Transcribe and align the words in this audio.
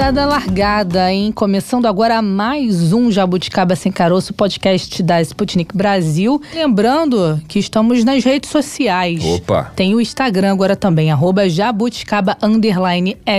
Dada 0.00 0.24
largada, 0.24 1.12
hein? 1.12 1.30
Começando 1.30 1.84
agora 1.84 2.22
mais 2.22 2.90
um 2.90 3.12
Jabuticaba 3.12 3.76
Sem 3.76 3.92
Caroço, 3.92 4.32
podcast 4.32 5.02
da 5.02 5.20
Sputnik 5.20 5.76
Brasil. 5.76 6.40
Lembrando 6.54 7.38
que 7.46 7.58
estamos 7.58 8.02
nas 8.02 8.24
redes 8.24 8.48
sociais. 8.48 9.22
Opa! 9.22 9.70
Tem 9.76 9.94
o 9.94 10.00
Instagram 10.00 10.52
agora 10.52 10.74
também, 10.74 11.10
arroba 11.10 11.46
jabuticaba 11.50 12.34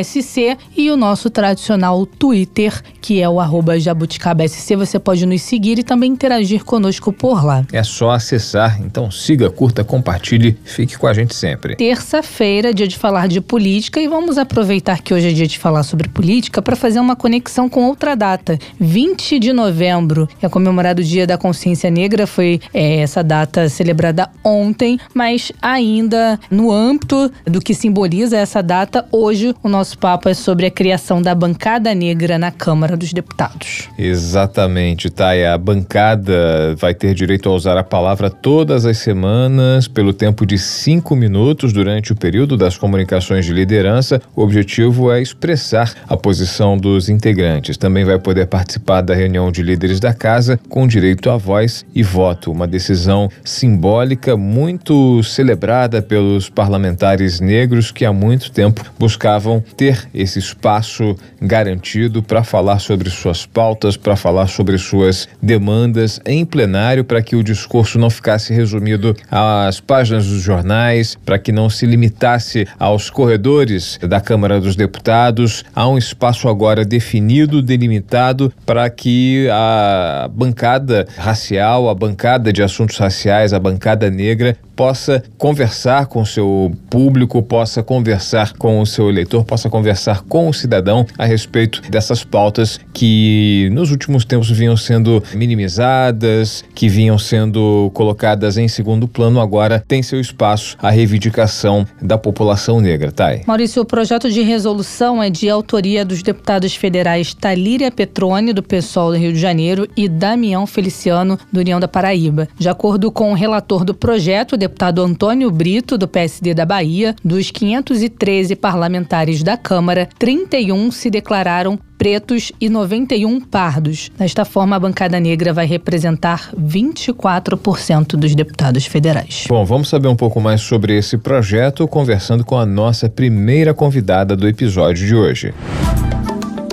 SC 0.04 0.56
e 0.78 0.92
o 0.92 0.96
nosso 0.96 1.32
tradicional 1.32 2.06
Twitter, 2.06 2.80
que 3.02 3.20
é 3.20 3.28
o 3.28 3.40
arroba 3.40 3.80
jabuticaba 3.80 4.48
SC. 4.48 4.76
Você 4.76 5.00
pode 5.00 5.26
nos 5.26 5.42
seguir 5.42 5.80
e 5.80 5.84
também 5.84 6.12
interagir 6.12 6.64
conosco 6.64 7.12
por 7.12 7.44
lá. 7.44 7.66
É 7.74 7.82
só 7.82 8.12
acessar, 8.12 8.80
então 8.80 9.10
siga, 9.10 9.50
curta, 9.50 9.84
compartilhe, 9.84 10.56
fique 10.64 10.96
com 10.96 11.08
a 11.08 11.14
gente 11.14 11.34
sempre. 11.34 11.76
Terça-feira, 11.76 12.72
dia 12.72 12.88
de 12.88 13.00
falar 13.00 13.28
de 13.28 13.42
política 13.42 14.00
e 14.00 14.08
vamos 14.08 14.38
aproveitar 14.38 15.02
que 15.02 15.12
hoje 15.12 15.30
é 15.30 15.34
dia 15.34 15.48
de 15.48 15.58
falar 15.58 15.82
sobre 15.82 16.08
política 16.08 16.51
política 16.52 16.62
para 16.62 16.76
fazer 16.76 17.00
uma 17.00 17.16
conexão 17.16 17.70
com 17.70 17.86
outra 17.86 18.16
data. 18.16 18.60
20 18.80 19.40
de 19.40 19.54
novembro 19.54 20.28
é 20.42 20.50
comemorado 20.50 21.02
o 21.02 21.06
Dia 21.06 21.26
da 21.26 21.38
Consciência 21.38 21.90
Negra, 21.90 22.28
foi 22.28 22.60
é, 22.74 22.98
essa 22.98 23.24
data 23.24 23.70
celebrada 23.70 24.30
ontem, 24.44 25.00
mas 25.14 25.52
ainda 25.62 26.38
no 26.50 26.72
âmbito 26.72 27.32
do 27.46 27.62
que 27.62 27.74
simboliza 27.74 28.38
essa 28.38 28.62
data, 28.62 29.06
hoje 29.12 29.56
o 29.64 29.70
nosso 29.70 29.98
papo 29.98 30.28
é 30.28 30.34
sobre 30.34 30.66
a 30.66 30.72
criação 30.72 31.22
da 31.22 31.34
bancada 31.34 31.96
negra 31.96 32.38
na 32.38 32.52
Câmara 32.52 32.98
dos 32.98 33.14
Deputados. 33.14 33.90
Exatamente, 33.98 35.10
Thay. 35.10 35.46
A 35.46 35.58
bancada 35.58 36.76
vai 36.78 36.94
ter 36.94 37.14
direito 37.14 37.48
a 37.48 37.54
usar 37.54 37.78
a 37.78 37.84
palavra 37.84 38.30
todas 38.30 38.86
as 38.86 38.98
semanas, 38.98 39.88
pelo 39.88 40.12
tempo 40.12 40.46
de 40.46 40.58
cinco 40.58 41.16
minutos 41.16 41.72
durante 41.72 42.12
o 42.12 42.16
período 42.16 42.58
das 42.58 42.78
comunicações 42.78 43.46
de 43.46 43.54
liderança. 43.54 44.22
O 44.36 44.42
objetivo 44.42 45.12
é 45.12 45.22
expressar 45.22 45.94
a 46.08 46.18
posição 46.18 46.41
posição 46.42 46.76
dos 46.76 47.08
integrantes. 47.08 47.78
Também 47.78 48.04
vai 48.04 48.18
poder 48.18 48.48
participar 48.48 49.02
da 49.02 49.14
reunião 49.14 49.52
de 49.52 49.62
líderes 49.62 50.00
da 50.00 50.12
casa 50.12 50.60
com 50.68 50.88
direito 50.88 51.30
a 51.30 51.38
voz 51.38 51.86
e 51.94 52.02
voto. 52.02 52.52
Uma 52.52 52.68
decisão 52.68 53.30
simbólica 53.44 54.36
muito 54.36 55.22
celebrada 55.22 56.02
pelos 56.02 56.50
parlamentares 56.50 57.40
negros 57.40 57.92
que 57.92 58.06
há 58.06 58.12
muito 58.12 58.52
tempo 58.52 58.84
buscavam 58.98 59.64
ter 59.78 60.10
esse 60.16 60.40
espaço 60.40 61.16
garantido 61.40 62.24
para 62.24 62.44
falar 62.44 62.80
sobre 62.80 63.12
suas 63.12 63.46
pautas, 63.46 63.96
para 63.96 64.16
falar 64.16 64.48
sobre 64.48 64.80
suas 64.80 65.30
demandas 65.40 66.20
em 66.26 66.44
plenário, 66.44 67.04
para 67.04 67.22
que 67.22 67.36
o 67.36 67.44
discurso 67.44 68.00
não 68.00 68.10
ficasse 68.10 68.52
resumido 68.52 69.16
às 69.30 69.80
páginas 69.80 70.26
dos 70.26 70.42
jornais, 70.42 71.16
para 71.24 71.38
que 71.38 71.52
não 71.52 71.70
se 71.70 71.86
limitasse 71.86 72.68
aos 72.80 73.12
corredores 73.12 74.00
da 74.02 74.20
Câmara 74.20 74.60
dos 74.60 74.76
Deputados, 74.76 75.64
a 75.76 75.88
um 75.88 76.00
espaço 76.00 76.21
espaço 76.22 76.48
agora 76.48 76.86
definido, 76.86 77.64
delimitado, 77.64 78.54
para 78.64 78.88
que 78.92 79.48
a 79.52 80.30
bancada 80.32 81.08
racial, 81.18 81.90
a 81.90 81.96
bancada 81.96 82.54
de 82.54 82.62
assuntos 82.62 82.96
raciais, 82.98 83.54
a 83.54 83.60
bancada 83.60 84.08
negra, 84.08 84.56
possa 84.76 85.24
conversar 85.38 86.08
com 86.08 86.22
o 86.22 86.26
seu 86.26 86.72
público, 86.90 87.42
possa 87.44 87.84
conversar 87.84 88.54
com 88.54 88.80
o 88.80 88.86
seu 88.86 89.10
eleitor, 89.10 89.44
possa 89.44 89.70
conversar 89.70 90.24
com 90.24 90.50
o 90.50 90.54
cidadão 90.54 91.06
a 91.18 91.26
respeito 91.26 91.82
dessas 91.90 92.24
pautas 92.24 92.80
que 92.94 93.70
nos 93.74 93.92
últimos 93.92 94.26
tempos 94.26 94.50
vinham 94.50 94.76
sendo 94.76 95.22
minimizadas, 95.36 96.64
que 96.74 96.90
vinham 96.90 97.18
sendo 97.20 97.92
colocadas 97.94 98.58
em 98.58 98.68
segundo 98.68 99.08
plano, 99.08 99.40
agora 99.40 99.84
tem 99.88 100.02
seu 100.02 100.20
espaço 100.20 100.76
a 100.82 100.90
reivindicação 100.90 101.86
da 102.02 102.18
população 102.18 102.82
negra, 102.82 103.12
Thay. 103.12 103.44
Maurício, 103.46 103.82
o 103.84 103.86
projeto 103.86 104.32
de 104.32 104.42
resolução 104.42 105.22
é 105.22 105.30
de 105.30 105.50
autoria 105.50 106.04
dos 106.12 106.22
deputados 106.22 106.76
federais 106.76 107.34
Talíria 107.34 107.90
Petrone, 107.90 108.52
do 108.52 108.62
PSOL 108.62 109.12
do 109.12 109.18
Rio 109.18 109.32
de 109.32 109.40
Janeiro, 109.40 109.88
e 109.96 110.10
Damião 110.10 110.68
Feliciano, 110.68 111.40
do 111.52 111.62
União 111.62 111.80
da 111.80 111.88
Paraíba. 111.88 112.48
De 112.58 112.68
acordo 112.68 113.12
com 113.12 113.32
o 113.32 113.36
relator 113.36 113.86
do 113.86 113.94
projeto, 113.94 114.54
o 114.54 114.58
deputado 114.58 115.02
Antônio 115.02 115.50
Brito, 115.50 115.98
do 115.98 116.08
PSD 116.08 116.54
da 116.54 116.66
Bahia, 116.66 117.16
dos 117.24 117.50
513 117.50 118.56
parlamentares 118.56 119.42
da 119.42 119.56
Câmara, 119.56 120.10
31 120.20 120.92
se 120.92 121.10
declararam 121.10 121.80
pretos 121.98 122.52
e 122.60 122.68
91 122.68 123.40
pardos. 123.42 124.10
Desta 124.18 124.44
forma, 124.44 124.76
a 124.76 124.80
bancada 124.80 125.20
negra 125.20 125.54
vai 125.54 125.68
representar 125.68 126.50
24% 126.60 128.16
dos 128.16 128.34
deputados 128.34 128.88
federais. 128.88 129.46
Bom, 129.48 129.64
vamos 129.64 129.88
saber 129.88 130.08
um 130.08 130.16
pouco 130.16 130.42
mais 130.42 130.62
sobre 130.62 130.98
esse 130.98 131.16
projeto 131.16 131.88
conversando 131.88 132.44
com 132.44 132.58
a 132.58 132.66
nossa 132.66 133.08
primeira 133.08 133.72
convidada 133.72 134.36
do 134.36 134.48
episódio 134.48 135.06
de 135.06 135.16
hoje 135.16 135.54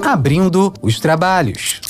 abrindo 0.08 0.72
os 0.80 0.98
trabalhos. 0.98 1.82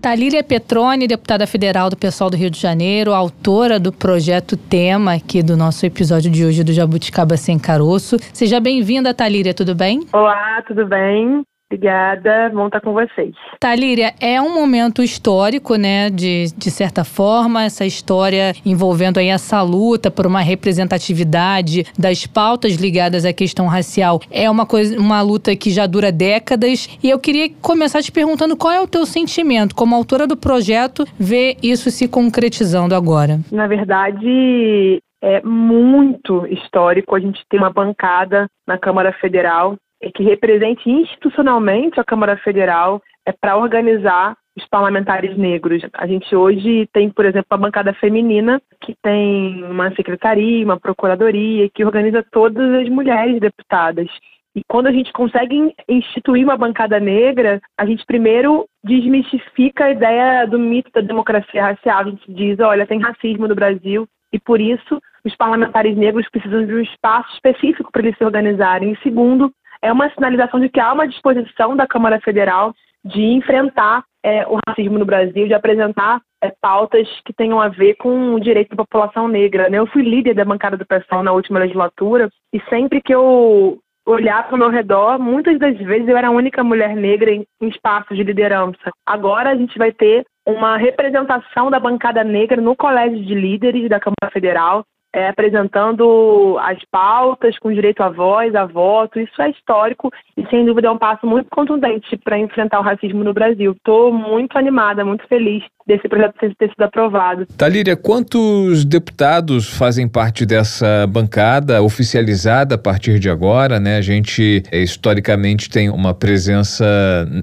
Talíria 0.00 0.44
Petrone, 0.44 1.08
deputada 1.08 1.44
federal 1.44 1.90
do 1.90 1.96
pessoal 1.96 2.30
do 2.30 2.36
Rio 2.36 2.50
de 2.50 2.60
Janeiro, 2.60 3.12
autora 3.12 3.80
do 3.80 3.90
projeto 3.90 4.56
Tema 4.56 5.14
aqui 5.14 5.42
do 5.42 5.56
nosso 5.56 5.84
episódio 5.84 6.30
de 6.30 6.44
hoje 6.44 6.62
do 6.62 6.72
Jabuticaba 6.72 7.36
Sem 7.36 7.58
Caroço. 7.58 8.16
Seja 8.32 8.60
bem-vinda, 8.60 9.12
Talíria, 9.12 9.52
tudo 9.52 9.74
bem? 9.74 10.06
Olá, 10.12 10.62
tudo 10.68 10.86
bem? 10.86 11.42
Obrigada, 11.74 12.50
bom 12.50 12.66
estar 12.66 12.80
com 12.80 12.92
vocês. 12.92 13.34
Talíria, 13.58 14.14
é 14.20 14.40
um 14.40 14.54
momento 14.54 15.02
histórico, 15.02 15.74
né, 15.74 16.08
de, 16.08 16.46
de 16.56 16.70
certa 16.70 17.02
forma, 17.02 17.64
essa 17.64 17.84
história 17.84 18.52
envolvendo 18.64 19.18
aí 19.18 19.26
essa 19.26 19.60
luta 19.60 20.08
por 20.08 20.24
uma 20.24 20.40
representatividade 20.40 21.84
das 21.98 22.28
pautas 22.28 22.76
ligadas 22.76 23.24
à 23.24 23.32
questão 23.32 23.66
racial. 23.66 24.20
É 24.30 24.48
uma 24.48 24.64
coisa, 24.64 24.96
uma 24.96 25.20
luta 25.20 25.56
que 25.56 25.70
já 25.70 25.84
dura 25.84 26.12
décadas 26.12 26.88
e 27.02 27.10
eu 27.10 27.18
queria 27.18 27.50
começar 27.60 28.00
te 28.02 28.12
perguntando 28.12 28.56
qual 28.56 28.72
é 28.72 28.80
o 28.80 28.86
teu 28.86 29.04
sentimento 29.04 29.74
como 29.74 29.96
autora 29.96 30.28
do 30.28 30.36
projeto 30.36 31.04
ver 31.18 31.56
isso 31.60 31.90
se 31.90 32.06
concretizando 32.06 32.94
agora. 32.94 33.40
Na 33.50 33.66
verdade, 33.66 35.02
é 35.20 35.40
muito 35.42 36.46
histórico 36.46 37.16
a 37.16 37.20
gente 37.20 37.42
ter 37.50 37.56
uma 37.56 37.72
bancada 37.72 38.46
na 38.64 38.78
Câmara 38.78 39.12
Federal 39.20 39.74
que 40.10 40.22
represente 40.22 40.88
institucionalmente 40.90 42.00
a 42.00 42.04
Câmara 42.04 42.36
Federal 42.38 43.02
é 43.26 43.32
para 43.32 43.56
organizar 43.56 44.36
os 44.56 44.66
parlamentares 44.68 45.36
negros. 45.36 45.82
A 45.94 46.06
gente 46.06 46.34
hoje 46.34 46.88
tem, 46.92 47.10
por 47.10 47.24
exemplo, 47.24 47.48
a 47.50 47.56
bancada 47.56 47.92
feminina, 47.94 48.60
que 48.80 48.94
tem 49.02 49.64
uma 49.64 49.90
secretaria, 49.94 50.64
uma 50.64 50.78
procuradoria, 50.78 51.68
que 51.70 51.84
organiza 51.84 52.24
todas 52.30 52.82
as 52.82 52.88
mulheres 52.88 53.40
deputadas. 53.40 54.08
E 54.54 54.62
quando 54.68 54.86
a 54.86 54.92
gente 54.92 55.12
consegue 55.12 55.74
instituir 55.88 56.44
uma 56.44 56.56
bancada 56.56 57.00
negra, 57.00 57.60
a 57.76 57.84
gente 57.84 58.06
primeiro 58.06 58.66
desmistifica 58.84 59.86
a 59.86 59.90
ideia 59.90 60.46
do 60.46 60.58
mito 60.58 60.90
da 60.94 61.00
democracia 61.00 61.64
racial. 61.64 62.00
A 62.00 62.04
gente 62.04 62.32
diz, 62.32 62.60
olha, 62.60 62.86
tem 62.86 63.00
racismo 63.00 63.48
no 63.48 63.54
Brasil 63.56 64.06
e 64.32 64.38
por 64.38 64.60
isso 64.60 65.00
os 65.24 65.34
parlamentares 65.36 65.96
negros 65.96 66.28
precisam 66.30 66.64
de 66.66 66.74
um 66.74 66.80
espaço 66.80 67.32
específico 67.34 67.90
para 67.90 68.02
eles 68.02 68.16
se 68.16 68.24
organizarem. 68.24 68.92
E 68.92 69.02
segundo, 69.02 69.52
é 69.84 69.92
uma 69.92 70.08
sinalização 70.10 70.58
de 70.58 70.70
que 70.70 70.80
há 70.80 70.92
uma 70.92 71.06
disposição 71.06 71.76
da 71.76 71.86
Câmara 71.86 72.18
Federal 72.20 72.74
de 73.04 73.22
enfrentar 73.22 74.02
é, 74.24 74.46
o 74.46 74.58
racismo 74.66 74.98
no 74.98 75.04
Brasil, 75.04 75.46
de 75.46 75.52
apresentar 75.52 76.22
é, 76.42 76.50
pautas 76.58 77.06
que 77.26 77.34
tenham 77.34 77.60
a 77.60 77.68
ver 77.68 77.94
com 77.96 78.32
o 78.32 78.40
direito 78.40 78.70
da 78.70 78.82
população 78.82 79.28
negra. 79.28 79.68
Né? 79.68 79.78
Eu 79.78 79.86
fui 79.86 80.02
líder 80.02 80.34
da 80.34 80.44
bancada 80.44 80.78
do 80.78 80.86
PSOL 80.86 81.22
na 81.22 81.32
última 81.32 81.58
legislatura 81.58 82.30
e 82.50 82.58
sempre 82.70 83.02
que 83.02 83.14
eu 83.14 83.78
olhar 84.06 84.46
para 84.46 84.56
o 84.56 84.58
meu 84.58 84.70
redor, 84.70 85.18
muitas 85.18 85.58
das 85.58 85.76
vezes 85.78 86.08
eu 86.08 86.16
era 86.16 86.28
a 86.28 86.32
única 86.32 86.64
mulher 86.64 86.96
negra 86.96 87.30
em, 87.30 87.44
em 87.60 87.68
espaços 87.68 88.16
de 88.16 88.22
liderança. 88.22 88.90
Agora 89.06 89.50
a 89.50 89.56
gente 89.56 89.78
vai 89.78 89.92
ter 89.92 90.24
uma 90.46 90.78
representação 90.78 91.70
da 91.70 91.78
bancada 91.78 92.24
negra 92.24 92.60
no 92.60 92.74
Colégio 92.74 93.22
de 93.22 93.34
Líderes 93.34 93.88
da 93.88 94.00
Câmara 94.00 94.32
Federal 94.32 94.84
é, 95.14 95.28
apresentando 95.28 96.58
as 96.60 96.78
pautas 96.90 97.56
com 97.60 97.72
direito 97.72 98.02
à 98.02 98.08
voz, 98.08 98.52
a 98.56 98.66
voto. 98.66 99.20
Isso 99.20 99.40
é 99.40 99.48
histórico 99.50 100.10
e, 100.36 100.44
sem 100.48 100.66
dúvida, 100.66 100.88
é 100.88 100.90
um 100.90 100.98
passo 100.98 101.24
muito 101.24 101.48
contundente 101.50 102.16
para 102.16 102.36
enfrentar 102.36 102.80
o 102.80 102.82
racismo 102.82 103.22
no 103.22 103.32
Brasil. 103.32 103.72
Estou 103.72 104.12
muito 104.12 104.58
animada, 104.58 105.04
muito 105.04 105.24
feliz 105.28 105.62
desse 105.86 106.08
projeto 106.08 106.34
ter 106.38 106.68
sido 106.70 106.82
aprovado. 106.82 107.46
Talíria, 107.58 107.94
quantos 107.94 108.84
deputados 108.84 109.68
fazem 109.68 110.08
parte 110.08 110.46
dessa 110.46 111.06
bancada 111.06 111.82
oficializada 111.82 112.74
a 112.74 112.78
partir 112.78 113.18
de 113.18 113.28
agora? 113.28 113.78
Né? 113.78 113.98
A 113.98 114.00
gente, 114.00 114.62
é, 114.72 114.78
historicamente, 114.78 115.68
tem 115.68 115.90
uma 115.90 116.14
presença 116.14 116.84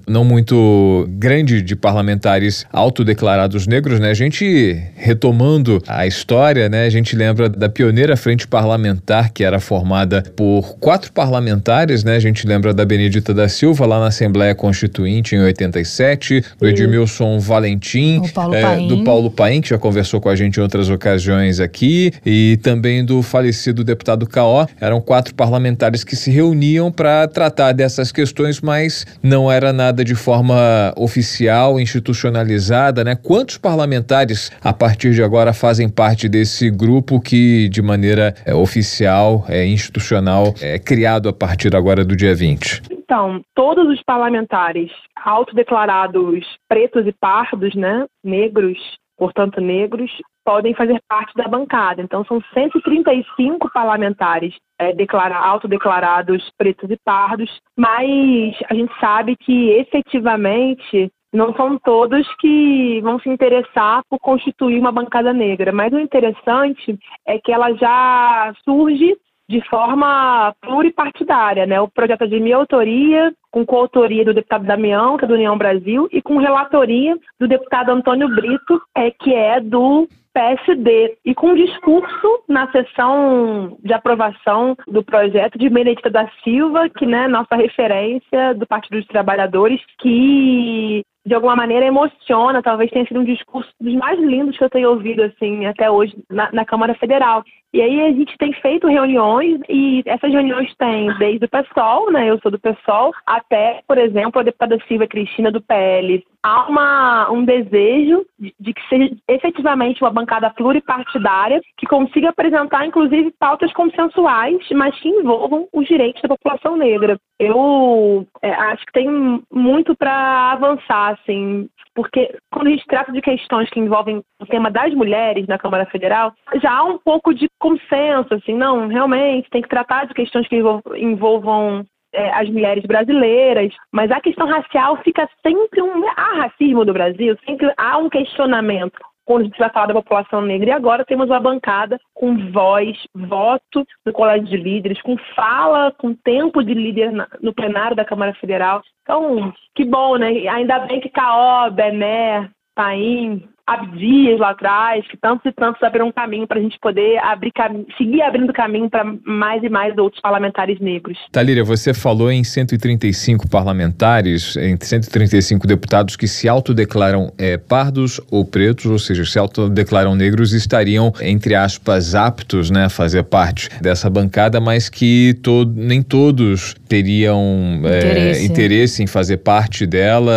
não 0.08 0.26
muito 0.26 1.06
grande 1.10 1.62
de 1.62 1.76
parlamentares 1.76 2.66
autodeclarados 2.74 3.68
negros. 3.68 4.00
Né? 4.00 4.10
A 4.10 4.16
gente, 4.16 4.74
retomando 4.96 5.80
a 5.88 6.08
história, 6.08 6.68
né? 6.68 6.86
a 6.86 6.90
gente 6.90 7.16
lembra 7.16 7.48
da 7.62 7.70
pioneira 7.70 8.18
frente 8.18 8.48
parlamentar, 8.48 9.32
que 9.32 9.44
era 9.44 9.60
formada 9.60 10.24
por 10.36 10.78
quatro 10.80 11.14
parlamentares, 11.14 12.04
né? 12.04 12.16
A 12.16 12.20
gente 12.20 12.48
lembra 12.48 12.74
da 12.74 12.84
Benedita 12.84 13.36
da 13.36 13.48
Silva 13.48 13.86
lá 13.86 14.00
na 14.00 14.08
Assembleia 14.08 14.56
Constituinte 14.56 15.36
em 15.36 15.40
87, 15.40 16.44
do 16.60 16.68
Edmilson 16.68 17.40
Valentim, 17.40 18.24
Paulo 18.34 18.56
é, 18.56 18.88
do 18.88 19.04
Paulo 19.04 19.30
Paim, 19.30 19.62
que 19.62 19.70
já 19.70 19.78
conversou 19.78 20.20
com 20.20 20.28
a 20.28 20.36
gente 20.36 20.58
em 20.58 20.62
outras 20.62 20.90
ocasiões 20.90 21.60
aqui, 21.60 22.12
e 22.26 22.58
também 22.64 23.06
do 23.06 23.22
falecido 23.22 23.84
deputado 23.84 24.26
Caó. 24.26 24.66
Eram 24.80 25.00
quatro 25.00 25.36
parlamentares 25.36 26.04
que 26.04 26.16
se 26.16 26.32
reuniam 26.32 26.92
para 26.92 27.28
tratar 27.28 27.74
dessas 27.74 28.12
questões, 28.12 28.60
mas 28.60 29.06
não 29.22 29.52
era 29.52 29.72
nada 29.72 30.04
de 30.04 30.16
forma 30.16 30.92
oficial, 30.98 31.80
institucionalizada, 31.80 33.04
né? 33.04 33.16
Quantos 33.22 33.58
parlamentares 33.58 34.52
a 34.64 34.74
partir 34.74 35.14
de 35.14 35.22
agora 35.22 35.54
fazem 35.54 35.88
parte 35.88 36.28
desse 36.28 36.72
grupo 36.72 37.20
que, 37.20 37.51
de 37.70 37.82
maneira 37.82 38.34
é, 38.46 38.54
oficial, 38.54 39.46
é, 39.48 39.66
institucional, 39.66 40.54
é 40.62 40.78
criado 40.80 41.30
a 41.30 41.34
partir 41.34 41.76
agora 41.76 42.04
do 42.04 42.16
dia 42.16 42.36
20? 42.36 42.82
Então, 42.92 43.42
todos 43.54 43.88
os 43.90 44.02
parlamentares 44.04 44.92
autodeclarados 45.24 46.46
pretos 46.68 47.06
e 47.06 47.12
pardos, 47.12 47.76
né, 47.76 48.06
negros, 48.24 48.78
portanto 49.18 49.60
negros, 49.60 50.12
podem 50.44 50.74
fazer 50.74 51.00
parte 51.08 51.34
da 51.36 51.48
bancada. 51.48 52.02
Então, 52.02 52.26
são 52.26 52.42
135 52.54 53.72
parlamentares 53.72 54.56
é, 54.80 54.94
declara, 54.94 55.38
autodeclarados 55.38 56.50
pretos 56.58 56.90
e 56.90 56.98
pardos, 57.06 57.50
mas 57.78 58.56
a 58.70 58.74
gente 58.74 58.92
sabe 59.00 59.36
que 59.36 59.70
efetivamente 59.72 61.12
não 61.34 61.54
são 61.56 61.78
todos 61.78 62.28
que 62.36 63.00
vão 63.02 63.20
se 63.20 63.30
interessar 63.30 64.04
por 64.10 64.20
constituir 64.20 64.80
uma 64.80 64.92
bancada 64.92 65.34
negra. 65.34 65.72
Mas 65.72 65.94
o 65.94 66.00
interessante 66.00 66.98
é 67.26 67.40
que 67.40 67.52
ela 67.52 67.74
já 67.74 68.54
surge 68.64 69.16
de 69.52 69.62
forma 69.70 70.56
pluripartidária, 70.62 71.66
né? 71.66 71.82
O 71.82 71.88
projeto 71.88 72.24
é 72.24 72.28
de 72.28 72.40
minha 72.40 72.56
autoria, 72.56 73.34
com 73.52 73.66
coautoria 73.66 74.24
do 74.24 74.34
deputado 74.34 74.66
Damião, 74.66 75.18
que 75.18 75.26
é 75.26 75.28
do 75.28 75.34
União 75.34 75.58
Brasil, 75.58 76.08
e 76.10 76.22
com 76.22 76.38
relatoria 76.38 77.18
do 77.38 77.50
deputado 77.50 77.90
Antônio 77.90 78.30
Brito, 78.30 78.82
é, 78.96 79.12
que 79.12 79.34
é 79.34 79.60
do 79.60 80.08
PSD 80.34 81.18
e 81.26 81.36
com 81.36 81.54
discurso 81.54 82.44
na 82.48 82.72
sessão 82.72 83.78
de 83.84 83.94
aprovação 83.94 84.78
do 84.88 85.04
projeto 85.04 85.60
de 85.60 85.70
Benedita 85.70 86.10
da 86.10 86.30
Silva, 86.44 86.90
que 86.90 87.06
né 87.06 87.28
nossa 87.28 87.56
referência 87.56 88.54
do 88.56 88.66
Partido 88.66 89.00
dos 89.00 89.08
Trabalhadores, 89.08 89.82
que 90.00 91.04
de 91.26 91.34
alguma 91.36 91.56
maneira 91.56 91.86
emociona, 91.86 92.64
talvez 92.64 92.90
tenha 92.90 93.06
sido 93.06 93.20
um 93.20 93.26
discurso 93.26 93.72
dos 93.80 93.94
mais 93.96 94.20
lindos 94.20 94.58
que 94.58 94.64
eu 94.64 94.70
tenho 94.70 94.90
ouvido 94.90 95.24
assim 95.24 95.66
até 95.66 95.90
hoje 95.90 96.16
na, 96.30 96.52
na 96.52 96.66
Câmara 96.66 96.96
Federal. 96.96 97.44
E 97.74 97.82
aí 97.82 98.02
a 98.02 98.12
gente 98.12 98.38
tem 98.38 98.52
feito 98.54 98.88
reuniões 98.88 99.62
e 99.70 100.04
essas 100.06 100.32
reuniões 100.32 100.74
têm 100.76 101.08
desde 101.18 101.46
o 101.46 101.50
PSOL, 101.50 102.12
né? 102.12 102.30
Eu 102.30 102.38
sou 102.40 102.52
do 102.52 102.60
PSOL, 102.60 103.14
até, 103.26 103.82
por 103.88 103.98
exemplo, 103.98 104.42
a 104.42 104.44
deputada 104.44 104.78
Silvia 104.88 105.08
Cristina 105.08 105.50
do 105.50 105.62
PL. 105.62 106.22
Há 106.44 106.68
uma, 106.68 107.32
um 107.32 107.46
desejo 107.46 108.26
de, 108.38 108.54
de 108.60 108.74
que 108.74 108.82
seja 108.90 109.16
efetivamente 109.28 110.02
uma 110.02 110.10
bancada 110.10 110.50
pluripartidária 110.50 111.62
que 111.78 111.86
consiga 111.86 112.30
apresentar, 112.30 112.86
inclusive, 112.86 113.34
pautas 113.40 113.72
consensuais, 113.72 114.58
mas 114.74 115.00
que 115.00 115.08
envolvam 115.08 115.68
os 115.72 115.88
direitos 115.88 116.22
da 116.24 116.30
população 116.30 116.76
negra. 116.76 117.18
Eu 117.40 118.28
é, 118.42 118.52
acho 118.52 118.86
que 118.86 118.92
tem 118.92 119.08
muito 119.52 119.96
para 119.96 120.52
avançar, 120.52 121.12
assim, 121.12 121.70
porque 121.94 122.36
quando 122.52 122.68
a 122.68 122.70
gente 122.72 122.86
trata 122.88 123.12
de 123.12 123.22
questões 123.22 123.70
que 123.70 123.80
envolvem 123.80 124.24
o 124.40 124.46
tema 124.46 124.72
das 124.72 124.94
mulheres 124.94 125.46
na 125.48 125.58
Câmara 125.58 125.86
Federal, 125.86 126.34
já 126.62 126.72
há 126.72 126.84
um 126.84 126.98
pouco 126.98 127.34
de 127.34 127.48
consenso, 127.62 128.34
assim, 128.34 128.56
não, 128.56 128.88
realmente 128.88 129.50
tem 129.52 129.62
que 129.62 129.70
tratar 129.70 130.08
de 130.08 130.14
questões 130.14 130.48
que 130.48 130.60
envolvam 130.98 131.86
é, 132.14 132.30
as 132.34 132.50
mulheres 132.50 132.84
brasileiras, 132.84 133.74
mas 133.92 134.12
a 134.12 134.20
questão 134.20 134.48
racial 134.48 134.98
fica 135.04 135.30
sempre 135.46 135.82
um. 135.82 136.04
Há 136.18 136.42
racismo 136.44 136.84
do 136.84 136.92
Brasil, 136.92 137.38
sempre 137.46 137.72
há 137.78 137.98
um 138.00 138.10
questionamento 138.10 139.00
quando 139.24 139.42
a 139.42 139.46
gente 139.46 139.60
vai 139.60 139.70
falar 139.70 139.86
da 139.86 139.94
população 139.94 140.42
negra. 140.42 140.72
E 140.72 140.74
agora 140.74 141.06
temos 141.06 141.30
uma 141.30 141.40
bancada 141.40 142.00
com 142.14 142.52
voz, 142.52 142.98
voto 143.16 143.86
no 144.06 144.12
Colégio 144.12 144.48
de 144.48 144.58
Líderes, 144.58 145.02
com 145.04 145.16
fala, 145.36 145.94
com 145.98 146.14
tempo 146.14 146.64
de 146.64 146.74
líder 146.74 147.12
no 147.42 147.54
plenário 147.54 147.96
da 147.96 148.04
Câmara 148.04 148.34
Federal. 148.34 148.82
Então, 149.04 149.54
que 149.76 149.86
bom, 149.86 150.18
né? 150.18 150.30
Ainda 150.50 150.80
bem 150.80 151.00
que 151.00 151.10
Caó, 151.10 151.70
Bené, 151.70 152.50
Paim, 152.76 153.48
Abdias 153.66 154.40
lá 154.40 154.52
atrás, 154.52 155.06
que 155.08 155.18
tantos 155.18 155.46
e 155.46 155.52
tantos 155.52 155.82
abriram 155.84 156.08
um 156.08 156.12
caminho 156.12 156.48
para 156.48 156.60
a 156.60 156.62
gente 156.62 156.78
poder 156.80 157.18
abrir 157.20 157.52
seguir 157.98 158.22
abrindo 158.22 158.54
caminho 158.54 158.90
para 158.90 159.04
mais 159.26 159.64
e 159.64 159.70
mais 159.70 159.98
outros 159.98 160.22
parlamentares 160.22 160.80
negros. 160.80 161.18
Talíria, 161.32 161.64
você 161.64 161.94
falou 161.94 162.32
em 162.32 162.44
135 162.44 163.50
parlamentares, 163.50 164.56
em 164.58 164.78
135 164.80 165.68
deputados 165.68 166.16
que 166.16 166.28
se 166.28 166.48
autodeclaram 166.48 167.32
é, 167.38 167.58
pardos 167.58 168.20
ou 168.32 168.46
pretos, 168.46 168.86
ou 168.86 169.00
seja, 169.00 169.26
se 169.26 169.38
autodeclaram 169.38 170.16
negros, 170.16 170.54
estariam, 170.54 171.14
entre 171.22 171.56
aspas, 171.56 172.16
aptos 172.16 172.70
né, 172.70 172.86
a 172.86 172.90
fazer 172.90 173.24
parte 173.24 173.70
dessa 173.82 174.10
bancada, 174.10 174.60
mas 174.60 174.90
que 174.90 175.34
to 175.44 175.66
nem 175.76 176.02
todos 176.02 176.76
teriam 176.88 177.80
interesse. 177.80 178.42
É, 178.42 178.46
interesse 178.46 179.04
em 179.04 179.08
fazer 179.08 179.38
parte 179.38 179.86
dela, 179.86 180.34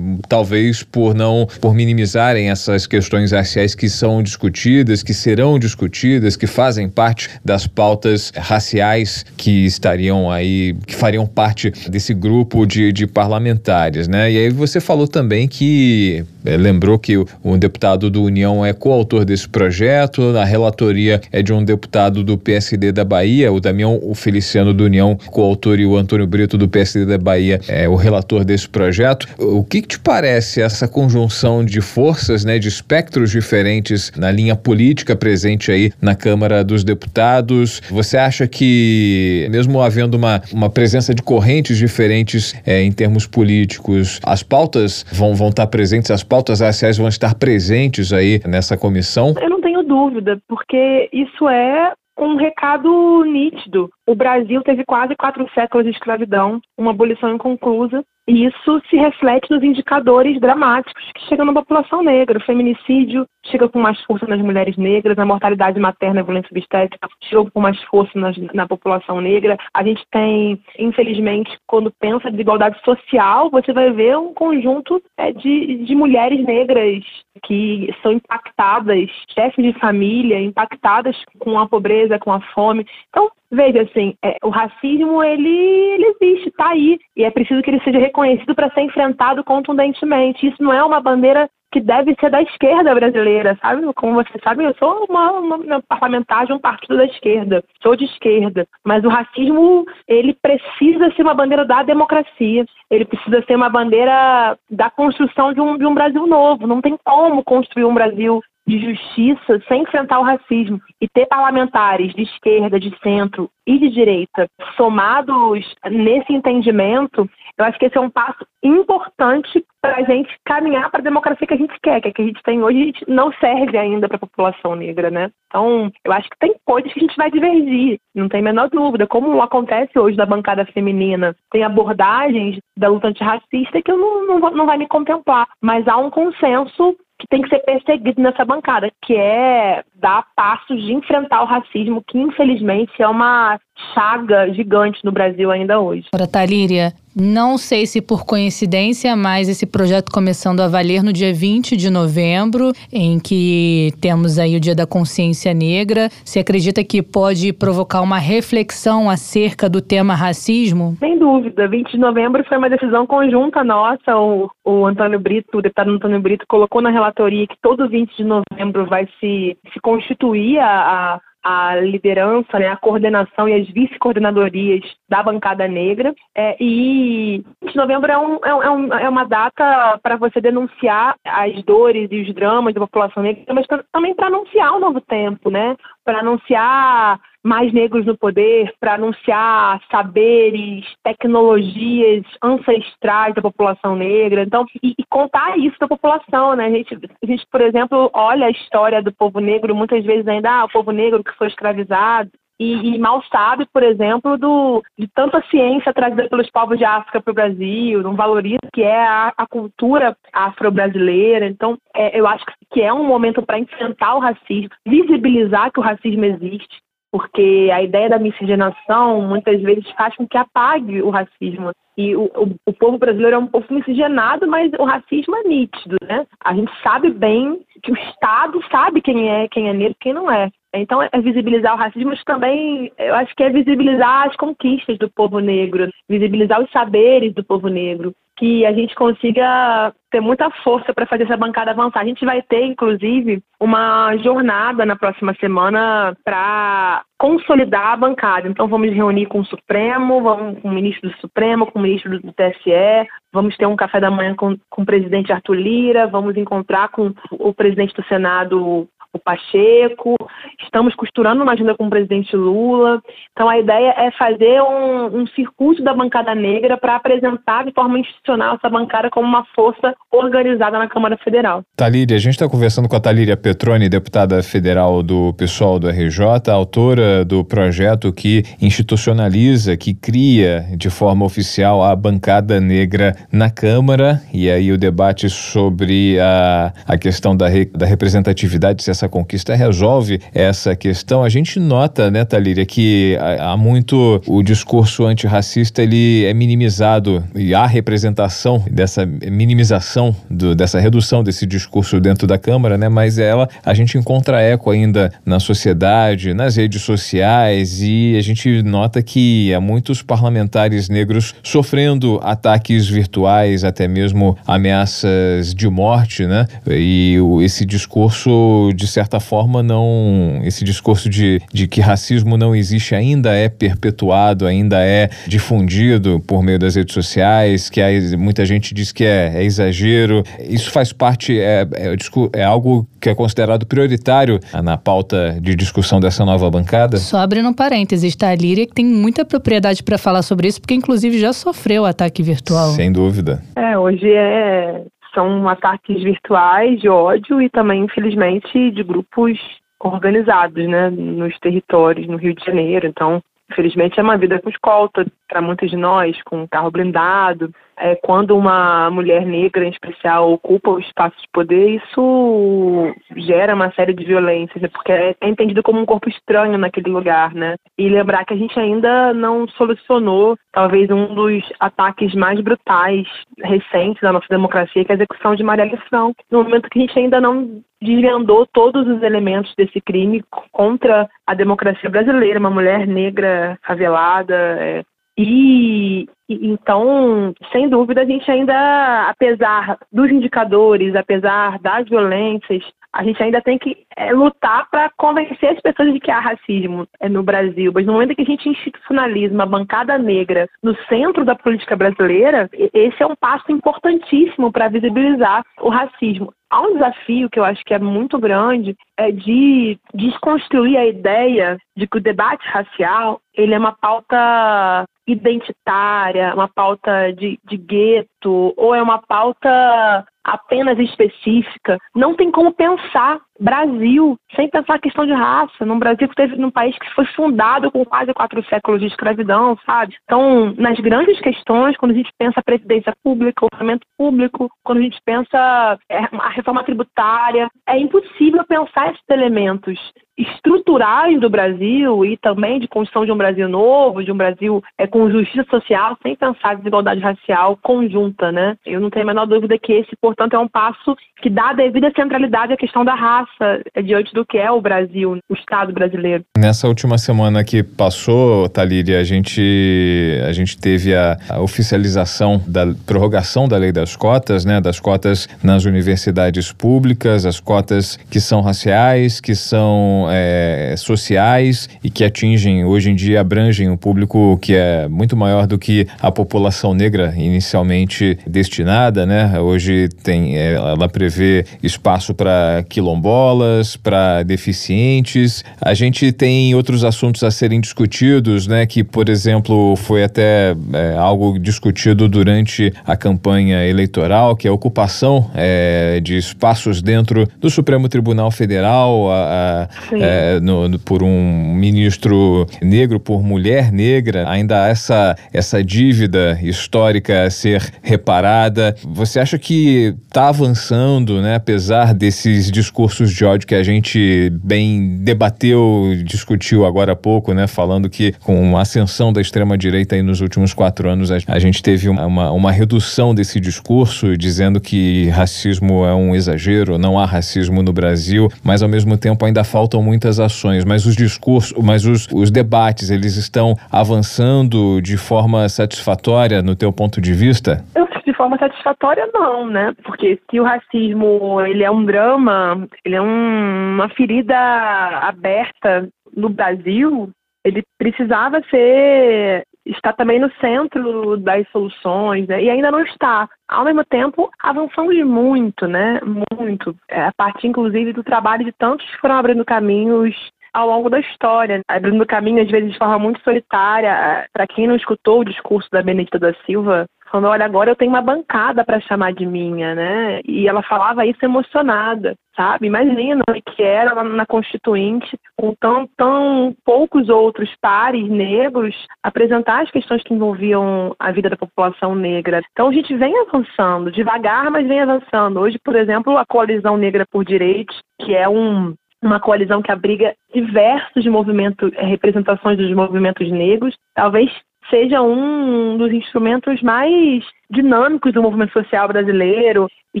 talvez 0.28 0.82
por 0.82 1.14
não 1.14 1.46
por 1.60 1.74
minimizarem 1.74 2.50
essa 2.50 2.61
essas 2.62 2.86
questões 2.86 3.32
raciais 3.32 3.74
que 3.74 3.88
são 3.88 4.22
discutidas, 4.22 5.02
que 5.02 5.12
serão 5.12 5.58
discutidas, 5.58 6.36
que 6.36 6.46
fazem 6.46 6.88
parte 6.88 7.28
das 7.44 7.66
pautas 7.66 8.32
raciais 8.36 9.24
que 9.36 9.66
estariam 9.66 10.30
aí, 10.30 10.76
que 10.86 10.94
fariam 10.94 11.26
parte 11.26 11.70
desse 11.88 12.14
grupo 12.14 12.64
de, 12.66 12.92
de 12.92 13.06
parlamentares, 13.06 14.06
né? 14.06 14.30
E 14.30 14.38
aí 14.38 14.50
você 14.50 14.80
falou 14.80 15.08
também 15.08 15.48
que 15.48 16.24
é, 16.44 16.56
lembrou 16.56 16.98
que 16.98 17.16
um 17.44 17.58
deputado 17.58 18.10
do 18.10 18.22
União 18.22 18.64
é 18.64 18.72
coautor 18.72 19.24
desse 19.24 19.48
projeto, 19.48 20.36
a 20.36 20.44
relatoria 20.44 21.20
é 21.30 21.42
de 21.42 21.52
um 21.52 21.64
deputado 21.64 22.22
do 22.22 22.36
PSD 22.36 22.92
da 22.92 23.04
Bahia, 23.04 23.52
o 23.52 23.60
Damião 23.60 23.98
o 24.02 24.14
Feliciano 24.14 24.74
do 24.74 24.84
União, 24.84 25.16
coautor, 25.26 25.78
e 25.78 25.86
o 25.86 25.96
Antônio 25.96 26.26
Brito 26.26 26.58
do 26.58 26.68
PSD 26.68 27.06
da 27.06 27.18
Bahia 27.18 27.60
é 27.68 27.88
o 27.88 27.94
relator 27.94 28.44
desse 28.44 28.68
projeto. 28.68 29.26
O 29.38 29.62
que, 29.62 29.82
que 29.82 29.88
te 29.88 29.98
parece 29.98 30.60
essa 30.60 30.88
conjunção 30.88 31.64
de 31.64 31.80
forças, 31.80 32.44
né, 32.44 32.51
de 32.58 32.68
espectros 32.68 33.30
diferentes 33.30 34.12
na 34.16 34.30
linha 34.30 34.56
política 34.56 35.14
presente 35.16 35.70
aí 35.70 35.90
na 36.00 36.14
Câmara 36.14 36.62
dos 36.64 36.84
Deputados? 36.84 37.80
Você 37.90 38.16
acha 38.16 38.46
que, 38.46 39.46
mesmo 39.50 39.80
havendo 39.80 40.16
uma, 40.16 40.42
uma 40.52 40.70
presença 40.70 41.14
de 41.14 41.22
correntes 41.22 41.76
diferentes 41.76 42.54
é, 42.66 42.82
em 42.82 42.92
termos 42.92 43.26
políticos, 43.26 44.20
as 44.24 44.42
pautas 44.42 45.04
vão, 45.12 45.34
vão 45.34 45.48
estar 45.48 45.66
presentes, 45.66 46.10
as 46.10 46.22
pautas 46.22 46.60
raciais 46.60 46.98
vão 46.98 47.08
estar 47.08 47.34
presentes 47.34 48.12
aí 48.12 48.40
nessa 48.46 48.76
comissão? 48.76 49.34
Eu 49.40 49.50
não 49.50 49.60
tenho 49.60 49.82
dúvida, 49.82 50.40
porque 50.48 51.08
isso 51.12 51.48
é 51.48 51.92
um 52.18 52.36
recado 52.36 53.24
nítido. 53.24 53.90
O 54.06 54.14
Brasil 54.14 54.62
teve 54.62 54.84
quase 54.84 55.14
quatro 55.16 55.46
séculos 55.54 55.86
de 55.86 55.92
escravidão, 55.92 56.60
uma 56.78 56.90
abolição 56.90 57.34
inconclusa, 57.34 58.04
e 58.28 58.46
isso 58.46 58.80
se 58.88 58.96
reflete 58.96 59.50
nos 59.50 59.62
indicadores 59.62 60.40
dramáticos 60.40 61.04
que 61.12 61.26
chegam 61.28 61.46
na 61.46 61.52
população 61.52 62.02
negra. 62.02 62.38
O 62.38 62.44
feminicídio 62.44 63.26
chega 63.44 63.68
com 63.68 63.80
mais 63.80 64.00
força 64.02 64.26
nas 64.26 64.40
mulheres 64.40 64.76
negras, 64.76 65.18
a 65.18 65.26
mortalidade 65.26 65.80
materna 65.80 66.20
e 66.20 66.22
a 66.22 66.24
violência 66.24 66.50
obstétrica 66.52 67.08
chega 67.20 67.50
com 67.50 67.60
mais 67.60 67.82
força 67.84 68.16
nas, 68.16 68.36
na 68.54 68.66
população 68.66 69.20
negra. 69.20 69.58
A 69.74 69.82
gente 69.82 70.04
tem, 70.12 70.62
infelizmente, 70.78 71.50
quando 71.66 71.92
pensa 71.98 72.28
em 72.28 72.32
desigualdade 72.32 72.80
social, 72.84 73.50
você 73.50 73.72
vai 73.72 73.90
ver 73.90 74.16
um 74.16 74.32
conjunto 74.32 75.02
é, 75.16 75.32
de, 75.32 75.78
de 75.84 75.94
mulheres 75.94 76.44
negras 76.44 77.04
que 77.44 77.92
são 78.02 78.12
impactadas, 78.12 79.10
chefes 79.34 79.64
de 79.64 79.72
família, 79.80 80.40
impactadas 80.40 81.16
com 81.40 81.58
a 81.58 81.66
pobreza, 81.66 82.20
com 82.20 82.32
a 82.32 82.40
fome. 82.54 82.86
Então, 83.08 83.30
veja 83.52 83.82
assim, 83.82 84.14
é, 84.24 84.36
o 84.42 84.48
racismo 84.48 85.22
ele, 85.22 85.48
ele 85.48 86.16
existe, 86.20 86.48
está 86.48 86.70
aí 86.70 86.98
e 87.14 87.22
é 87.24 87.30
preciso 87.30 87.60
que 87.62 87.70
ele 87.70 87.82
seja 87.84 87.98
reconhecido 87.98 88.54
para 88.54 88.70
ser 88.70 88.80
enfrentado 88.80 89.44
contundentemente. 89.44 90.46
Isso 90.46 90.62
não 90.62 90.72
é 90.72 90.82
uma 90.82 91.00
bandeira 91.00 91.48
que 91.72 91.80
deve 91.80 92.14
ser 92.20 92.30
da 92.30 92.42
esquerda 92.42 92.94
brasileira, 92.94 93.58
sabe? 93.60 93.82
Como 93.94 94.14
você 94.14 94.38
sabe, 94.44 94.62
eu 94.62 94.74
sou 94.74 95.06
uma, 95.08 95.32
uma, 95.32 95.56
uma, 95.56 95.82
parlamentar 95.82 96.46
de 96.46 96.52
um 96.52 96.58
partido 96.58 96.98
da 96.98 97.06
esquerda, 97.06 97.64
sou 97.82 97.96
de 97.96 98.04
esquerda, 98.04 98.66
mas 98.84 99.02
o 99.04 99.08
racismo 99.08 99.86
ele 100.06 100.34
precisa 100.34 101.10
ser 101.16 101.22
uma 101.22 101.34
bandeira 101.34 101.64
da 101.64 101.82
democracia, 101.82 102.66
ele 102.90 103.06
precisa 103.06 103.42
ser 103.46 103.56
uma 103.56 103.70
bandeira 103.70 104.56
da 104.70 104.90
construção 104.90 105.54
de 105.54 105.62
um, 105.62 105.78
de 105.78 105.86
um 105.86 105.94
Brasil 105.94 106.26
novo. 106.26 106.66
Não 106.66 106.82
tem 106.82 106.96
como 107.02 107.42
construir 107.42 107.86
um 107.86 107.94
Brasil 107.94 108.42
de 108.72 108.78
justiça 108.78 109.60
sem 109.68 109.82
enfrentar 109.82 110.18
o 110.18 110.24
racismo. 110.24 110.80
E 111.00 111.08
ter 111.08 111.26
parlamentares 111.26 112.14
de 112.14 112.22
esquerda, 112.22 112.80
de 112.80 112.96
centro 113.02 113.50
e 113.66 113.78
de 113.78 113.90
direita 113.90 114.46
somados 114.76 115.74
nesse 115.90 116.32
entendimento, 116.32 117.28
eu 117.58 117.64
acho 117.64 117.78
que 117.78 117.86
esse 117.86 117.96
é 117.96 118.00
um 118.00 118.10
passo 118.10 118.46
importante 118.62 119.64
para 119.80 119.96
a 119.96 120.02
gente 120.04 120.30
caminhar 120.44 120.90
para 120.90 121.00
a 121.00 121.04
democracia 121.04 121.46
que 121.46 121.54
a 121.54 121.56
gente 121.56 121.74
quer, 121.82 122.00
que 122.00 122.08
a 122.08 122.12
que 122.12 122.22
a 122.22 122.24
gente 122.24 122.42
tem 122.42 122.62
hoje, 122.62 122.80
a 122.80 122.84
gente 122.84 123.04
não 123.08 123.32
serve 123.34 123.76
ainda 123.76 124.08
para 124.08 124.16
a 124.16 124.20
população 124.20 124.74
negra, 124.74 125.10
né? 125.10 125.30
Então, 125.48 125.90
eu 126.04 126.12
acho 126.12 126.28
que 126.30 126.38
tem 126.38 126.54
coisas 126.64 126.92
que 126.92 127.00
a 127.00 127.02
gente 127.02 127.16
vai 127.16 127.30
divergir, 127.30 127.98
não 128.14 128.28
tem 128.28 128.40
a 128.40 128.44
menor 128.44 128.70
dúvida. 128.70 129.06
Como 129.06 129.42
acontece 129.42 129.98
hoje 129.98 130.16
da 130.16 130.24
bancada 130.24 130.64
feminina, 130.66 131.36
tem 131.50 131.64
abordagens 131.64 132.58
da 132.76 132.88
luta 132.88 133.08
antirracista 133.08 133.82
que 133.82 133.90
eu 133.90 133.98
não, 133.98 134.26
não, 134.26 134.50
não 134.52 134.66
vai 134.66 134.78
me 134.78 134.86
contemplar, 134.86 135.48
mas 135.60 135.86
há 135.88 135.96
um 135.96 136.10
consenso 136.10 136.96
que 137.22 137.28
tem 137.28 137.40
que 137.40 137.48
ser 137.48 137.60
perseguido 137.60 138.20
nessa 138.20 138.44
bancada, 138.44 138.90
que 139.00 139.16
é 139.16 139.84
dar 140.02 140.26
passos 140.34 140.82
de 140.82 140.92
enfrentar 140.92 141.42
o 141.42 141.46
racismo, 141.46 142.02
que 142.06 142.18
infelizmente 142.18 143.00
é 143.00 143.08
uma 143.08 143.58
chaga 143.94 144.52
gigante 144.52 145.00
no 145.04 145.12
Brasil 145.12 145.50
ainda 145.50 145.80
hoje. 145.80 146.06
Ora, 146.14 146.26
Talíria, 146.26 146.92
não 147.14 147.58
sei 147.58 147.84
se 147.84 148.00
por 148.00 148.24
coincidência, 148.24 149.14
mas 149.14 149.48
esse 149.48 149.66
projeto 149.66 150.10
começando 150.10 150.60
a 150.60 150.68
valer 150.68 151.02
no 151.02 151.12
dia 151.12 151.32
20 151.32 151.76
de 151.76 151.90
novembro, 151.90 152.72
em 152.90 153.18
que 153.20 153.90
temos 154.00 154.38
aí 154.38 154.56
o 154.56 154.60
Dia 154.60 154.74
da 154.74 154.86
Consciência 154.86 155.52
Negra. 155.52 156.08
Você 156.24 156.38
acredita 156.38 156.82
que 156.82 157.02
pode 157.02 157.52
provocar 157.52 158.00
uma 158.00 158.18
reflexão 158.18 159.10
acerca 159.10 159.68
do 159.68 159.82
tema 159.82 160.14
racismo? 160.14 160.96
Sem 160.98 161.18
dúvida. 161.18 161.68
20 161.68 161.92
de 161.92 161.98
novembro 161.98 162.44
foi 162.48 162.56
uma 162.56 162.70
decisão 162.70 163.06
conjunta 163.06 163.62
nossa. 163.62 164.16
O, 164.16 164.50
o 164.64 164.86
Antônio 164.86 165.20
Brito, 165.20 165.58
o 165.58 165.62
deputado 165.62 165.90
Antônio 165.90 166.20
Brito, 166.20 166.46
colocou 166.48 166.80
na 166.80 166.90
relatoria 166.90 167.46
que 167.46 167.56
todo 167.60 167.88
20 167.88 168.16
de 168.16 168.24
novembro 168.24 168.86
vai 168.86 169.06
se, 169.20 169.56
se 169.72 169.80
constituir 169.92 170.58
a, 170.58 171.20
a 171.44 171.76
liderança, 171.76 172.58
né, 172.58 172.68
a 172.68 172.76
coordenação 172.76 173.46
e 173.46 173.52
as 173.52 173.68
vice-coordenadorias 173.68 174.82
da 175.06 175.22
bancada 175.22 175.68
negra. 175.68 176.14
É, 176.34 176.56
e 176.58 177.44
20 177.60 177.72
de 177.72 177.76
novembro 177.76 178.10
é, 178.10 178.18
um, 178.18 178.38
é, 178.42 178.70
um, 178.70 178.94
é 178.94 179.08
uma 179.08 179.24
data 179.24 179.98
para 180.02 180.16
você 180.16 180.40
denunciar 180.40 181.14
as 181.26 181.62
dores 181.64 182.08
e 182.10 182.22
os 182.22 182.34
dramas 182.34 182.72
da 182.72 182.80
população 182.80 183.22
negra, 183.22 183.52
mas 183.52 183.66
também 183.92 184.14
para 184.14 184.28
anunciar 184.28 184.72
um 184.74 184.80
novo 184.80 185.00
tempo, 185.02 185.50
né? 185.50 185.76
Para 186.04 186.20
anunciar 186.20 187.20
mais 187.42 187.72
negros 187.72 188.06
no 188.06 188.16
poder, 188.16 188.72
para 188.78 188.94
anunciar 188.94 189.80
saberes, 189.90 190.84
tecnologias 191.02 192.24
ancestrais 192.42 193.34
da 193.34 193.42
população 193.42 193.96
negra. 193.96 194.42
Então, 194.42 194.64
e, 194.82 194.94
e 194.98 195.04
contar 195.08 195.58
isso 195.58 195.76
da 195.80 195.88
população, 195.88 196.54
né? 196.54 196.66
A 196.66 196.70
gente, 196.70 196.94
a 196.94 197.26
gente, 197.26 197.46
por 197.50 197.60
exemplo, 197.60 198.10
olha 198.12 198.46
a 198.46 198.50
história 198.50 199.02
do 199.02 199.12
povo 199.12 199.40
negro, 199.40 199.74
muitas 199.74 200.04
vezes 200.04 200.26
ainda, 200.26 200.50
ah, 200.50 200.64
o 200.64 200.72
povo 200.72 200.92
negro 200.92 201.24
que 201.24 201.36
foi 201.36 201.48
escravizado, 201.48 202.30
e, 202.62 202.94
e, 202.94 202.98
mal 202.98 203.20
sabe, 203.24 203.66
por 203.72 203.82
exemplo, 203.82 204.38
do, 204.38 204.84
de 204.96 205.08
tanta 205.08 205.42
ciência 205.50 205.92
trazida 205.92 206.28
pelos 206.28 206.48
povos 206.48 206.78
de 206.78 206.84
África 206.84 207.20
para 207.20 207.30
o 207.32 207.34
Brasil, 207.34 208.02
não 208.02 208.14
valoriza 208.14 208.60
que 208.72 208.82
é 208.82 209.04
a, 209.04 209.32
a 209.36 209.46
cultura 209.48 210.16
afro-brasileira. 210.32 211.46
Então, 211.46 211.76
é, 211.94 212.18
eu 212.18 212.24
acho 212.24 212.44
que 212.70 212.80
é 212.80 212.92
um 212.92 213.04
momento 213.04 213.42
para 213.42 213.58
enfrentar 213.58 214.14
o 214.14 214.20
racismo, 214.20 214.70
visibilizar 214.86 215.72
que 215.72 215.80
o 215.80 215.82
racismo 215.82 216.24
existe, 216.24 216.80
porque 217.12 217.68
a 217.70 217.82
ideia 217.82 218.08
da 218.08 218.18
miscigenação 218.18 219.20
muitas 219.20 219.60
vezes 219.60 219.88
faz 219.90 220.16
com 220.16 220.26
que 220.26 220.38
apague 220.38 221.02
o 221.02 221.10
racismo. 221.10 221.70
E 221.96 222.16
o, 222.16 222.22
o, 222.24 222.56
o, 222.66 222.72
povo 222.72 222.96
brasileiro 222.96 223.36
é 223.36 223.38
um 223.38 223.46
povo 223.46 223.66
miscigenado, 223.70 224.48
mas 224.48 224.72
o 224.78 224.84
racismo 224.84 225.36
é 225.36 225.42
nítido, 225.42 225.96
né? 226.08 226.26
A 226.42 226.54
gente 226.54 226.72
sabe 226.82 227.10
bem 227.10 227.60
que 227.82 227.92
o 227.92 227.94
Estado 227.94 228.58
sabe 228.70 229.02
quem 229.02 229.28
é, 229.28 229.46
quem 229.48 229.68
é 229.68 229.74
negro 229.74 229.92
e 229.92 230.02
quem 230.02 230.14
não 230.14 230.30
é. 230.30 230.48
Então, 230.74 231.02
é 231.02 231.20
visibilizar 231.20 231.74
o 231.74 231.78
racismo, 231.78 232.08
mas 232.08 232.24
também 232.24 232.90
eu 232.96 233.14
acho 233.16 233.34
que 233.36 233.42
é 233.42 233.50
visibilizar 233.50 234.28
as 234.28 234.36
conquistas 234.36 234.96
do 234.96 235.10
povo 235.10 235.38
negro, 235.38 235.90
visibilizar 236.08 236.62
os 236.62 236.70
saberes 236.70 237.34
do 237.34 237.44
povo 237.44 237.68
negro, 237.68 238.14
que 238.36 238.64
a 238.64 238.72
gente 238.72 238.94
consiga 238.94 239.92
ter 240.10 240.20
muita 240.20 240.50
força 240.62 240.92
para 240.92 241.06
fazer 241.06 241.24
essa 241.24 241.36
bancada 241.36 241.70
avançar. 241.70 242.00
A 242.00 242.04
gente 242.04 242.24
vai 242.24 242.42
ter, 242.42 242.64
inclusive, 242.64 243.42
uma 243.60 244.16
jornada 244.18 244.84
na 244.84 244.96
próxima 244.96 245.34
semana 245.40 246.16
para 246.24 247.02
consolidar 247.18 247.92
a 247.92 247.96
bancada. 247.96 248.48
Então, 248.48 248.66
vamos 248.68 248.92
reunir 248.92 249.26
com 249.26 249.40
o 249.40 249.44
Supremo, 249.44 250.22
vamos 250.22 250.60
com 250.60 250.68
o 250.68 250.72
ministro 250.72 251.10
do 251.10 251.16
Supremo, 251.18 251.66
com 251.66 251.78
o 251.78 251.82
ministro 251.82 252.20
do 252.20 252.32
TSE, 252.32 253.08
vamos 253.32 253.56
ter 253.56 253.66
um 253.66 253.76
café 253.76 254.00
da 254.00 254.10
manhã 254.10 254.34
com, 254.34 254.56
com 254.68 254.82
o 254.82 254.86
presidente 254.86 255.32
Arthur 255.32 255.54
Lira, 255.54 256.06
vamos 256.06 256.36
encontrar 256.36 256.88
com 256.88 257.12
o 257.30 257.54
presidente 257.54 257.94
do 257.94 258.04
Senado, 258.04 258.88
o 259.14 259.18
Pacheco, 259.18 260.16
estamos 260.62 260.94
costurando 260.94 261.42
uma 261.42 261.52
agenda 261.52 261.74
com 261.74 261.86
o 261.86 261.90
presidente 261.90 262.34
Lula. 262.34 263.02
Então, 263.32 263.46
a 263.46 263.58
ideia 263.58 263.94
é 263.98 264.10
fazer 264.12 264.62
um, 264.62 265.20
um 265.20 265.26
circuito 265.28 265.82
da 265.82 265.92
bancada 265.92 266.34
negra 266.34 266.78
para 266.78 266.96
apresentar 266.96 267.64
de 267.64 267.72
forma 267.72 267.98
institucional 267.98 268.56
essa 268.56 268.70
bancada 268.70 269.10
como 269.10 269.26
uma 269.26 269.44
força 269.54 269.94
organizada 270.10 270.78
na 270.78 270.88
Câmara 270.88 271.18
Federal. 271.18 271.62
Talíria, 271.76 272.16
a 272.16 272.20
gente 272.20 272.34
está 272.34 272.48
conversando 272.48 272.88
com 272.88 272.96
a 272.96 273.00
Talíria 273.00 273.36
Petroni, 273.36 273.88
deputada 273.88 274.42
federal 274.42 275.02
do 275.02 275.34
pessoal 275.34 275.78
do 275.78 275.90
RJ, 275.90 276.50
autora 276.50 277.22
do 277.22 277.44
projeto 277.44 278.12
que 278.12 278.42
institucionaliza, 278.62 279.76
que 279.76 279.92
cria 279.92 280.64
de 280.74 280.88
forma 280.88 281.26
oficial 281.26 281.82
a 281.82 281.94
bancada 281.94 282.60
negra 282.60 283.14
na 283.30 283.50
Câmara. 283.50 284.22
E 284.32 284.50
aí 284.50 284.72
o 284.72 284.78
debate 284.78 285.28
sobre 285.28 286.18
a, 286.18 286.72
a 286.86 286.96
questão 286.96 287.36
da, 287.36 287.48
re, 287.48 287.66
da 287.66 287.84
representatividade, 287.84 288.82
se 288.82 288.90
essa 288.90 289.01
essa 289.02 289.08
conquista 289.08 289.54
resolve 289.54 290.20
essa 290.32 290.76
questão. 290.76 291.24
A 291.24 291.28
gente 291.28 291.58
nota, 291.58 292.10
né, 292.10 292.24
Talíria, 292.24 292.64
que 292.64 293.18
há 293.40 293.56
muito 293.56 294.22
o 294.26 294.42
discurso 294.42 295.04
antirracista 295.04 295.82
ele 295.82 296.24
é 296.24 296.32
minimizado 296.32 297.22
e 297.34 297.52
há 297.52 297.66
representação 297.66 298.64
dessa 298.70 299.04
minimização 299.04 300.14
do, 300.30 300.54
dessa 300.54 300.78
redução 300.78 301.24
desse 301.24 301.44
discurso 301.46 302.00
dentro 302.00 302.26
da 302.26 302.38
Câmara, 302.38 302.78
né? 302.78 302.88
Mas 302.88 303.18
ela 303.18 303.48
a 303.64 303.74
gente 303.74 303.98
encontra 303.98 304.40
eco 304.40 304.70
ainda 304.70 305.12
na 305.26 305.40
sociedade, 305.40 306.32
nas 306.32 306.56
redes 306.56 306.82
sociais 306.82 307.82
e 307.82 308.14
a 308.16 308.22
gente 308.22 308.62
nota 308.62 309.02
que 309.02 309.52
há 309.52 309.60
muitos 309.60 310.02
parlamentares 310.02 310.88
negros 310.88 311.34
sofrendo 311.42 312.20
ataques 312.22 312.88
virtuais, 312.88 313.64
até 313.64 313.88
mesmo 313.88 314.36
ameaças 314.46 315.52
de 315.54 315.68
morte, 315.68 316.26
né? 316.26 316.46
E 316.68 317.16
esse 317.42 317.64
discurso 317.64 318.70
de 318.74 318.86
certa 318.92 319.18
forma, 319.18 319.62
não. 319.62 320.40
Esse 320.44 320.64
discurso 320.64 321.08
de, 321.08 321.40
de 321.52 321.66
que 321.66 321.80
racismo 321.80 322.36
não 322.36 322.54
existe 322.54 322.94
ainda 322.94 323.34
é 323.34 323.48
perpetuado, 323.48 324.46
ainda 324.46 324.84
é 324.84 325.08
difundido 325.26 326.20
por 326.20 326.42
meio 326.42 326.58
das 326.58 326.76
redes 326.76 326.94
sociais, 326.94 327.68
que 327.68 327.80
muita 328.16 328.44
gente 328.44 328.74
diz 328.74 328.92
que 328.92 329.04
é, 329.04 329.32
é 329.34 329.44
exagero. 329.44 330.22
Isso 330.40 330.70
faz 330.70 330.92
parte, 330.92 331.38
é, 331.38 331.66
é, 331.72 331.96
é, 332.34 332.44
algo 332.44 332.86
que 333.00 333.08
é 333.08 333.14
considerado 333.14 333.66
prioritário 333.66 334.38
na 334.62 334.76
pauta 334.76 335.36
de 335.40 335.54
discussão 335.54 335.98
dessa 336.00 336.24
nova 336.24 336.50
bancada? 336.50 336.96
Só 336.98 337.18
abrindo 337.18 337.48
um 337.48 337.54
parênteses, 337.54 338.14
tá? 338.14 338.28
A 338.28 338.34
Líria 338.34 338.66
que 338.66 338.74
tem 338.74 338.84
muita 338.84 339.24
propriedade 339.24 339.82
para 339.82 339.98
falar 339.98 340.22
sobre 340.22 340.48
isso, 340.48 340.60
porque 340.60 340.74
inclusive 340.74 341.18
já 341.18 341.32
sofreu 341.32 341.84
ataque 341.84 342.22
virtual. 342.22 342.72
Sem 342.72 342.92
dúvida. 342.92 343.42
É, 343.56 343.76
hoje 343.78 344.06
é 344.06 344.82
são 345.14 345.48
ataques 345.48 346.02
virtuais 346.02 346.80
de 346.80 346.88
ódio 346.88 347.40
e 347.40 347.48
também, 347.48 347.84
infelizmente, 347.84 348.70
de 348.70 348.82
grupos 348.82 349.38
organizados, 349.80 350.66
né, 350.68 350.90
nos 350.90 351.38
territórios, 351.38 352.06
no 352.06 352.16
Rio 352.16 352.34
de 352.34 352.44
Janeiro. 352.44 352.86
Então, 352.86 353.20
infelizmente, 353.50 353.98
é 353.98 354.02
uma 354.02 354.16
vida 354.16 354.40
com 354.40 354.48
escolta 354.48 355.06
para 355.28 355.42
muitos 355.42 355.70
de 355.70 355.76
nós, 355.76 356.20
com 356.22 356.42
um 356.42 356.46
carro 356.46 356.70
blindado, 356.70 357.52
é, 357.76 357.96
quando 357.96 358.36
uma 358.36 358.90
mulher 358.90 359.24
negra, 359.24 359.64
em 359.64 359.70
especial, 359.70 360.32
ocupa 360.32 360.70
o 360.70 360.78
espaço 360.78 361.16
de 361.20 361.28
poder, 361.32 361.76
isso 361.76 362.94
gera 363.16 363.54
uma 363.54 363.72
série 363.72 363.94
de 363.94 364.04
violências, 364.04 364.62
né? 364.62 364.68
porque 364.68 364.92
é, 364.92 365.14
é 365.20 365.28
entendido 365.28 365.62
como 365.62 365.80
um 365.80 365.86
corpo 365.86 366.08
estranho 366.08 366.58
naquele 366.58 366.90
lugar, 366.90 367.34
né? 367.34 367.56
E 367.78 367.88
lembrar 367.88 368.24
que 368.24 368.34
a 368.34 368.36
gente 368.36 368.58
ainda 368.58 369.12
não 369.14 369.48
solucionou, 369.48 370.36
talvez, 370.52 370.90
um 370.90 371.14
dos 371.14 371.42
ataques 371.60 372.14
mais 372.14 372.40
brutais 372.40 373.06
recentes 373.38 374.00
da 374.02 374.12
nossa 374.12 374.26
democracia, 374.28 374.84
que 374.84 374.92
é 374.92 374.94
a 374.94 374.96
execução 374.96 375.34
de 375.34 375.42
Maria 375.42 375.76
Franco. 375.88 376.16
No 376.30 376.44
momento 376.44 376.68
que 376.68 376.78
a 376.78 376.82
gente 376.82 376.98
ainda 376.98 377.20
não 377.20 377.62
desvendou 377.80 378.46
todos 378.46 378.86
os 378.86 379.02
elementos 379.02 379.52
desse 379.56 379.80
crime 379.80 380.22
contra 380.52 381.08
a 381.26 381.34
democracia 381.34 381.90
brasileira, 381.90 382.38
uma 382.38 382.50
mulher 382.50 382.86
negra 382.86 383.58
favelada, 383.66 384.34
é, 384.34 384.82
e 385.16 386.06
então, 386.28 387.34
sem 387.52 387.68
dúvida, 387.68 388.02
a 388.02 388.04
gente 388.04 388.30
ainda, 388.30 389.08
apesar 389.08 389.76
dos 389.92 390.10
indicadores, 390.10 390.94
apesar 390.94 391.58
das 391.58 391.86
violências, 391.88 392.64
a 392.92 393.02
gente 393.02 393.22
ainda 393.22 393.40
tem 393.40 393.58
que 393.58 393.86
é, 393.96 394.12
lutar 394.12 394.68
para 394.70 394.90
convencer 394.96 395.50
as 395.50 395.60
pessoas 395.60 395.92
de 395.92 396.00
que 396.00 396.10
há 396.10 396.20
racismo 396.20 396.86
é, 397.00 397.08
no 397.08 397.22
Brasil. 397.22 397.72
Mas 397.74 397.86
no 397.86 397.94
momento 397.94 398.14
que 398.14 398.22
a 398.22 398.26
gente 398.26 398.48
institucionaliza 398.48 399.34
uma 399.34 399.46
bancada 399.46 399.96
negra 399.96 400.46
no 400.62 400.76
centro 400.88 401.24
da 401.24 401.34
política 401.34 401.74
brasileira, 401.74 402.50
esse 402.52 403.02
é 403.02 403.06
um 403.06 403.16
passo 403.16 403.50
importantíssimo 403.50 404.52
para 404.52 404.68
visibilizar 404.68 405.42
o 405.60 405.70
racismo. 405.70 406.34
Há 406.50 406.60
um 406.60 406.74
desafio 406.74 407.30
que 407.30 407.38
eu 407.38 407.44
acho 407.44 407.64
que 407.64 407.72
é 407.72 407.78
muito 407.78 408.18
grande, 408.18 408.76
é 408.98 409.10
de 409.10 409.78
desconstruir 409.94 410.76
a 410.76 410.86
ideia 410.86 411.56
de 411.74 411.86
que 411.86 411.96
o 411.96 412.02
debate 412.02 412.46
racial 412.46 413.22
ele 413.34 413.54
é 413.54 413.58
uma 413.58 413.72
pauta 413.72 414.84
identitária, 415.12 416.34
uma 416.34 416.48
pauta 416.48 417.12
de, 417.12 417.38
de 417.44 417.56
gueto, 417.56 418.54
ou 418.56 418.74
é 418.74 418.82
uma 418.82 419.00
pauta 419.00 420.06
apenas 420.24 420.78
específica. 420.78 421.78
Não 421.94 422.14
tem 422.14 422.30
como 422.30 422.52
pensar 422.52 423.20
Brasil 423.42 424.16
sem 424.36 424.48
pensar 424.48 424.74
a 424.74 424.80
questão 424.80 425.04
de 425.04 425.12
raça. 425.12 425.66
Num 425.66 425.78
Brasil 425.78 426.08
que 426.08 426.14
teve 426.14 426.36
num 426.36 426.50
país 426.50 426.78
que 426.78 426.94
foi 426.94 427.04
fundado 427.06 427.70
com 427.70 427.84
quase 427.84 428.14
quatro 428.14 428.42
séculos 428.44 428.80
de 428.80 428.86
escravidão, 428.86 429.58
sabe? 429.66 429.96
Então, 430.04 430.54
nas 430.56 430.78
grandes 430.78 431.20
questões, 431.20 431.76
quando 431.76 431.92
a 431.92 431.96
gente 431.96 432.10
pensa 432.18 432.38
a 432.38 432.44
presidência 432.44 432.92
pública, 433.02 433.44
o 433.44 433.48
orçamento 433.52 433.86
público, 433.98 434.48
quando 434.64 434.78
a 434.78 434.82
gente 434.82 434.98
pensa 435.04 435.78
é, 435.90 435.98
a 436.12 436.28
reforma 436.28 436.62
tributária, 436.62 437.48
é 437.68 437.78
impossível 437.78 438.44
pensar 438.44 438.90
esses 438.90 439.02
elementos 439.10 439.78
estruturais 440.16 441.18
do 441.18 441.30
Brasil 441.30 442.04
e 442.04 442.16
também 442.18 442.60
de 442.60 442.68
construção 442.68 443.04
de 443.04 443.12
um 443.12 443.16
Brasil 443.16 443.48
novo, 443.48 444.04
de 444.04 444.12
um 444.12 444.16
Brasil 444.16 444.62
é, 444.78 444.86
com 444.86 445.10
justiça 445.10 445.44
social, 445.50 445.96
sem 446.02 446.14
pensar 446.14 446.50
a 446.50 446.54
desigualdade 446.54 447.00
racial 447.00 447.58
conjunta, 447.62 448.30
né? 448.30 448.56
Eu 448.64 448.80
não 448.80 448.90
tenho 448.90 449.04
a 449.04 449.06
menor 449.06 449.26
dúvida 449.26 449.58
que 449.58 449.72
esse, 449.72 449.96
portanto, 450.12 450.34
é 450.34 450.38
um 450.38 450.48
passo 450.48 450.96
que 451.20 451.30
dá 451.30 451.50
a 451.50 451.52
devida 451.54 451.90
centralidade 451.94 452.52
à 452.52 452.56
questão 452.56 452.84
da 452.84 452.94
raça 452.94 453.62
é, 453.74 453.80
diante 453.80 454.12
do 454.12 454.26
que 454.26 454.36
é 454.36 454.50
o 454.50 454.60
Brasil, 454.60 455.18
o 455.28 455.34
Estado 455.34 455.72
brasileiro. 455.72 456.24
Nessa 456.36 456.66
última 456.66 456.98
semana 456.98 457.44
que 457.44 457.62
passou, 457.62 458.48
Talíria, 458.48 458.98
a 459.00 459.04
gente, 459.04 460.20
a 460.26 460.32
gente 460.32 460.58
teve 460.58 460.94
a, 460.94 461.16
a 461.28 461.40
oficialização 461.40 462.42
da 462.46 462.66
prorrogação 462.84 463.46
da 463.46 463.56
lei 463.56 463.72
das 463.72 463.94
cotas, 463.94 464.44
né? 464.44 464.60
Das 464.60 464.80
cotas 464.80 465.28
nas 465.42 465.64
universidades 465.64 466.52
públicas, 466.52 467.24
as 467.24 467.38
cotas 467.38 467.96
que 468.10 468.20
são 468.20 468.40
raciais, 468.40 469.20
que 469.20 469.34
são 469.34 470.06
é, 470.10 470.74
sociais 470.76 471.68
e 471.84 471.90
que 471.90 472.04
atingem, 472.04 472.64
hoje 472.64 472.90
em 472.90 472.94
dia, 472.94 473.20
abrangem 473.20 473.70
um 473.70 473.76
público 473.76 474.38
que 474.42 474.54
é 474.54 474.88
muito 474.88 475.16
maior 475.16 475.46
do 475.46 475.58
que 475.58 475.86
a 476.00 476.10
população 476.10 476.74
negra 476.74 477.14
inicialmente 477.16 478.18
destinada, 478.26 479.06
né? 479.06 479.40
Hoje 479.40 479.88
tem, 480.02 480.36
é, 480.36 480.54
ela 480.54 480.88
prevê 480.88 481.44
espaço 481.62 482.14
para 482.14 482.64
quilombolas, 482.68 483.76
para 483.76 484.22
deficientes. 484.22 485.44
A 485.60 485.74
gente 485.74 486.12
tem 486.12 486.54
outros 486.54 486.84
assuntos 486.84 487.22
a 487.22 487.30
serem 487.30 487.60
discutidos, 487.60 488.46
né? 488.46 488.66
Que, 488.66 488.82
por 488.82 489.08
exemplo, 489.08 489.76
foi 489.76 490.04
até 490.04 490.54
é, 490.72 490.96
algo 490.96 491.38
discutido 491.38 492.08
durante 492.08 492.72
a 492.84 492.96
campanha 492.96 493.64
eleitoral, 493.66 494.36
que 494.36 494.46
é 494.46 494.50
a 494.50 494.54
ocupação 494.54 495.30
é, 495.34 496.00
de 496.00 496.16
espaços 496.16 496.82
dentro 496.82 497.28
do 497.40 497.50
Supremo 497.50 497.88
Tribunal 497.88 498.30
Federal, 498.30 499.10
a, 499.10 499.68
a 499.68 499.68
é, 499.96 500.40
no, 500.40 500.68
no, 500.68 500.78
por 500.78 501.02
um 501.02 501.54
ministro 501.54 502.46
negro, 502.60 502.98
por 502.98 503.22
mulher 503.22 503.72
negra, 503.72 504.28
ainda 504.28 504.64
há 504.64 504.68
essa, 504.68 505.16
essa 505.32 505.62
dívida 505.62 506.38
histórica 506.42 507.24
a 507.24 507.30
ser 507.30 507.72
reparada. 507.82 508.74
Você 508.84 509.20
acha 509.20 509.38
que 509.38 509.91
está 510.06 510.28
avançando, 510.28 511.20
né, 511.22 511.36
apesar 511.36 511.94
desses 511.94 512.50
discursos 512.50 513.12
de 513.12 513.24
ódio 513.24 513.46
que 513.46 513.54
a 513.54 513.62
gente 513.62 514.30
bem 514.42 514.98
debateu, 514.98 515.92
discutiu 516.04 516.66
agora 516.66 516.92
há 516.92 516.96
pouco, 516.96 517.32
né, 517.32 517.46
falando 517.46 517.88
que 517.88 518.12
com 518.20 518.56
a 518.56 518.62
ascensão 518.62 519.12
da 519.12 519.20
extrema-direita 519.20 520.00
nos 520.02 520.20
últimos 520.20 520.52
quatro 520.54 520.88
anos, 520.88 521.10
a, 521.10 521.38
gente 521.38 521.62
teve 521.62 521.88
uma, 521.88 522.30
uma 522.30 522.52
redução 522.52 523.14
desse 523.14 523.40
discurso, 523.40 524.16
dizendo 524.16 524.60
que 524.60 525.08
racismo 525.10 525.84
é 525.84 525.94
um 525.94 526.14
exagero, 526.14 526.78
não 526.78 526.98
há 526.98 527.04
racismo 527.04 527.62
no 527.62 527.72
Brasil, 527.72 528.28
mas 528.42 528.62
ao 528.62 528.68
mesmo 528.68 528.96
tempo 528.96 529.24
ainda 529.24 529.44
faltam 529.44 529.82
muitas 529.82 530.18
ações, 530.18 530.64
mas 530.64 530.86
os 530.86 530.96
discursos, 530.96 531.52
mas 531.62 531.84
os, 531.84 532.08
os 532.12 532.30
debates, 532.30 532.90
eles 532.90 533.16
estão 533.16 533.56
avançando 533.70 534.80
de 534.80 534.96
forma 534.96 535.48
satisfatória 535.48 536.42
no 536.42 536.54
teu 536.54 536.72
ponto 536.72 537.00
de 537.00 537.12
vista? 537.12 537.64
Eu 537.74 537.86
de 538.04 538.14
forma 538.14 538.38
satisfatória 538.38 539.08
não, 539.12 539.46
né? 539.46 539.74
Porque 539.84 540.18
se 540.30 540.40
o 540.40 540.44
racismo 540.44 541.40
ele 541.40 541.62
é 541.62 541.70
um 541.70 541.84
drama, 541.84 542.66
ele 542.84 542.96
é 542.96 543.02
um, 543.02 543.74
uma 543.74 543.88
ferida 543.90 544.36
aberta 544.36 545.88
no 546.16 546.28
Brasil, 546.28 547.10
ele 547.44 547.62
precisava 547.78 548.42
ser 548.50 549.44
está 549.64 549.92
também 549.92 550.18
no 550.18 550.30
centro 550.40 551.16
das 551.16 551.48
soluções, 551.50 552.26
né? 552.26 552.42
e 552.42 552.50
ainda 552.50 552.70
não 552.70 552.82
está. 552.82 553.28
Ao 553.48 553.64
mesmo 553.64 553.84
tempo, 553.84 554.30
avançamos 554.40 554.96
muito, 555.04 555.66
né? 555.66 556.00
Muito. 556.36 556.76
É 556.88 557.02
a 557.02 557.12
partir, 557.16 557.46
inclusive, 557.46 557.92
do 557.92 558.02
trabalho 558.02 558.44
de 558.44 558.52
tantos 558.52 558.84
que 558.90 558.98
foram 558.98 559.16
abrindo 559.16 559.44
caminhos 559.44 560.14
ao 560.52 560.66
longo 560.66 560.90
da 560.90 561.00
história, 561.00 561.62
abrindo 561.66 562.04
caminho, 562.04 562.42
às 562.42 562.50
vezes, 562.50 562.72
de 562.72 562.78
forma 562.78 562.98
muito 562.98 563.22
solitária. 563.22 564.26
Para 564.32 564.46
quem 564.46 564.66
não 564.66 564.76
escutou 564.76 565.20
o 565.20 565.24
discurso 565.24 565.68
da 565.70 565.82
Benedita 565.82 566.18
da 566.18 566.34
Silva, 566.44 566.86
falando, 567.12 567.28
olha, 567.28 567.44
agora 567.44 567.70
eu 567.70 567.76
tenho 567.76 567.90
uma 567.90 568.00
bancada 568.00 568.64
para 568.64 568.80
chamar 568.80 569.12
de 569.12 569.26
minha, 569.26 569.74
né? 569.74 570.20
E 570.24 570.48
ela 570.48 570.62
falava 570.62 571.04
isso 571.04 571.22
emocionada, 571.22 572.16
sabe? 572.34 572.66
Imagina 572.66 573.22
que 573.54 573.62
era 573.62 574.02
na 574.02 574.24
Constituinte, 574.24 575.14
com 575.36 575.54
tão, 575.60 575.86
tão 575.94 576.54
poucos 576.64 577.10
outros 577.10 577.54
pares 577.60 578.08
negros, 578.08 578.74
apresentar 579.02 579.62
as 579.62 579.70
questões 579.70 580.02
que 580.02 580.14
envolviam 580.14 580.96
a 580.98 581.12
vida 581.12 581.28
da 581.28 581.36
população 581.36 581.94
negra. 581.94 582.40
Então 582.52 582.68
a 582.68 582.72
gente 582.72 582.94
vem 582.96 583.14
avançando, 583.20 583.92
devagar, 583.92 584.50
mas 584.50 584.66
vem 584.66 584.80
avançando. 584.80 585.38
Hoje, 585.38 585.58
por 585.62 585.76
exemplo, 585.76 586.16
a 586.16 586.24
Coalizão 586.24 586.78
Negra 586.78 587.04
por 587.10 587.24
Direitos, 587.24 587.78
que 588.00 588.14
é 588.14 588.26
um 588.28 588.74
uma 589.02 589.18
coalizão 589.18 589.60
que 589.60 589.72
abriga 589.72 590.14
diversos 590.32 591.04
movimentos, 591.06 591.72
representações 591.74 592.56
dos 592.56 592.72
movimentos 592.72 593.28
negros, 593.32 593.76
talvez 593.96 594.30
seja 594.70 595.02
um 595.02 595.76
dos 595.76 595.92
instrumentos 595.92 596.60
mais 596.62 597.24
dinâmicos 597.50 598.12
do 598.12 598.22
movimento 598.22 598.52
social 598.52 598.88
brasileiro 598.88 599.68
e 599.94 600.00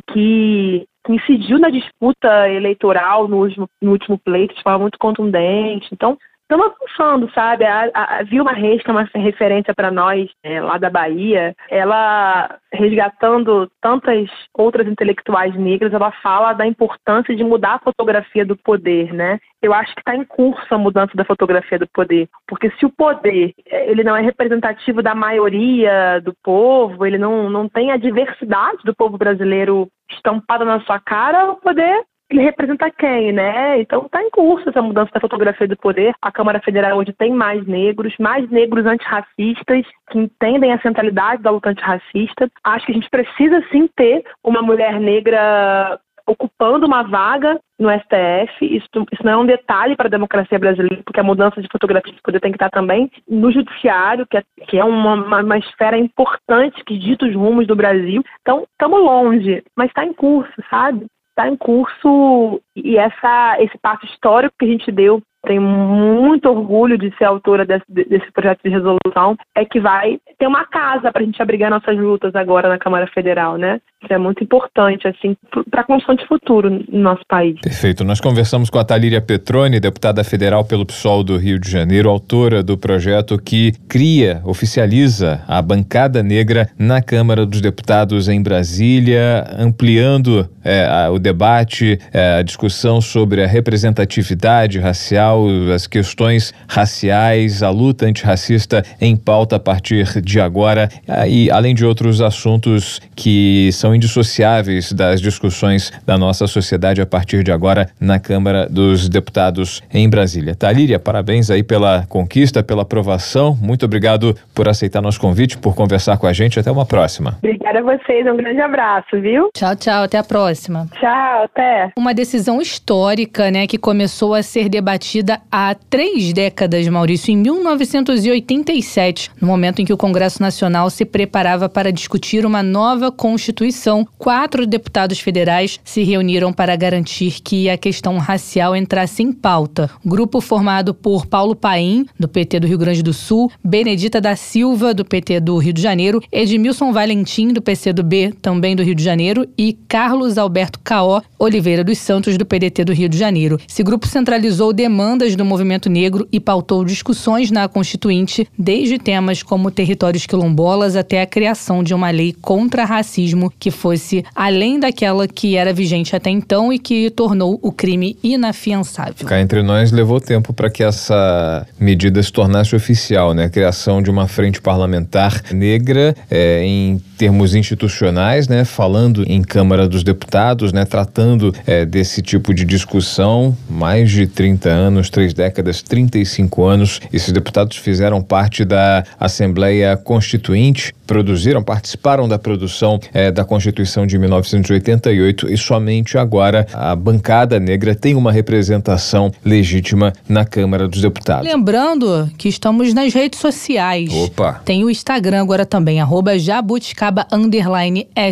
que 0.00 0.86
incidiu 1.08 1.58
na 1.58 1.68
disputa 1.68 2.48
eleitoral 2.48 3.26
no 3.28 3.38
último, 3.38 3.68
no 3.80 3.90
último 3.92 4.18
pleito 4.18 4.54
de 4.54 4.62
forma 4.62 4.80
muito 4.80 4.98
contundente. 4.98 5.88
Então, 5.92 6.16
estamos 6.52 6.72
avançando, 6.76 7.32
sabe? 7.32 7.64
A, 7.64 7.90
a, 7.94 8.22
Vilma 8.22 8.52
Reis, 8.52 8.82
que 8.82 8.90
é 8.90 8.92
uma 8.92 9.08
referência 9.14 9.74
para 9.74 9.90
nós 9.90 10.30
é, 10.42 10.60
lá 10.60 10.76
da 10.76 10.90
Bahia, 10.90 11.54
ela 11.70 12.58
resgatando 12.72 13.70
tantas 13.80 14.28
outras 14.54 14.86
intelectuais 14.86 15.54
negras, 15.56 15.92
ela 15.92 16.12
fala 16.22 16.52
da 16.52 16.66
importância 16.66 17.34
de 17.34 17.42
mudar 17.42 17.74
a 17.74 17.78
fotografia 17.78 18.44
do 18.44 18.56
poder, 18.56 19.12
né? 19.12 19.38
Eu 19.62 19.72
acho 19.72 19.94
que 19.94 20.00
está 20.00 20.14
em 20.16 20.24
curso 20.24 20.74
a 20.74 20.78
mudança 20.78 21.12
da 21.14 21.24
fotografia 21.24 21.78
do 21.78 21.86
poder, 21.86 22.28
porque 22.46 22.70
se 22.78 22.84
o 22.84 22.90
poder 22.90 23.52
ele 23.66 24.02
não 24.02 24.16
é 24.16 24.20
representativo 24.20 25.02
da 25.02 25.14
maioria 25.14 26.20
do 26.20 26.34
povo, 26.42 27.06
ele 27.06 27.18
não, 27.18 27.48
não 27.48 27.68
tem 27.68 27.92
a 27.92 27.96
diversidade 27.96 28.78
do 28.84 28.94
povo 28.94 29.16
brasileiro 29.16 29.88
estampada 30.10 30.64
na 30.64 30.80
sua 30.80 30.98
cara, 30.98 31.50
o 31.50 31.56
poder 31.56 32.02
ele 32.32 32.42
representa 32.42 32.90
quem, 32.90 33.32
né? 33.32 33.80
Então 33.80 34.06
está 34.06 34.22
em 34.22 34.30
curso 34.30 34.68
essa 34.68 34.82
mudança 34.82 35.10
da 35.12 35.20
fotografia 35.20 35.68
do 35.68 35.76
poder. 35.76 36.14
A 36.20 36.32
Câmara 36.32 36.60
Federal 36.60 36.98
hoje 36.98 37.12
tem 37.12 37.32
mais 37.32 37.64
negros, 37.66 38.14
mais 38.18 38.48
negros 38.50 38.86
antirracistas 38.86 39.86
que 40.10 40.18
entendem 40.18 40.72
a 40.72 40.80
centralidade 40.80 41.42
da 41.42 41.50
luta 41.50 41.70
antirracista. 41.70 42.50
Acho 42.64 42.86
que 42.86 42.92
a 42.92 42.94
gente 42.94 43.10
precisa 43.10 43.62
sim 43.70 43.88
ter 43.94 44.24
uma 44.42 44.62
mulher 44.62 44.98
negra 44.98 46.00
ocupando 46.26 46.86
uma 46.86 47.02
vaga 47.02 47.60
no 47.78 47.90
STF. 47.90 48.64
Isso, 48.64 48.88
isso 49.12 49.24
não 49.24 49.32
é 49.32 49.36
um 49.36 49.46
detalhe 49.46 49.96
para 49.96 50.06
a 50.06 50.10
democracia 50.10 50.58
brasileira, 50.58 51.02
porque 51.04 51.20
a 51.20 51.24
mudança 51.24 51.60
de 51.60 51.68
fotografia 51.70 52.12
de 52.12 52.22
poder 52.22 52.40
tem 52.40 52.52
que 52.52 52.56
estar 52.56 52.70
também 52.70 53.10
no 53.28 53.50
judiciário, 53.50 54.26
que 54.26 54.38
é, 54.38 54.42
que 54.68 54.78
é 54.78 54.84
uma, 54.84 55.14
uma, 55.14 55.42
uma 55.42 55.58
esfera 55.58 55.98
importante 55.98 56.82
que 56.84 56.98
dita 56.98 57.26
os 57.26 57.34
rumos 57.34 57.66
do 57.66 57.76
Brasil. 57.76 58.22
Então, 58.40 58.66
estamos 58.70 59.00
longe, 59.00 59.62
mas 59.76 59.88
está 59.88 60.04
em 60.04 60.12
curso, 60.12 60.52
sabe? 60.70 61.06
Está 61.32 61.48
em 61.48 61.56
curso 61.56 62.60
e 62.76 62.96
essa, 62.96 63.56
esse 63.60 63.76
passo 63.78 64.04
histórico 64.06 64.54
que 64.58 64.66
a 64.66 64.68
gente 64.68 64.92
deu 64.92 65.22
tenho 65.46 65.62
muito 65.62 66.48
orgulho 66.48 66.96
de 66.96 67.14
ser 67.16 67.24
autora 67.24 67.64
desse, 67.64 67.84
desse 67.88 68.30
projeto 68.32 68.60
de 68.64 68.70
resolução, 68.70 69.36
é 69.54 69.64
que 69.64 69.80
vai 69.80 70.18
ter 70.38 70.46
uma 70.46 70.64
casa 70.64 71.12
para 71.12 71.22
a 71.22 71.24
gente 71.24 71.40
abrigar 71.42 71.70
nossas 71.70 71.96
lutas 71.96 72.34
agora 72.34 72.68
na 72.68 72.78
Câmara 72.78 73.06
Federal, 73.08 73.56
né? 73.56 73.80
Isso 74.02 74.12
é 74.12 74.18
muito 74.18 74.42
importante, 74.42 75.06
assim, 75.06 75.36
para 75.70 75.82
a 75.82 75.84
construção 75.84 76.16
de 76.16 76.26
futuro 76.26 76.68
no 76.70 76.98
nosso 76.98 77.22
país. 77.28 77.60
Perfeito. 77.60 78.02
Nós 78.02 78.20
conversamos 78.20 78.68
com 78.68 78.78
a 78.78 78.84
Talíria 78.84 79.20
Petroni, 79.20 79.78
deputada 79.78 80.24
federal 80.24 80.64
pelo 80.64 80.84
PSOL 80.84 81.22
do 81.22 81.36
Rio 81.36 81.58
de 81.58 81.70
Janeiro, 81.70 82.10
autora 82.10 82.62
do 82.62 82.76
projeto 82.76 83.38
que 83.38 83.72
cria, 83.88 84.40
oficializa 84.44 85.44
a 85.46 85.62
bancada 85.62 86.22
negra 86.22 86.68
na 86.76 87.00
Câmara 87.00 87.46
dos 87.46 87.60
Deputados 87.60 88.28
em 88.28 88.42
Brasília, 88.42 89.44
ampliando 89.56 90.48
é, 90.64 91.08
o 91.08 91.18
debate, 91.18 91.98
é, 92.12 92.38
a 92.38 92.42
discussão 92.42 93.00
sobre 93.00 93.44
a 93.44 93.46
representatividade 93.46 94.80
racial, 94.80 95.31
as 95.74 95.86
questões 95.86 96.54
raciais, 96.68 97.62
a 97.62 97.70
luta 97.70 98.06
antirracista 98.06 98.82
em 99.00 99.16
pauta 99.16 99.56
a 99.56 99.60
partir 99.60 100.20
de 100.20 100.40
agora, 100.40 100.88
e 101.28 101.50
além 101.50 101.74
de 101.74 101.84
outros 101.84 102.20
assuntos 102.20 103.00
que 103.14 103.70
são 103.72 103.94
indissociáveis 103.94 104.92
das 104.92 105.20
discussões 105.20 105.92
da 106.06 106.16
nossa 106.18 106.46
sociedade 106.46 107.00
a 107.00 107.06
partir 107.06 107.42
de 107.42 107.52
agora 107.52 107.88
na 108.00 108.18
Câmara 108.18 108.66
dos 108.68 109.08
Deputados 109.08 109.82
em 109.92 110.08
Brasília. 110.08 110.54
Talíria, 110.54 110.98
parabéns 110.98 111.50
aí 111.50 111.62
pela 111.62 112.04
conquista, 112.08 112.62
pela 112.62 112.82
aprovação. 112.82 113.56
Muito 113.60 113.84
obrigado 113.84 114.36
por 114.54 114.68
aceitar 114.68 115.00
nosso 115.00 115.20
convite, 115.20 115.58
por 115.58 115.74
conversar 115.74 116.16
com 116.18 116.26
a 116.26 116.32
gente. 116.32 116.58
Até 116.58 116.70
uma 116.70 116.86
próxima. 116.86 117.38
Obrigada 117.38 117.78
a 117.78 117.82
vocês, 117.82 118.26
um 118.26 118.36
grande 118.36 118.60
abraço, 118.60 119.20
viu? 119.20 119.50
Tchau, 119.56 119.76
tchau, 119.76 120.04
até 120.04 120.18
a 120.18 120.24
próxima. 120.24 120.86
Tchau, 120.98 121.44
até. 121.44 121.92
Uma 121.96 122.14
decisão 122.14 122.60
histórica, 122.60 123.50
né, 123.50 123.66
que 123.66 123.78
começou 123.78 124.34
a 124.34 124.42
ser 124.42 124.68
debatida 124.68 125.21
há 125.50 125.74
três 125.74 126.32
décadas, 126.32 126.86
Maurício, 126.88 127.32
em 127.32 127.36
1987, 127.36 129.30
no 129.40 129.46
momento 129.46 129.80
em 129.80 129.84
que 129.84 129.92
o 129.92 129.96
Congresso 129.96 130.40
Nacional 130.40 130.88
se 130.90 131.04
preparava 131.04 131.68
para 131.68 131.92
discutir 131.92 132.44
uma 132.44 132.62
nova 132.62 133.10
Constituição. 133.10 134.06
Quatro 134.18 134.66
deputados 134.66 135.20
federais 135.20 135.78
se 135.84 136.02
reuniram 136.02 136.52
para 136.52 136.76
garantir 136.76 137.40
que 137.42 137.68
a 137.68 137.78
questão 137.78 138.18
racial 138.18 138.74
entrasse 138.74 139.22
em 139.22 139.32
pauta. 139.32 139.90
Grupo 140.04 140.40
formado 140.40 140.94
por 140.94 141.26
Paulo 141.26 141.54
Paim, 141.54 142.06
do 142.18 142.28
PT 142.28 142.60
do 142.60 142.66
Rio 142.66 142.78
Grande 142.78 143.02
do 143.02 143.12
Sul, 143.12 143.50
Benedita 143.62 144.20
da 144.20 144.36
Silva, 144.36 144.94
do 144.94 145.04
PT 145.04 145.40
do 145.40 145.56
Rio 145.58 145.72
de 145.72 145.82
Janeiro, 145.82 146.22
Edmilson 146.30 146.92
Valentim, 146.92 147.48
do 147.48 147.62
PCdoB, 147.62 148.32
também 148.40 148.74
do 148.74 148.82
Rio 148.82 148.94
de 148.94 149.02
Janeiro, 149.02 149.48
e 149.56 149.72
Carlos 149.72 150.38
Alberto 150.38 150.80
Caó 150.80 151.20
Oliveira 151.38 151.82
dos 151.82 151.98
Santos, 151.98 152.38
do 152.38 152.46
PDT 152.46 152.84
do 152.84 152.92
Rio 152.92 153.08
de 153.08 153.18
Janeiro. 153.18 153.58
Esse 153.68 153.82
grupo 153.82 154.06
centralizou 154.06 154.72
demandas 155.12 155.36
do 155.36 155.44
movimento 155.44 155.90
negro 155.90 156.26
e 156.32 156.40
pautou 156.40 156.84
discussões 156.84 157.50
na 157.50 157.68
Constituinte, 157.68 158.48
desde 158.58 158.98
temas 158.98 159.42
como 159.42 159.70
territórios 159.70 160.24
quilombolas 160.24 160.96
até 160.96 161.20
a 161.20 161.26
criação 161.26 161.82
de 161.82 161.92
uma 161.92 162.10
lei 162.10 162.34
contra 162.40 162.84
racismo 162.84 163.52
que 163.58 163.70
fosse 163.70 164.24
além 164.34 164.80
daquela 164.80 165.28
que 165.28 165.56
era 165.56 165.72
vigente 165.72 166.16
até 166.16 166.30
então 166.30 166.72
e 166.72 166.78
que 166.78 167.10
tornou 167.10 167.58
o 167.62 167.70
crime 167.70 168.16
inafiançável. 168.22 169.26
Cá 169.26 169.40
entre 169.40 169.62
nós 169.62 169.92
levou 169.92 170.18
tempo 170.18 170.52
para 170.52 170.70
que 170.70 170.82
essa 170.82 171.66
medida 171.78 172.22
se 172.22 172.32
tornasse 172.32 172.74
oficial, 172.74 173.34
né? 173.34 173.44
A 173.44 173.50
criação 173.50 174.00
de 174.00 174.10
uma 174.10 174.26
frente 174.26 174.62
parlamentar 174.62 175.42
negra 175.52 176.16
é, 176.30 176.64
em 176.64 176.98
termos 177.18 177.54
institucionais, 177.54 178.48
né? 178.48 178.64
Falando 178.64 179.24
em 179.26 179.42
Câmara 179.42 179.86
dos 179.86 180.02
Deputados, 180.02 180.72
né? 180.72 180.84
Tratando 180.84 181.54
é, 181.66 181.84
desse 181.84 182.22
tipo 182.22 182.54
de 182.54 182.64
discussão, 182.64 183.56
mais 183.68 184.10
de 184.10 184.26
30 184.26 184.68
anos, 184.68 185.01
três 185.10 185.32
décadas, 185.34 185.82
35 185.82 186.64
anos. 186.64 187.00
Esses 187.12 187.32
deputados 187.32 187.76
fizeram 187.76 188.22
parte 188.22 188.64
da 188.64 189.04
Assembleia 189.18 189.96
Constituinte, 189.96 190.94
produziram, 191.06 191.62
participaram 191.62 192.28
da 192.28 192.38
produção 192.38 192.98
é, 193.12 193.30
da 193.30 193.44
Constituição 193.44 194.06
de 194.06 194.18
1988 194.18 195.52
e 195.52 195.56
somente 195.56 196.16
agora 196.16 196.66
a 196.72 196.94
bancada 196.94 197.58
negra 197.58 197.94
tem 197.94 198.14
uma 198.14 198.32
representação 198.32 199.32
legítima 199.44 200.12
na 200.28 200.44
Câmara 200.44 200.88
dos 200.88 201.00
Deputados. 201.00 201.46
Lembrando 201.46 202.30
que 202.38 202.48
estamos 202.48 202.94
nas 202.94 203.12
redes 203.12 203.38
sociais. 203.40 204.12
Opa! 204.12 204.60
Tem 204.64 204.84
o 204.84 204.90
Instagram 204.90 205.42
agora 205.42 205.66
também, 205.66 206.00
arroba 206.00 206.38
jabuticaba 206.38 207.26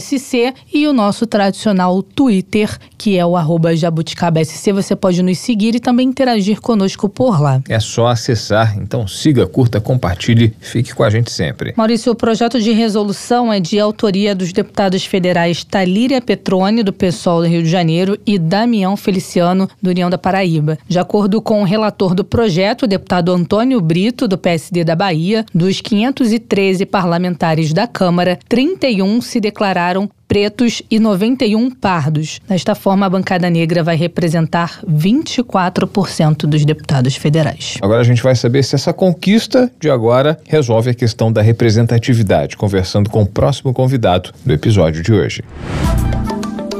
SC 0.00 0.54
e 0.72 0.86
o 0.86 0.92
nosso 0.92 1.26
tradicional 1.26 2.02
Twitter, 2.02 2.78
que 2.96 3.18
é 3.18 3.24
o 3.24 3.36
arroba 3.36 3.74
jabuticaba 3.76 4.44
SC. 4.44 4.72
Você 4.72 4.96
pode 4.96 5.22
nos 5.22 5.38
seguir 5.38 5.74
e 5.74 5.80
também 5.80 6.08
interagir 6.08 6.60
conosco 6.60 7.08
por 7.08 7.40
lá. 7.40 7.60
É 7.68 7.80
só 7.80 8.06
acessar, 8.06 8.76
então 8.78 9.06
siga, 9.06 9.46
curta, 9.46 9.80
compartilhe, 9.80 10.54
fique 10.60 10.94
com 10.94 11.02
a 11.02 11.10
gente 11.10 11.30
sempre. 11.30 11.74
Maurício, 11.76 12.12
o 12.12 12.14
projeto 12.14 12.60
de 12.60 12.69
resolução 12.72 13.52
é 13.52 13.60
de 13.60 13.78
autoria 13.78 14.34
dos 14.34 14.52
deputados 14.52 15.04
federais 15.04 15.64
Talíria 15.64 16.20
Petrone, 16.20 16.82
do 16.82 16.92
PSOL 16.92 17.42
do 17.42 17.48
Rio 17.48 17.62
de 17.62 17.68
Janeiro, 17.68 18.18
e 18.26 18.38
Damião 18.38 18.96
Feliciano, 18.96 19.68
do 19.80 19.90
União 19.90 20.10
da 20.10 20.18
Paraíba. 20.18 20.78
De 20.88 20.98
acordo 20.98 21.40
com 21.40 21.62
o 21.62 21.64
relator 21.64 22.14
do 22.14 22.24
projeto, 22.24 22.82
o 22.82 22.88
deputado 22.88 23.32
Antônio 23.32 23.80
Brito, 23.80 24.28
do 24.28 24.38
PSD 24.38 24.84
da 24.84 24.94
Bahia, 24.96 25.44
dos 25.54 25.80
513 25.80 26.86
parlamentares 26.86 27.72
da 27.72 27.86
Câmara, 27.86 28.38
31 28.48 29.20
se 29.20 29.40
declararam 29.40 30.08
pretos 30.30 30.80
e 30.88 31.00
91 31.00 31.72
pardos. 31.72 32.40
Desta 32.48 32.76
forma, 32.76 33.04
a 33.04 33.10
bancada 33.10 33.50
negra 33.50 33.82
vai 33.82 33.96
representar 33.96 34.80
24% 34.88 36.46
dos 36.46 36.64
deputados 36.64 37.16
federais. 37.16 37.78
Agora 37.82 38.00
a 38.00 38.04
gente 38.04 38.22
vai 38.22 38.36
saber 38.36 38.62
se 38.62 38.76
essa 38.76 38.92
conquista 38.92 39.68
de 39.80 39.90
agora 39.90 40.38
resolve 40.46 40.90
a 40.90 40.94
questão 40.94 41.32
da 41.32 41.42
representatividade, 41.42 42.56
conversando 42.56 43.10
com 43.10 43.22
o 43.22 43.26
próximo 43.26 43.74
convidado 43.74 44.30
do 44.46 44.52
episódio 44.52 45.02
de 45.02 45.12
hoje. 45.12 45.42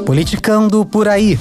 Politicando 0.06 0.86
por 0.86 1.08
aí. 1.08 1.36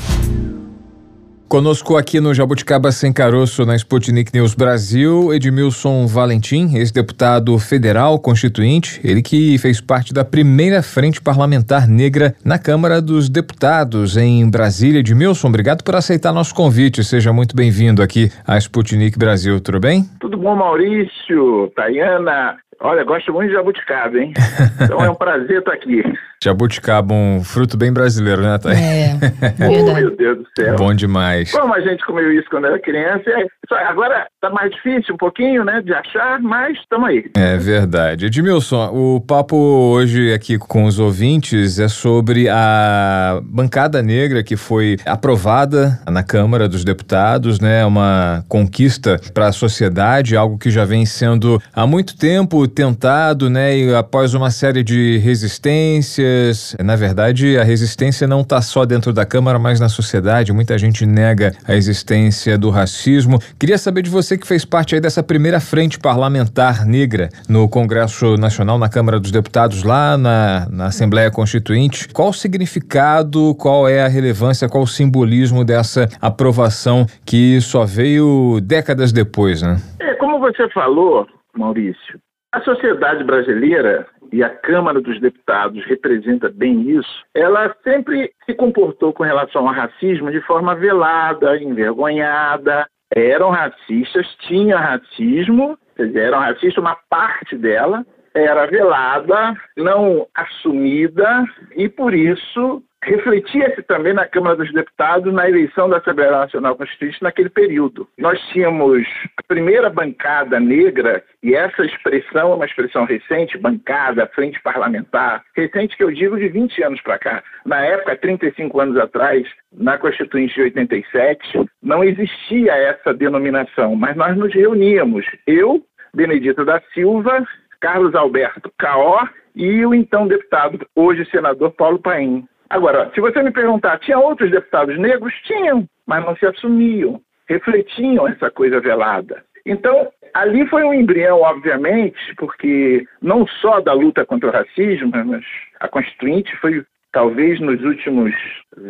Conosco 1.49 1.97
aqui 1.97 2.19
no 2.19 2.31
Jabuticaba 2.31 2.91
Sem 2.91 3.12
Caroço, 3.12 3.65
na 3.65 3.75
Sputnik 3.75 4.31
News 4.31 4.53
Brasil, 4.53 5.33
Edmilson 5.33 6.05
Valentim, 6.05 6.75
ex-deputado 6.75 7.57
federal 7.57 8.19
constituinte, 8.19 9.01
ele 9.03 9.23
que 9.23 9.57
fez 9.57 9.81
parte 9.81 10.13
da 10.13 10.23
primeira 10.23 10.83
frente 10.83 11.19
parlamentar 11.19 11.88
negra 11.88 12.35
na 12.45 12.59
Câmara 12.59 13.01
dos 13.01 13.29
Deputados 13.29 14.15
em 14.15 14.47
Brasília. 14.47 14.99
Edmilson, 14.99 15.47
obrigado 15.47 15.83
por 15.83 15.95
aceitar 15.95 16.31
nosso 16.31 16.53
convite. 16.53 17.03
Seja 17.03 17.33
muito 17.33 17.55
bem-vindo 17.55 18.03
aqui 18.03 18.31
à 18.45 18.55
Sputnik 18.59 19.17
Brasil, 19.17 19.59
tudo 19.59 19.79
bem? 19.79 20.05
Tudo 20.19 20.38
bom, 20.38 20.55
Maurício, 20.55 21.71
Tayana, 21.75 22.57
Olha, 22.81 23.03
gosto 23.03 23.33
muito 23.33 23.49
de 23.49 23.55
jabuticaba, 23.55 24.17
hein? 24.17 24.33
Então 24.81 25.03
é 25.03 25.09
um 25.09 25.15
prazer 25.15 25.59
estar 25.59 25.73
aqui. 25.73 26.01
Jabuticaba, 26.41 27.13
um 27.13 27.43
fruto 27.43 27.75
bem 27.75 27.91
brasileiro, 27.91 28.41
né, 28.41 28.57
Thay? 28.57 28.73
É, 28.73 29.17
oh, 29.67 29.93
meu 29.93 30.15
Deus 30.15 30.37
do 30.37 30.47
céu. 30.57 30.77
Bom 30.77 30.93
demais. 30.93 31.51
Como 31.51 31.73
a 31.73 31.81
gente 31.81 32.05
comeu 32.05 32.31
isso 32.31 32.49
quando 32.49 32.67
era 32.67 32.79
criança, 32.79 33.29
é... 33.29 33.83
agora 33.83 34.25
tá 34.39 34.49
mais 34.49 34.71
difícil 34.71 35.15
um 35.15 35.17
pouquinho, 35.17 35.65
né, 35.65 35.81
de 35.81 35.93
achar, 35.93 36.39
mas 36.39 36.77
estamos 36.77 37.09
aí. 37.09 37.29
É 37.35 37.57
verdade. 37.57 38.27
Edmilson, 38.27 38.89
o 38.93 39.19
papo 39.19 39.57
hoje 39.57 40.31
aqui 40.33 40.57
com 40.57 40.85
os 40.85 40.97
ouvintes 40.97 41.77
é 41.77 41.89
sobre 41.89 42.47
a 42.47 43.41
bancada 43.43 44.01
negra 44.01 44.41
que 44.41 44.55
foi 44.55 44.95
aprovada 45.05 45.99
na 46.09 46.23
Câmara 46.23 46.69
dos 46.69 46.85
Deputados, 46.85 47.59
né, 47.59 47.85
uma 47.85 48.45
conquista 48.47 49.19
para 49.33 49.47
a 49.47 49.51
sociedade, 49.51 50.37
algo 50.37 50.57
que 50.57 50.71
já 50.71 50.85
vem 50.85 51.05
sendo 51.05 51.61
há 51.75 51.85
muito 51.85 52.17
tempo 52.17 52.68
tentado, 52.69 53.49
né, 53.49 53.77
e 53.77 53.95
após 53.95 54.34
uma 54.34 54.51
série 54.51 54.84
de 54.84 55.17
resistências, 55.17 56.75
na 56.84 56.95
verdade, 56.95 57.58
a 57.58 57.63
resistência 57.63 58.27
não 58.27 58.41
está 58.41 58.62
só 58.62 58.86
dentro 58.86 59.12
da 59.12 59.25
Câmara, 59.25 59.60
mas 59.60 59.79
na 59.79 59.89
sociedade. 59.89 60.53
Muita 60.53 60.77
gente 60.77 61.05
nega 61.05 61.53
a 61.67 61.75
existência 61.75 62.58
do 62.58 62.69
racismo. 62.69 63.39
Queria 63.60 63.77
saber 63.77 64.01
de 64.01 64.10
você 64.10 64.38
que 64.38 64.47
fez 64.47 64.63
parte 64.63 64.95
aí 64.95 65.01
dessa 65.01 65.23
primeira 65.23 65.60
frente 65.60 65.99
parlamentar 65.99 66.86
negra 66.86 67.29
no 67.47 67.67
Congresso 67.67 68.38
Nacional, 68.38 68.77
na 68.77 68.89
Câmara 68.89 69.19
dos 69.19 69.32
Deputados, 69.32 69.84
lá 69.84 70.17
na, 70.17 70.67
na 70.69 70.86
Assembleia 70.86 71.32
Constituinte. 71.32 72.08
Qual 72.10 72.29
o 72.29 72.34
significado, 72.34 73.55
qual 73.55 73.88
é 73.88 74.03
a 74.03 74.08
relevância, 74.08 74.69
qual 74.69 74.84
o 74.84 74.88
simbolismo 74.88 75.63
dessa 75.63 76.08
aprovação 76.21 77.05
que 77.25 77.60
só 77.62 77.86
veio 77.86 78.60
décadas 78.62 79.12
depois, 79.12 79.62
né? 79.62 79.77
É, 79.99 80.13
como 80.15 80.39
você 80.39 80.69
falou, 80.69 81.27
Maurício, 81.55 82.19
a 82.51 82.62
sociedade 82.62 83.23
brasileira, 83.23 84.07
e 84.31 84.43
a 84.43 84.49
Câmara 84.49 85.01
dos 85.01 85.19
Deputados 85.19 85.83
representa 85.85 86.49
bem 86.49 86.89
isso, 86.89 87.25
ela 87.33 87.75
sempre 87.83 88.31
se 88.45 88.53
comportou 88.53 89.12
com 89.12 89.23
relação 89.23 89.67
ao 89.67 89.73
racismo 89.73 90.31
de 90.31 90.41
forma 90.41 90.75
velada, 90.75 91.57
envergonhada. 91.57 92.88
Eram 93.15 93.49
racistas, 93.49 94.27
tinha 94.47 94.77
racismo, 94.77 95.77
eram 95.97 96.39
racistas, 96.39 96.77
uma 96.77 96.95
parte 97.09 97.55
dela 97.55 98.05
era 98.33 98.67
velada, 98.67 99.55
não 99.75 100.27
assumida, 100.35 101.43
e 101.75 101.89
por 101.89 102.13
isso 102.13 102.83
refletia-se 103.03 103.81
também 103.83 104.13
na 104.13 104.27
Câmara 104.27 104.57
dos 104.57 104.71
Deputados 104.73 105.33
na 105.33 105.49
eleição 105.49 105.89
da 105.89 105.97
Assembleia 105.97 106.31
Nacional 106.31 106.75
Constituinte 106.75 107.21
naquele 107.21 107.49
período. 107.49 108.07
Nós 108.17 108.39
tínhamos 108.49 109.07
a 109.38 109.43
primeira 109.43 109.89
bancada 109.89 110.59
negra, 110.59 111.23
e 111.41 111.55
essa 111.55 111.85
expressão 111.85 112.51
é 112.51 112.55
uma 112.55 112.65
expressão 112.65 113.05
recente, 113.05 113.57
bancada, 113.57 114.29
frente 114.35 114.62
parlamentar, 114.62 115.43
recente 115.55 115.95
que 115.95 116.03
eu 116.03 116.12
digo 116.12 116.38
de 116.38 116.49
20 116.49 116.83
anos 116.83 117.01
para 117.01 117.17
cá. 117.17 117.43
Na 117.65 117.81
época, 117.81 118.17
35 118.17 118.79
anos 118.79 118.97
atrás, 118.97 119.47
na 119.71 119.97
Constituinte 119.97 120.55
de 120.55 120.62
87, 120.62 121.65
não 121.81 122.03
existia 122.03 122.73
essa 122.73 123.13
denominação, 123.13 123.95
mas 123.95 124.15
nós 124.15 124.35
nos 124.38 124.53
reuníamos, 124.53 125.25
eu, 125.47 125.83
Benedita 126.13 126.65
da 126.65 126.81
Silva, 126.93 127.45
Carlos 127.79 128.13
Alberto 128.13 128.71
Caó 128.77 129.25
e 129.55 129.85
o 129.85 129.93
então 129.93 130.27
deputado, 130.27 130.85
hoje 130.95 131.25
senador 131.31 131.71
Paulo 131.71 131.99
Paim. 131.99 132.45
Agora, 132.69 133.12
se 133.13 133.19
você 133.19 133.41
me 133.41 133.51
perguntar, 133.51 133.99
tinha 133.99 134.19
outros 134.19 134.51
deputados 134.51 134.97
negros? 134.99 135.34
Tinham, 135.43 135.86
mas 136.05 136.23
não 136.23 136.36
se 136.36 136.45
assumiam, 136.45 137.19
refletiam 137.47 138.27
essa 138.27 138.51
coisa 138.51 138.79
velada. 138.79 139.43
Então, 139.65 140.12
ali 140.34 140.67
foi 140.67 140.84
um 140.84 140.93
embrião, 140.93 141.41
obviamente, 141.41 142.19
porque 142.38 143.05
não 143.21 143.47
só 143.47 143.79
da 143.79 143.93
luta 143.93 144.25
contra 144.25 144.49
o 144.49 144.51
racismo, 144.51 145.12
mas 145.13 145.43
a 145.79 145.88
Constituinte 145.88 146.55
foi, 146.58 146.86
talvez, 147.12 147.60
nos 147.60 147.82
últimos 147.84 148.34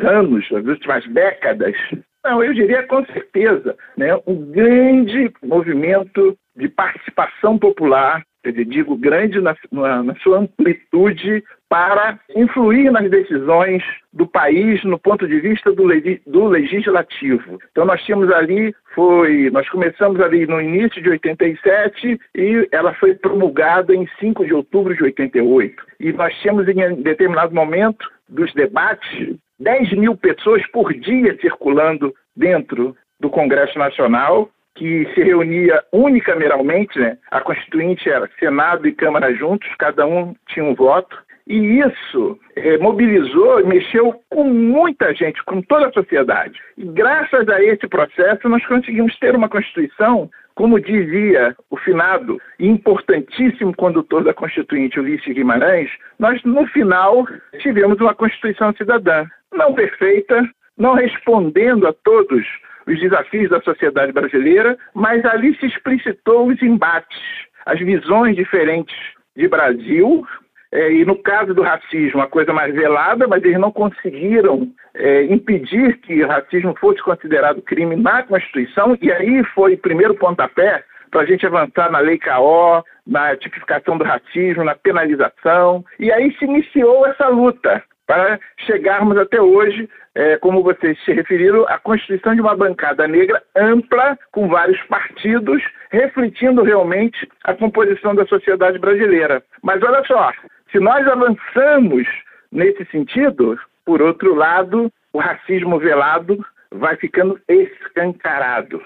anos, 0.02 0.50
nas 0.52 0.65
últimas 0.65 1.08
décadas, 1.08 1.76
não, 2.24 2.44
eu 2.44 2.54
diria 2.54 2.84
com 2.84 3.06
certeza, 3.06 3.78
né, 3.96 4.13
um 4.28 4.52
grande 4.52 5.32
movimento 5.42 6.38
de 6.56 6.68
participação 6.68 7.58
popular 7.58 8.22
quer 8.43 8.52
dizer, 8.52 8.65
digo 8.65 8.95
grande 8.95 9.39
na, 9.41 9.56
na, 9.71 10.04
na, 10.04 10.15
sua 10.15 10.39
amplitude, 10.39 11.43
para 11.69 12.19
influir 12.36 12.91
nas 12.91 13.10
decisões 13.12 13.84
do 14.12 14.25
país 14.25 14.84
no 14.84 14.97
ponto 14.97 15.28
de 15.28 15.39
vista 15.39 15.71
do, 15.71 15.84
do, 16.25 16.47
legislativo. 16.47 17.60
Então 17.71 17.86
nós 17.86 18.02
tínhamos 18.04 18.32
ali, 18.32 18.73
foi, 18.95 19.52
nós 19.52 19.69
começamos 19.69 20.19
ali 20.19 20.47
no 20.47 20.60
início 20.60 21.02
de 21.02 21.10
87 21.10 22.19
e 22.36 22.67
ela 22.71 22.93
foi 22.95 23.13
promulgada 23.13 23.93
em 23.93 24.08
5 24.19 24.45
de 24.45 24.54
outubro 24.54 24.95
de 24.95 25.04
88. 25.04 25.84
E 25.99 26.12
nós 26.12 26.34
tínhamos 26.39 26.67
em 26.67 27.04
determinado 27.04 27.54
momento 27.54 28.10
dos 28.28 28.52
debates 28.54 29.38
10 29.60 29.93
mil 29.93 30.17
pessoas 30.17 30.65
por 30.71 30.91
dia 30.93 31.38
circulando 31.39 32.13
dentro 32.36 32.95
do 33.19 33.30
Congresso 33.30 33.78
Nacional 33.78 34.49
que 34.80 35.06
se 35.13 35.22
reunia 35.22 35.84
unicameralmente, 35.92 36.98
né? 36.98 37.18
a 37.30 37.42
Constituinte 37.42 38.10
era 38.10 38.30
Senado 38.39 38.88
e 38.88 38.94
Câmara 38.94 39.36
juntos, 39.36 39.68
cada 39.78 40.08
um 40.08 40.34
tinha 40.48 40.63
um 40.63 40.74
voto, 40.74 41.18
e 41.46 41.82
isso 41.82 42.39
é, 42.56 42.78
mobilizou 42.78 43.60
e 43.60 43.65
mexeu 43.65 44.22
com 44.30 44.46
muita 44.46 45.13
gente, 45.13 45.44
com 45.44 45.62
toda 45.62 45.88
a 45.88 45.92
sociedade. 45.92 46.58
E 46.78 46.86
graças 46.86 47.50
a 47.50 47.62
esse 47.62 47.89
processo, 47.89 48.48
nós 48.48 48.65
conseguimos 48.68 49.18
ter 49.20 49.36
uma 49.36 49.50
Constituição, 49.50 50.30
como 50.56 50.80
dizia 50.80 51.58
o 51.70 51.76
finado 51.76 52.39
e 52.58 52.65
importantíssimo 52.65 53.76
condutor 53.76 54.24
da 54.24 54.34
Constituinte, 54.34 55.00
Ulisses 55.00 55.34
Guimarães, 55.34 55.89
nós, 56.18 56.42
no 56.44 56.65
final, 56.68 57.28
tivemos 57.60 58.00
uma 58.00 58.15
Constituição 58.15 58.74
cidadã. 58.78 59.26
Não 59.52 59.74
perfeita, 59.74 60.42
não 60.78 60.94
respondendo 60.94 61.86
a 61.86 61.92
todos 61.92 62.46
os 62.89 62.99
desafios 62.99 63.49
da 63.49 63.62
sociedade 63.62 64.12
brasileira, 64.12 64.78
mas 64.93 65.23
ali 65.25 65.56
se 65.58 65.67
explicitou 65.67 66.47
os 66.47 66.62
embates, 66.62 67.19
as 67.65 67.80
visões 67.80 68.36
diferentes 68.36 68.95
de 69.36 69.47
Brasil, 69.47 70.25
é, 70.71 70.91
e 70.91 71.06
no 71.06 71.15
caso 71.15 71.54
do 71.54 71.63
racismo, 71.63 72.21
a 72.21 72.28
coisa 72.28 72.54
mais 72.54 72.73
velada, 72.73 73.28
mas 73.28 73.43
eles 73.43 73.60
não 73.60 73.71
conseguiram 73.71 74.71
é, 74.93 75.23
impedir 75.23 75.97
que 75.97 76.23
o 76.23 76.28
racismo 76.28 76.75
fosse 76.80 77.02
considerado 77.02 77.62
crime 77.62 77.95
na 77.95 78.23
Constituição, 78.23 78.97
e 79.02 79.12
aí 79.12 79.43
foi 79.56 79.73
o 79.73 79.80
primeiro 79.80 80.13
pontapé 80.15 80.84
para 81.10 81.21
a 81.21 81.25
gente 81.25 81.45
avançar 81.45 81.91
na 81.91 81.99
Lei 81.99 82.19
KO, 82.19 82.84
na 83.06 83.36
tipificação 83.36 83.97
do 83.97 84.04
racismo, 84.04 84.63
na 84.63 84.75
penalização, 84.75 85.84
e 85.99 86.12
aí 86.12 86.32
se 86.38 86.45
iniciou 86.45 87.08
essa 87.08 87.28
luta 87.28 87.84
para 88.06 88.39
chegarmos 88.65 89.17
até 89.17 89.41
hoje, 89.41 89.89
é, 90.20 90.38
como 90.38 90.62
vocês 90.62 91.02
se 91.06 91.14
referiram, 91.14 91.66
à 91.70 91.80
constituição 91.80 92.36
de 92.36 92.42
uma 92.42 92.54
bancada 92.54 93.08
negra 93.08 93.42
ampla, 93.56 94.20
com 94.34 94.50
vários 94.50 94.78
partidos, 94.84 95.64
refletindo 95.92 96.62
realmente 96.62 97.26
a 97.46 97.54
composição 97.54 98.14
da 98.14 98.26
sociedade 98.26 98.78
brasileira. 98.78 99.42
Mas 99.64 99.82
olha 99.82 100.04
só, 100.04 100.34
se 100.74 100.80
nós 100.80 101.08
avançamos 101.08 102.06
nesse 102.52 102.84
sentido, 102.92 103.58
por 103.86 104.02
outro 104.02 104.36
lado, 104.36 104.92
o 105.14 105.20
racismo 105.20 105.80
velado 105.80 106.46
vai 106.70 106.98
ficando 106.98 107.40
escancarado. 107.48 108.84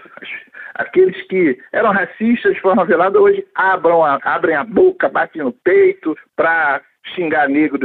Aqueles 0.75 1.19
que 1.23 1.57
eram 1.71 1.91
racistas 1.91 2.53
de 2.53 2.61
forma 2.61 2.85
velada 2.85 3.19
hoje 3.19 3.43
abram 3.55 4.05
a, 4.05 4.19
abrem 4.23 4.55
a 4.55 4.63
boca, 4.63 5.09
batem 5.09 5.41
no 5.41 5.51
peito 5.51 6.15
para 6.35 6.79
xingar 7.15 7.49
negro 7.49 7.77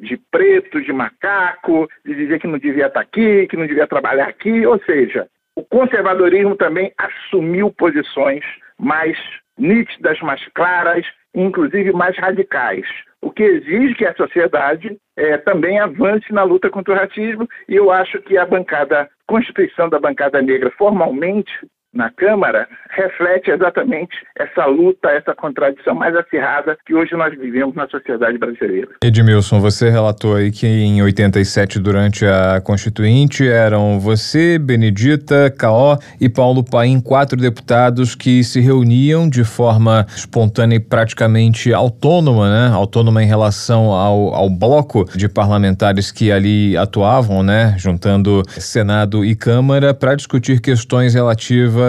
de 0.00 0.16
preto, 0.30 0.80
de 0.80 0.92
macaco, 0.92 1.88
de 2.04 2.14
dizer 2.14 2.40
que 2.40 2.46
não 2.46 2.58
devia 2.58 2.86
estar 2.86 3.00
aqui, 3.00 3.46
que 3.46 3.56
não 3.56 3.66
devia 3.66 3.86
trabalhar 3.86 4.28
aqui. 4.28 4.66
Ou 4.66 4.78
seja, 4.84 5.28
o 5.54 5.64
conservadorismo 5.64 6.56
também 6.56 6.92
assumiu 6.98 7.70
posições 7.70 8.44
mais 8.78 9.16
nítidas, 9.58 10.20
mais 10.20 10.46
claras, 10.54 11.06
inclusive 11.34 11.92
mais 11.92 12.16
radicais. 12.18 12.86
O 13.22 13.30
que 13.30 13.42
exige 13.42 13.94
que 13.94 14.06
a 14.06 14.14
sociedade 14.14 14.96
é, 15.16 15.38
também 15.38 15.80
avance 15.80 16.30
na 16.32 16.42
luta 16.42 16.68
contra 16.68 16.94
o 16.94 16.96
racismo, 16.96 17.48
e 17.68 17.74
eu 17.74 17.90
acho 17.90 18.20
que 18.22 18.36
a 18.36 18.44
bancada, 18.44 19.08
Constituição 19.26 19.88
da 19.88 19.98
bancada 19.98 20.40
negra, 20.40 20.70
formalmente, 20.78 21.50
na 21.96 22.10
Câmara 22.10 22.68
reflete 22.90 23.50
exatamente 23.50 24.14
essa 24.38 24.66
luta, 24.66 25.08
essa 25.08 25.34
contradição 25.34 25.94
mais 25.94 26.14
acirrada 26.14 26.76
que 26.86 26.94
hoje 26.94 27.14
nós 27.14 27.36
vivemos 27.36 27.74
na 27.74 27.88
sociedade 27.88 28.38
brasileira. 28.38 28.88
Edmilson, 29.02 29.60
você 29.60 29.90
relatou 29.90 30.36
aí 30.36 30.50
que 30.50 30.66
em 30.66 31.02
87, 31.02 31.78
durante 31.78 32.24
a 32.24 32.60
Constituinte, 32.60 33.46
eram 33.46 33.98
você, 33.98 34.58
Benedita, 34.58 35.50
Caó 35.50 35.98
e 36.20 36.28
Paulo 36.28 36.62
Paim, 36.62 37.00
quatro 37.00 37.36
deputados 37.36 38.14
que 38.14 38.44
se 38.44 38.60
reuniam 38.60 39.28
de 39.28 39.44
forma 39.44 40.06
espontânea 40.08 40.76
e 40.76 40.80
praticamente 40.80 41.72
autônoma, 41.72 42.50
né? 42.50 42.74
Autônoma 42.74 43.22
em 43.22 43.26
relação 43.26 43.90
ao, 43.92 44.34
ao 44.34 44.50
bloco 44.50 45.04
de 45.16 45.28
parlamentares 45.28 46.12
que 46.12 46.30
ali 46.30 46.76
atuavam, 46.76 47.42
né? 47.42 47.74
Juntando 47.78 48.42
Senado 48.48 49.24
e 49.24 49.34
Câmara 49.34 49.94
para 49.94 50.14
discutir 50.14 50.60
questões 50.60 51.14
relativas 51.14 51.85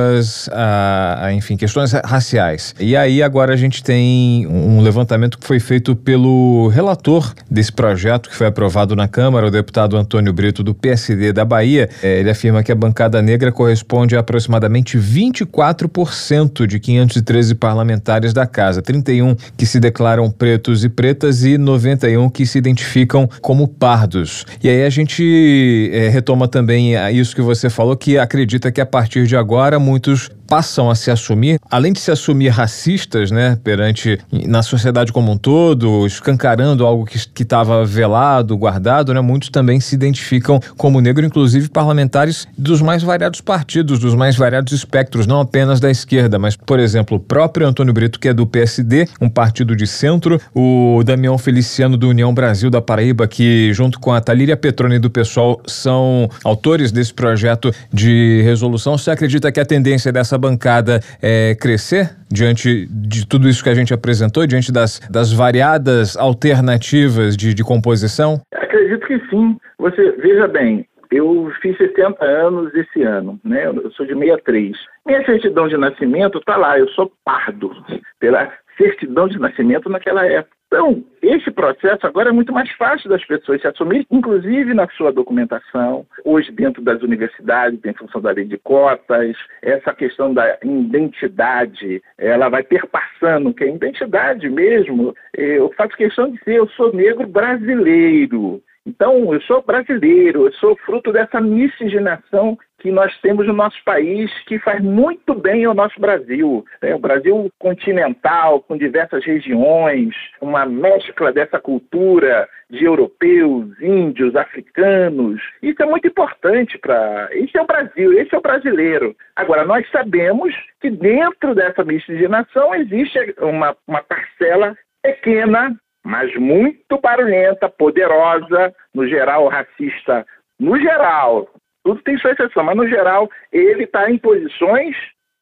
a, 0.51 1.31
enfim, 1.33 1.57
questões 1.57 1.91
raciais. 2.03 2.75
E 2.79 2.95
aí 2.95 3.21
agora 3.23 3.53
a 3.53 3.57
gente 3.57 3.83
tem 3.83 4.45
um 4.47 4.81
levantamento 4.81 5.37
que 5.37 5.45
foi 5.45 5.59
feito 5.59 5.95
pelo 5.95 6.67
relator 6.69 7.33
desse 7.49 7.71
projeto 7.71 8.29
que 8.29 8.35
foi 8.35 8.47
aprovado 8.47 8.95
na 8.95 9.07
Câmara, 9.07 9.47
o 9.47 9.51
deputado 9.51 9.97
Antônio 9.97 10.31
Brito 10.33 10.63
do 10.63 10.73
PSD 10.73 11.33
da 11.33 11.45
Bahia. 11.45 11.89
É, 12.01 12.19
ele 12.19 12.29
afirma 12.29 12.63
que 12.63 12.71
a 12.71 12.75
bancada 12.75 13.21
negra 13.21 13.51
corresponde 13.51 14.15
a 14.15 14.19
aproximadamente 14.19 14.97
24% 14.97 16.65
de 16.67 16.79
513 16.79 17.55
parlamentares 17.55 18.33
da 18.33 18.45
casa, 18.45 18.81
31 18.81 19.35
que 19.55 19.65
se 19.65 19.79
declaram 19.79 20.29
pretos 20.29 20.83
e 20.83 20.89
pretas 20.89 21.43
e 21.43 21.57
91 21.57 22.29
que 22.29 22.45
se 22.45 22.57
identificam 22.57 23.29
como 23.41 23.67
pardos. 23.67 24.45
E 24.61 24.69
aí 24.69 24.83
a 24.83 24.89
gente 24.89 25.89
é, 25.93 26.09
retoma 26.09 26.47
também 26.47 26.93
isso 27.11 27.35
que 27.35 27.41
você 27.41 27.69
falou, 27.69 27.95
que 27.95 28.17
acredita 28.17 28.71
que 28.71 28.81
a 28.81 28.85
partir 28.85 29.25
de 29.25 29.35
agora 29.35 29.76
muitos 29.79 30.31
passam 30.47 30.89
a 30.89 30.95
se 30.95 31.11
assumir, 31.11 31.59
além 31.69 31.93
de 31.93 31.99
se 31.99 32.09
assumir 32.09 32.49
racistas, 32.49 33.31
né, 33.31 33.57
perante 33.63 34.19
na 34.31 34.63
sociedade 34.63 35.11
como 35.11 35.31
um 35.31 35.37
todo, 35.37 36.05
escancarando 36.07 36.85
algo 36.85 37.05
que 37.05 37.43
estava 37.43 37.85
velado, 37.85 38.57
guardado, 38.57 39.13
né, 39.13 39.21
muitos 39.21 39.49
também 39.49 39.79
se 39.79 39.93
identificam 39.95 40.59
como 40.77 41.01
negro, 41.01 41.25
inclusive 41.25 41.69
parlamentares 41.69 42.47
dos 42.57 42.81
mais 42.81 43.03
variados 43.03 43.41
partidos, 43.41 43.99
dos 43.99 44.15
mais 44.15 44.35
variados 44.35 44.73
espectros, 44.73 45.27
não 45.27 45.41
apenas 45.41 45.79
da 45.79 45.91
esquerda, 45.91 46.39
mas, 46.39 46.55
por 46.55 46.79
exemplo, 46.79 47.17
o 47.17 47.19
próprio 47.19 47.67
Antônio 47.67 47.93
Brito, 47.93 48.19
que 48.19 48.29
é 48.29 48.33
do 48.33 48.45
PSD, 48.45 49.07
um 49.19 49.29
partido 49.29 49.75
de 49.75 49.85
centro, 49.85 50.39
o 50.55 51.01
Damião 51.03 51.37
Feliciano 51.37 51.97
do 51.97 52.09
União 52.09 52.33
Brasil 52.33 52.69
da 52.69 52.81
Paraíba, 52.81 53.27
que 53.27 53.73
junto 53.73 53.99
com 53.99 54.13
a 54.13 54.21
Talíria 54.21 54.55
Petroni 54.55 54.99
do 54.99 55.09
PSOL 55.09 55.61
são 55.65 56.29
autores 56.43 56.91
desse 56.91 57.13
projeto 57.13 57.73
de 57.91 58.41
resolução. 58.43 58.97
Você 58.97 59.11
acredita 59.11 59.51
que 59.51 59.59
a 59.59 59.65
tendência 59.65 60.11
dessa 60.11 60.36
bancada 60.37 60.99
é, 61.21 61.55
crescer 61.55 62.15
diante 62.29 62.87
de 62.89 63.27
tudo 63.27 63.47
isso 63.47 63.63
que 63.63 63.69
a 63.69 63.73
gente 63.73 63.93
apresentou, 63.93 64.45
diante 64.45 64.71
das, 64.71 64.99
das 65.09 65.31
variadas 65.31 66.17
alternativas 66.17 67.35
de, 67.35 67.53
de 67.53 67.63
composição? 67.63 68.41
Acredito 68.53 69.07
que 69.07 69.19
sim. 69.29 69.57
Você 69.79 70.11
veja 70.13 70.47
bem, 70.47 70.85
eu 71.11 71.51
fiz 71.61 71.77
70 71.77 72.23
anos 72.23 72.73
esse 72.75 73.03
ano, 73.03 73.39
né? 73.43 73.67
Eu 73.67 73.91
sou 73.91 74.05
de 74.05 74.13
63. 74.13 74.75
Minha 75.05 75.25
certidão 75.25 75.67
de 75.67 75.77
nascimento 75.77 76.37
está 76.37 76.57
lá, 76.57 76.77
eu 76.77 76.87
sou 76.89 77.11
pardo, 77.23 77.71
pela 78.19 78.51
certidão 78.77 79.27
de 79.27 79.39
nascimento 79.39 79.89
naquela 79.89 80.25
época. 80.25 80.56
Então, 80.67 81.01
esse 81.21 81.49
processo 81.49 82.05
agora 82.05 82.29
é 82.29 82.31
muito 82.31 82.51
mais 82.51 82.69
fácil 82.73 83.09
das 83.09 83.23
pessoas 83.25 83.61
se 83.61 83.67
assumirem, 83.67 84.05
inclusive 84.11 84.73
na 84.73 84.87
sua 84.89 85.13
documentação. 85.13 86.05
Hoje, 86.25 86.51
dentro 86.51 86.81
das 86.81 87.01
universidades, 87.01 87.79
em 87.85 87.93
função 87.93 88.19
da 88.21 88.31
lei 88.31 88.43
de 88.43 88.57
cotas, 88.57 89.35
essa 89.61 89.93
questão 89.93 90.33
da 90.33 90.57
identidade, 90.61 92.01
ela 92.17 92.49
vai 92.49 92.63
perpassando, 92.63 93.53
que 93.53 93.63
é 93.63 93.73
identidade 93.73 94.49
mesmo. 94.49 95.15
Eu 95.33 95.71
faço 95.77 95.95
questão 95.95 96.29
de 96.29 96.37
dizer, 96.39 96.55
eu 96.55 96.67
sou 96.69 96.93
negro 96.93 97.25
brasileiro. 97.25 98.61
Então, 98.87 99.33
eu 99.33 99.41
sou 99.41 99.61
brasileiro, 99.61 100.45
eu 100.45 100.53
sou 100.53 100.77
fruto 100.77 101.11
dessa 101.11 101.41
miscigenação 101.41 102.57
que 102.79 102.89
nós 102.89 103.13
temos 103.19 103.45
no 103.45 103.51
nosso 103.51 103.77
país, 103.83 104.31
que 104.45 104.57
faz 104.59 104.81
muito 104.81 105.33
bem 105.33 105.65
ao 105.65 105.73
nosso 105.73 105.99
Brasil. 105.99 106.65
É, 106.81 106.95
o 106.95 106.99
Brasil 106.99 107.51
continental, 107.59 108.61
com 108.61 108.77
diversas 108.77 109.25
regiões, 109.25 110.15
uma 110.39 110.65
mescla 110.65 111.33
dessa 111.33 111.59
cultura 111.59 112.47
de 112.69 112.85
europeus, 112.85 113.77
índios, 113.81 114.33
africanos. 114.37 115.41
Isso 115.61 115.83
é 115.83 115.85
muito 115.85 116.07
importante 116.07 116.77
para. 116.77 117.27
Esse 117.31 117.57
é 117.57 117.61
o 117.61 117.67
Brasil, 117.67 118.13
esse 118.13 118.33
é 118.33 118.37
o 118.37 118.41
brasileiro. 118.41 119.13
Agora, 119.35 119.65
nós 119.65 119.85
sabemos 119.91 120.55
que 120.79 120.89
dentro 120.89 121.53
dessa 121.53 121.83
miscigenação 121.83 122.73
existe 122.73 123.35
uma, 123.41 123.75
uma 123.85 124.01
parcela 124.01 124.77
pequena 125.03 125.75
mas 126.07 126.33
muito 126.37 126.97
barulhenta, 127.01 127.67
poderosa, 127.67 128.73
no 128.95 129.05
geral 129.05 129.49
racista, 129.49 130.25
no 130.57 130.79
geral, 130.79 131.49
tudo 131.83 132.01
tem 132.01 132.17
sua 132.17 132.31
exceção, 132.31 132.63
mas 132.63 132.77
no 132.77 132.87
geral 132.87 133.29
ele 133.51 133.83
está 133.83 134.09
em 134.09 134.17
posições 134.17 134.95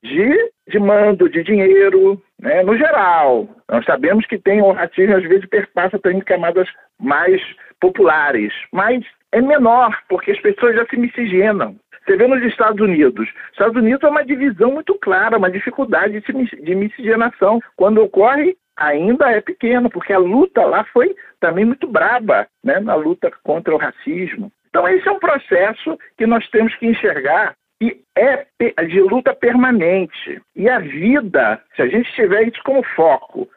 de, 0.04 0.52
de 0.68 0.80
mando, 0.80 1.30
de 1.30 1.44
dinheiro, 1.44 2.20
né? 2.42 2.64
no 2.64 2.76
geral. 2.76 3.48
Nós 3.70 3.86
sabemos 3.86 4.26
que 4.26 4.40
tem 4.40 4.60
o 4.60 4.72
racismo, 4.72 5.16
às 5.16 5.24
vezes, 5.24 5.48
perpassa 5.48 6.00
também 6.00 6.20
camadas 6.22 6.68
mais 7.00 7.40
populares, 7.80 8.52
mas 8.74 9.06
é 9.32 9.42
menor, 9.42 9.96
porque 10.10 10.32
as 10.32 10.42
pessoas 10.42 10.76
já 10.76 10.86
se 10.88 10.98
miscigenam. 10.98 11.76
Você 12.08 12.18
vê 12.18 12.26
nos 12.26 12.44
Estados 12.44 12.82
Unidos. 12.82 13.30
Estados 13.52 13.76
Unidos 13.76 14.04
é 14.04 14.08
uma 14.08 14.26
divisão 14.26 14.72
muito 14.72 14.96
clara, 14.96 15.38
uma 15.38 15.50
dificuldade 15.50 16.22
de 16.22 16.76
miscigenação. 16.76 17.60
Quando 17.76 18.02
ocorre, 18.02 18.56
ainda 18.78 19.32
é 19.32 19.42
pequeno, 19.42 19.90
porque 19.90 20.14
a 20.14 20.20
luta 20.20 20.66
lá 20.66 20.84
foi 20.86 21.16
também 21.40 21.66
muito 21.66 21.88
braba, 21.88 22.48
né, 22.64 22.80
na 22.80 22.96
luta 22.96 23.32
contra 23.44 23.74
o 23.74 23.78
racismo. 23.78 24.52
Então, 24.70 24.88
esse 24.88 25.08
é 25.08 25.12
um 25.12 25.20
processo 25.20 25.98
que 26.18 26.28
nós 26.28 26.48
temos 26.50 26.76
que 26.76 26.88
enxergar 26.88 27.56
e 27.82 28.02
é 28.18 28.46
de 28.86 29.02
luta 29.02 29.34
permanente. 29.34 30.42
E 30.56 30.70
a 30.70 30.80
vida, 30.80 31.62
se 31.76 31.82
a 31.82 31.88
gente 31.88 32.12
tiver 32.14 32.44
isso 32.44 32.62
como 32.64 32.84
foco, 32.96 33.50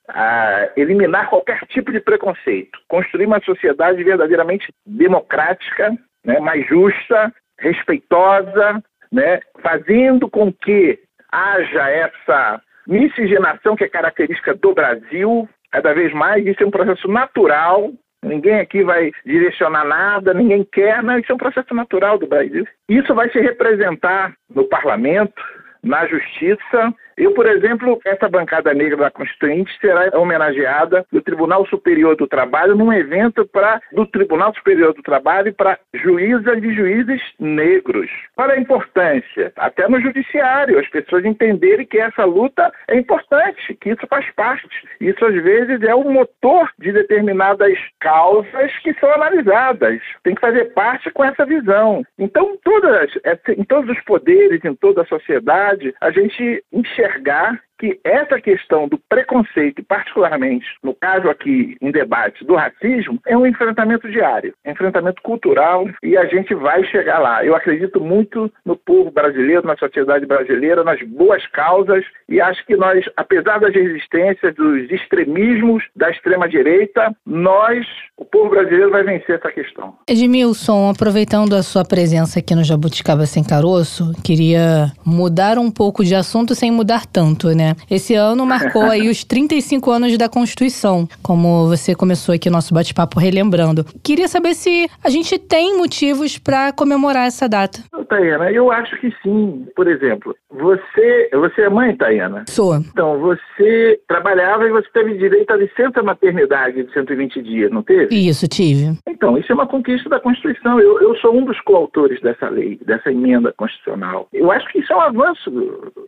eliminar 0.76 1.28
qualquer 1.28 1.60
tipo 1.66 1.92
de 1.92 2.00
preconceito, 2.00 2.78
construir 2.88 3.26
uma 3.26 3.40
sociedade 3.40 4.02
verdadeiramente 4.02 4.72
democrática, 4.86 5.96
né, 6.24 6.40
mais 6.40 6.66
justa, 6.66 7.32
respeitosa, 7.58 8.82
né, 9.12 9.40
fazendo 9.60 10.28
com 10.28 10.52
que 10.52 10.98
haja 11.30 11.90
essa 11.90 12.60
miscigenação 12.88 13.76
que 13.76 13.84
é 13.84 13.88
característica 13.88 14.54
do 14.54 14.74
Brasil, 14.74 15.48
cada 15.70 15.92
vez 15.92 16.12
mais, 16.14 16.44
isso 16.46 16.62
é 16.62 16.66
um 16.66 16.70
processo 16.70 17.06
natural. 17.06 17.92
Ninguém 18.24 18.58
aqui 18.58 18.82
vai 18.82 19.12
direcionar 19.24 19.84
nada, 19.84 20.34
ninguém 20.34 20.66
quer, 20.72 21.02
não, 21.02 21.18
isso 21.18 21.30
é 21.30 21.34
um 21.34 21.38
processo 21.38 21.72
natural 21.74 22.18
do 22.18 22.26
Brasil. 22.26 22.66
Isso 22.88 23.14
vai 23.14 23.30
se 23.30 23.38
representar 23.38 24.34
no 24.52 24.64
parlamento, 24.64 25.40
na 25.84 26.06
justiça 26.06 26.92
eu, 27.18 27.32
por 27.32 27.46
exemplo, 27.46 28.00
essa 28.04 28.28
bancada 28.28 28.72
negra 28.72 28.96
da 28.96 29.10
Constituinte 29.10 29.76
será 29.80 30.16
homenageada 30.16 31.04
no 31.10 31.20
Tribunal 31.20 31.66
Superior 31.66 32.14
do 32.14 32.28
Trabalho 32.28 32.76
num 32.76 32.92
evento 32.92 33.44
para 33.44 33.80
do 33.92 34.06
Tribunal 34.06 34.54
Superior 34.54 34.94
do 34.94 35.02
Trabalho 35.02 35.52
para 35.52 35.78
juízas 35.94 36.62
e 36.62 36.72
juízes 36.72 37.20
negros. 37.40 38.08
É 38.38 38.42
a 38.52 38.58
importância? 38.58 39.52
Até 39.56 39.88
no 39.88 40.00
judiciário, 40.00 40.78
as 40.78 40.88
pessoas 40.88 41.24
entenderem 41.24 41.84
que 41.84 41.98
essa 41.98 42.24
luta 42.24 42.72
é 42.88 42.96
importante, 42.96 43.74
que 43.80 43.90
isso 43.90 44.06
faz 44.08 44.24
parte. 44.36 44.68
Isso 45.00 45.24
às 45.24 45.34
vezes 45.42 45.82
é 45.82 45.94
o 45.94 46.08
motor 46.08 46.70
de 46.78 46.92
determinadas 46.92 47.76
causas 47.98 48.78
que 48.82 48.94
são 48.94 49.12
analisadas. 49.12 50.00
Tem 50.22 50.34
que 50.34 50.40
fazer 50.40 50.66
parte 50.66 51.10
com 51.10 51.24
essa 51.24 51.44
visão. 51.44 52.04
Então, 52.16 52.56
todas, 52.62 53.10
em 53.56 53.64
todos 53.64 53.90
os 53.90 54.00
poderes, 54.04 54.64
em 54.64 54.74
toda 54.76 55.02
a 55.02 55.06
sociedade, 55.06 55.94
a 56.00 56.10
gente 56.10 56.64
enxerga 56.72 57.07
enxergar 57.08 57.62
que 57.78 57.98
essa 58.04 58.40
questão 58.40 58.88
do 58.88 58.98
preconceito, 59.08 59.82
particularmente 59.84 60.66
no 60.82 60.94
caso 60.94 61.28
aqui 61.28 61.76
em 61.80 61.90
debate 61.90 62.44
do 62.44 62.54
racismo, 62.54 63.20
é 63.26 63.36
um 63.36 63.46
enfrentamento 63.46 64.10
diário, 64.10 64.54
é 64.64 64.70
um 64.70 64.72
enfrentamento 64.72 65.22
cultural 65.22 65.88
e 66.02 66.16
a 66.16 66.26
gente 66.26 66.54
vai 66.54 66.84
chegar 66.84 67.18
lá. 67.18 67.44
Eu 67.44 67.54
acredito 67.54 68.00
muito 68.00 68.52
no 68.64 68.76
povo 68.76 69.10
brasileiro, 69.10 69.66
na 69.66 69.76
sociedade 69.76 70.26
brasileira, 70.26 70.84
nas 70.84 71.00
boas 71.02 71.46
causas 71.48 72.04
e 72.28 72.40
acho 72.40 72.64
que 72.66 72.76
nós, 72.76 73.04
apesar 73.16 73.58
das 73.58 73.74
resistências, 73.74 74.54
dos 74.54 74.90
extremismos 74.90 75.82
da 75.96 76.10
extrema-direita, 76.10 77.14
nós, 77.24 77.86
o 78.16 78.24
povo 78.24 78.50
brasileiro, 78.50 78.90
vai 78.90 79.02
vencer 79.02 79.36
essa 79.36 79.50
questão. 79.50 79.94
Edmilson, 80.08 80.90
aproveitando 80.90 81.54
a 81.54 81.62
sua 81.62 81.84
presença 81.84 82.38
aqui 82.38 82.54
no 82.54 82.64
Jabuticaba 82.64 83.26
Sem 83.26 83.44
Caroço, 83.44 84.12
queria 84.22 84.92
mudar 85.04 85.58
um 85.58 85.70
pouco 85.70 86.04
de 86.04 86.14
assunto 86.14 86.54
sem 86.54 86.70
mudar 86.70 87.06
tanto, 87.06 87.48
né? 87.54 87.67
Esse 87.90 88.14
ano 88.14 88.44
marcou 88.46 88.84
aí 88.84 89.08
os 89.08 89.24
35 89.24 89.90
anos 89.90 90.16
da 90.18 90.28
Constituição, 90.28 91.08
como 91.22 91.66
você 91.68 91.94
começou 91.94 92.34
aqui 92.34 92.48
o 92.48 92.52
nosso 92.52 92.72
bate-papo 92.74 93.18
relembrando. 93.18 93.84
Queria 94.02 94.28
saber 94.28 94.54
se 94.54 94.88
a 95.02 95.10
gente 95.10 95.38
tem 95.38 95.76
motivos 95.76 96.38
para 96.38 96.72
comemorar 96.72 97.26
essa 97.26 97.48
data. 97.48 97.82
Tayana, 98.08 98.50
eu 98.50 98.70
acho 98.70 98.98
que 99.00 99.14
sim. 99.22 99.66
Por 99.76 99.86
exemplo, 99.86 100.34
você, 100.50 101.30
você 101.32 101.62
é 101.62 101.68
mãe, 101.68 101.96
Tayana? 101.96 102.44
Sou. 102.48 102.76
Então, 102.76 103.18
você 103.18 104.00
trabalhava 104.08 104.66
e 104.66 104.70
você 104.70 104.88
teve 104.92 105.16
direito 105.16 105.50
à 105.50 105.56
licença 105.56 106.02
maternidade 106.02 106.82
de 106.82 106.92
120 106.92 107.42
dias, 107.42 107.70
não 107.70 107.82
teve? 107.82 108.14
Isso, 108.14 108.48
tive. 108.48 108.98
Então, 109.06 109.36
isso 109.38 109.52
é 109.52 109.54
uma 109.54 109.66
conquista 109.66 110.08
da 110.08 110.20
Constituição. 110.20 110.80
Eu, 110.80 111.00
eu 111.00 111.16
sou 111.16 111.34
um 111.36 111.44
dos 111.44 111.60
coautores 111.60 112.20
dessa 112.20 112.48
lei, 112.48 112.78
dessa 112.84 113.10
emenda 113.10 113.52
constitucional. 113.56 114.28
Eu 114.32 114.50
acho 114.50 114.66
que 114.72 114.78
isso 114.78 114.92
é 114.92 114.96
um 114.96 115.00
avanço 115.00 115.50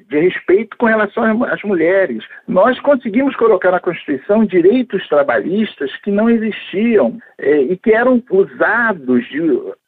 de 0.08 0.18
respeito 0.18 0.76
com 0.76 0.86
relação 0.86 1.44
às 1.44 1.62
mulheres. 1.62 2.24
Nós 2.48 2.78
conseguimos 2.80 3.36
colocar 3.36 3.70
na 3.70 3.80
Constituição 3.80 4.44
direitos 4.44 5.06
trabalhistas 5.08 5.94
que 6.02 6.10
não 6.10 6.28
existiam 6.28 7.18
é, 7.38 7.62
e 7.62 7.76
que 7.76 7.92
eram 7.92 8.22
usados 8.30 9.24
de, 9.28 9.40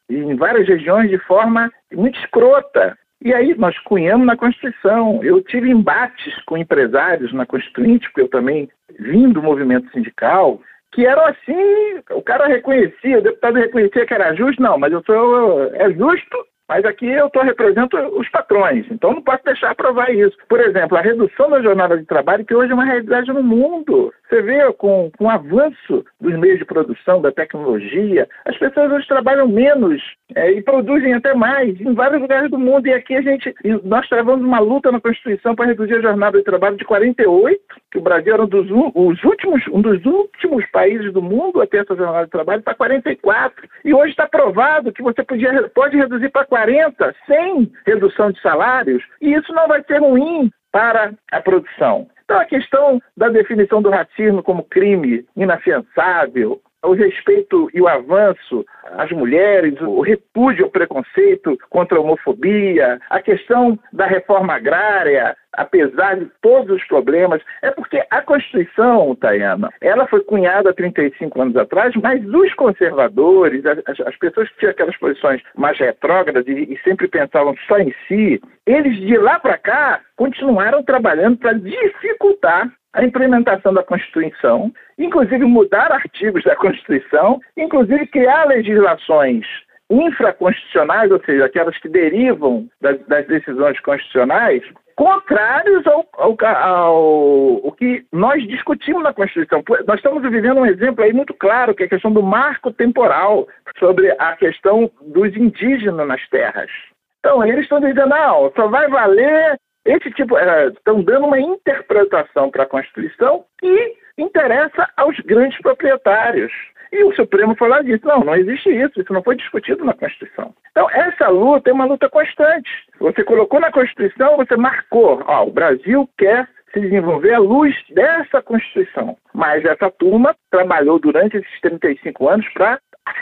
em 0.09 0.37
várias 0.37 0.67
regiões 0.69 1.11
de 1.11 1.19
forma 1.19 1.71
muito 1.93 2.19
escrota. 2.19 2.97
E 3.25 3.33
aí 3.33 3.55
nós 3.57 3.79
cunhamos 3.81 4.27
na 4.27 4.37
Constituição. 4.37 5.23
Eu 5.23 5.43
tive 5.43 5.71
embates 5.71 6.35
com 6.45 6.57
empresários 6.57 7.33
na 7.33 7.47
Constituinte, 7.47 8.09
porque 8.09 8.23
eu 8.23 8.29
também 8.29 8.69
vim 8.99 9.31
do 9.31 9.43
movimento 9.43 9.91
sindical, 9.93 10.61
que 10.93 11.07
eram 11.07 11.25
assim, 11.27 12.03
o 12.11 12.23
cara 12.23 12.47
reconhecia, 12.47 13.19
o 13.19 13.23
deputado 13.23 13.55
reconhecia 13.55 14.05
que 14.05 14.13
era 14.13 14.35
justo, 14.35 14.61
não, 14.61 14.79
mas 14.79 14.93
eu 14.93 15.03
sou, 15.05 15.73
é 15.75 15.91
justo 15.93 16.37
mas 16.73 16.87
aqui 16.87 17.07
eu 17.07 17.29
tô, 17.29 17.43
represento 17.43 17.99
os 18.19 18.27
patrões, 18.31 18.87
então 18.91 19.13
não 19.13 19.21
posso 19.21 19.45
deixar 19.45 19.73
aprovar 19.73 20.11
isso. 20.11 20.35
Por 20.49 20.59
exemplo, 20.59 20.97
a 20.97 21.03
redução 21.03 21.51
da 21.51 21.61
jornada 21.61 21.99
de 21.99 22.07
trabalho, 22.07 22.47
que 22.47 22.55
hoje 22.55 22.71
é 22.71 22.75
uma 22.75 22.87
realidade 22.87 23.31
no 23.31 23.43
mundo. 23.43 24.11
Você 24.33 24.41
vê 24.41 24.73
com, 24.73 25.11
com 25.19 25.27
o 25.27 25.31
avanço 25.31 26.07
dos 26.19 26.39
meios 26.39 26.59
de 26.59 26.65
produção, 26.65 27.21
da 27.21 27.31
tecnologia, 27.31 28.27
as 28.47 28.57
pessoas 28.57 28.91
hoje 28.91 29.07
trabalham 29.07 29.47
menos 29.47 30.01
é, 30.35 30.53
e 30.53 30.63
produzem 30.63 31.13
até 31.13 31.35
mais 31.35 31.79
em 31.79 31.93
vários 31.93 32.23
lugares 32.23 32.51
do 32.51 32.59
mundo. 32.59 32.87
E 32.87 32.95
aqui 32.95 33.15
a 33.15 33.21
gente, 33.21 33.55
nós 33.85 34.09
travamos 34.09 34.43
uma 34.43 34.59
luta 34.59 34.91
na 34.91 35.01
Constituição 35.01 35.55
para 35.55 35.67
reduzir 35.67 35.97
a 35.97 36.01
jornada 36.01 36.39
de 36.39 36.45
trabalho 36.45 36.79
de 36.79 36.85
48, 36.87 37.61
que 37.91 37.99
o 37.99 38.03
Brasil 38.03 38.33
era 38.33 38.43
um 38.43 38.49
dos, 38.49 38.67
os 38.71 39.23
últimos, 39.23 39.63
um 39.69 39.83
dos 39.83 40.03
últimos 40.07 40.65
países 40.71 41.13
do 41.13 41.21
mundo 41.21 41.61
a 41.61 41.67
ter 41.67 41.83
essa 41.83 41.95
jornada 41.95 42.25
de 42.25 42.31
trabalho, 42.31 42.63
para 42.63 42.75
44. 42.75 43.69
E 43.85 43.93
hoje 43.93 44.13
está 44.13 44.27
provado 44.27 44.93
que 44.93 45.03
você 45.03 45.23
podia, 45.23 45.69
pode 45.75 45.95
reduzir 45.95 46.31
para 46.31 46.47
40 46.47 46.73
40 46.73 47.15
sem 47.27 47.73
redução 47.87 48.31
de 48.31 48.41
salários, 48.41 49.03
e 49.21 49.35
isso 49.35 49.53
não 49.53 49.69
vai 49.69 49.83
ser 49.85 49.99
ruim 49.99 50.51
para 50.71 51.13
a 51.31 51.41
produção. 51.41 52.09
Então, 52.25 52.39
a 52.39 52.45
questão 52.45 53.01
da 53.17 53.29
definição 53.29 53.83
do 53.83 53.91
racismo 53.91 54.43
como 54.43 54.65
crime 54.65 55.25
inafiançável, 55.37 56.61
o 56.85 56.93
respeito 56.95 57.71
e 57.73 57.81
o 57.81 57.89
avanço 57.89 58.65
às 58.99 59.11
mulheres, 59.13 59.81
o 59.81 60.01
repúdio 60.01 60.65
ao 60.65 60.71
preconceito 60.71 61.57
contra 61.71 61.97
a 61.97 62.01
homofobia, 62.01 62.99
a 63.09 63.21
questão 63.21 63.79
da 63.93 64.07
reforma 64.07 64.55
agrária, 64.55 65.37
apesar 65.53 66.17
de 66.17 66.29
todos 66.41 66.77
os 66.77 66.87
problemas, 66.87 67.41
é 67.63 67.71
porque 67.71 68.03
a 68.11 68.23
Constituição, 68.23 69.15
Tayana, 69.15 69.71
ela 69.81 70.07
foi 70.07 70.23
cunhada 70.25 70.71
há 70.71 70.75
35 70.75 71.41
anos 71.41 71.57
atrás, 71.57 71.95
mas 72.03 72.25
os 72.27 72.53
conservadores, 72.55 73.65
as, 73.65 73.79
as 74.01 74.17
pessoas 74.17 74.49
que 74.51 74.59
tinham 74.59 74.73
aquelas 74.73 74.97
posições 74.97 75.41
mais 75.57 75.79
retrógradas 75.79 76.47
e, 76.49 76.73
e 76.73 76.79
sempre 76.83 77.07
pensavam 77.07 77.55
só 77.69 77.79
em 77.79 77.95
si, 78.09 78.41
eles 78.67 78.97
de 78.97 79.17
lá 79.19 79.39
para 79.39 79.59
cá 79.59 80.01
continuaram 80.17 80.83
trabalhando 80.83 81.37
para 81.39 81.53
dificultar 81.53 82.69
a 82.93 83.05
implementação 83.05 83.73
da 83.73 83.83
Constituição, 83.83 84.73
inclusive 84.99 85.45
mudar 85.45 85.91
artigos 85.91 86.45
da 86.45 86.55
Constituição, 86.57 87.41
inclusive 87.57 88.07
criar 88.07 88.45
legislações 88.45 89.47
infraconstitucionais, 89.91 91.11
ou 91.11 91.23
seja, 91.25 91.45
aquelas 91.45 91.77
que 91.79 91.89
derivam 91.89 92.67
das, 92.81 92.99
das 93.07 93.27
decisões 93.27 93.79
constitucionais, 93.81 94.63
contrários 94.97 95.87
ao, 95.87 96.07
ao, 96.15 96.37
ao, 96.41 97.67
ao, 97.67 97.73
que 97.73 98.05
nós 98.13 98.43
discutimos 98.47 99.03
na 99.03 99.13
Constituição. 99.13 99.63
Nós 99.87 99.97
estamos 99.97 100.23
vivendo 100.23 100.61
um 100.61 100.67
exemplo 100.67 101.05
aí 101.05 101.13
muito 101.13 101.35
claro, 101.35 101.75
que 101.75 101.83
é 101.83 101.87
a 101.87 101.91
questão 101.91 102.13
do 102.13 102.23
marco 102.23 102.73
temporal 102.73 103.47
sobre 103.79 104.11
a 104.19 104.37
questão 104.37 104.91
dos 105.01 105.35
indígenas 105.37 106.07
nas 106.07 106.27
terras. 106.29 106.71
Então, 107.19 107.45
eles 107.45 107.63
estão 107.63 107.81
dizendo, 107.81 108.09
não, 108.09 108.53
só 108.57 108.69
vai 108.69 108.89
valer 108.89 109.59
esse 109.85 110.11
tipo, 110.13 110.37
é, 110.37 110.69
estão 110.69 111.03
dando 111.03 111.27
uma 111.27 111.41
interpretação 111.41 112.51
para 112.51 112.63
a 112.63 112.69
Constituição 112.69 113.45
que 113.59 113.97
interessa 114.17 114.89
aos 114.97 115.19
grandes 115.21 115.61
proprietários. 115.61 116.53
E 116.93 117.03
o 117.05 117.15
Supremo 117.15 117.57
e 117.59 117.85
disse: 117.85 118.05
não, 118.05 118.21
não 118.21 118.35
existe 118.35 118.69
isso, 118.69 119.01
isso 119.01 119.13
não 119.13 119.23
foi 119.23 119.35
discutido 119.35 119.83
na 119.85 119.95
Constituição. 119.95 120.55
Então, 120.71 120.89
essa 120.91 121.29
luta 121.29 121.71
é 121.71 121.73
uma 121.73 121.87
luta 121.87 122.09
constante. 122.09 122.71
Você 123.01 123.25
colocou 123.25 123.59
na 123.59 123.73
Constituição, 123.73 124.37
você 124.37 124.57
marcou: 124.57 125.23
ó, 125.27 125.45
o 125.47 125.51
Brasil 125.51 126.09
quer 126.19 126.47
se 126.73 126.81
desenvolver 126.81 127.35
à 127.35 127.39
luz 127.39 127.75
dessa 127.91 128.43
Constituição. 128.43 129.17
Mas 129.35 129.65
essa 129.65 129.91
turma 129.91 130.35
trabalhou 130.51 130.99
durante 130.99 131.37
esses 131.37 131.61
35 131.61 132.29
anos 132.29 132.49
para 132.53 132.79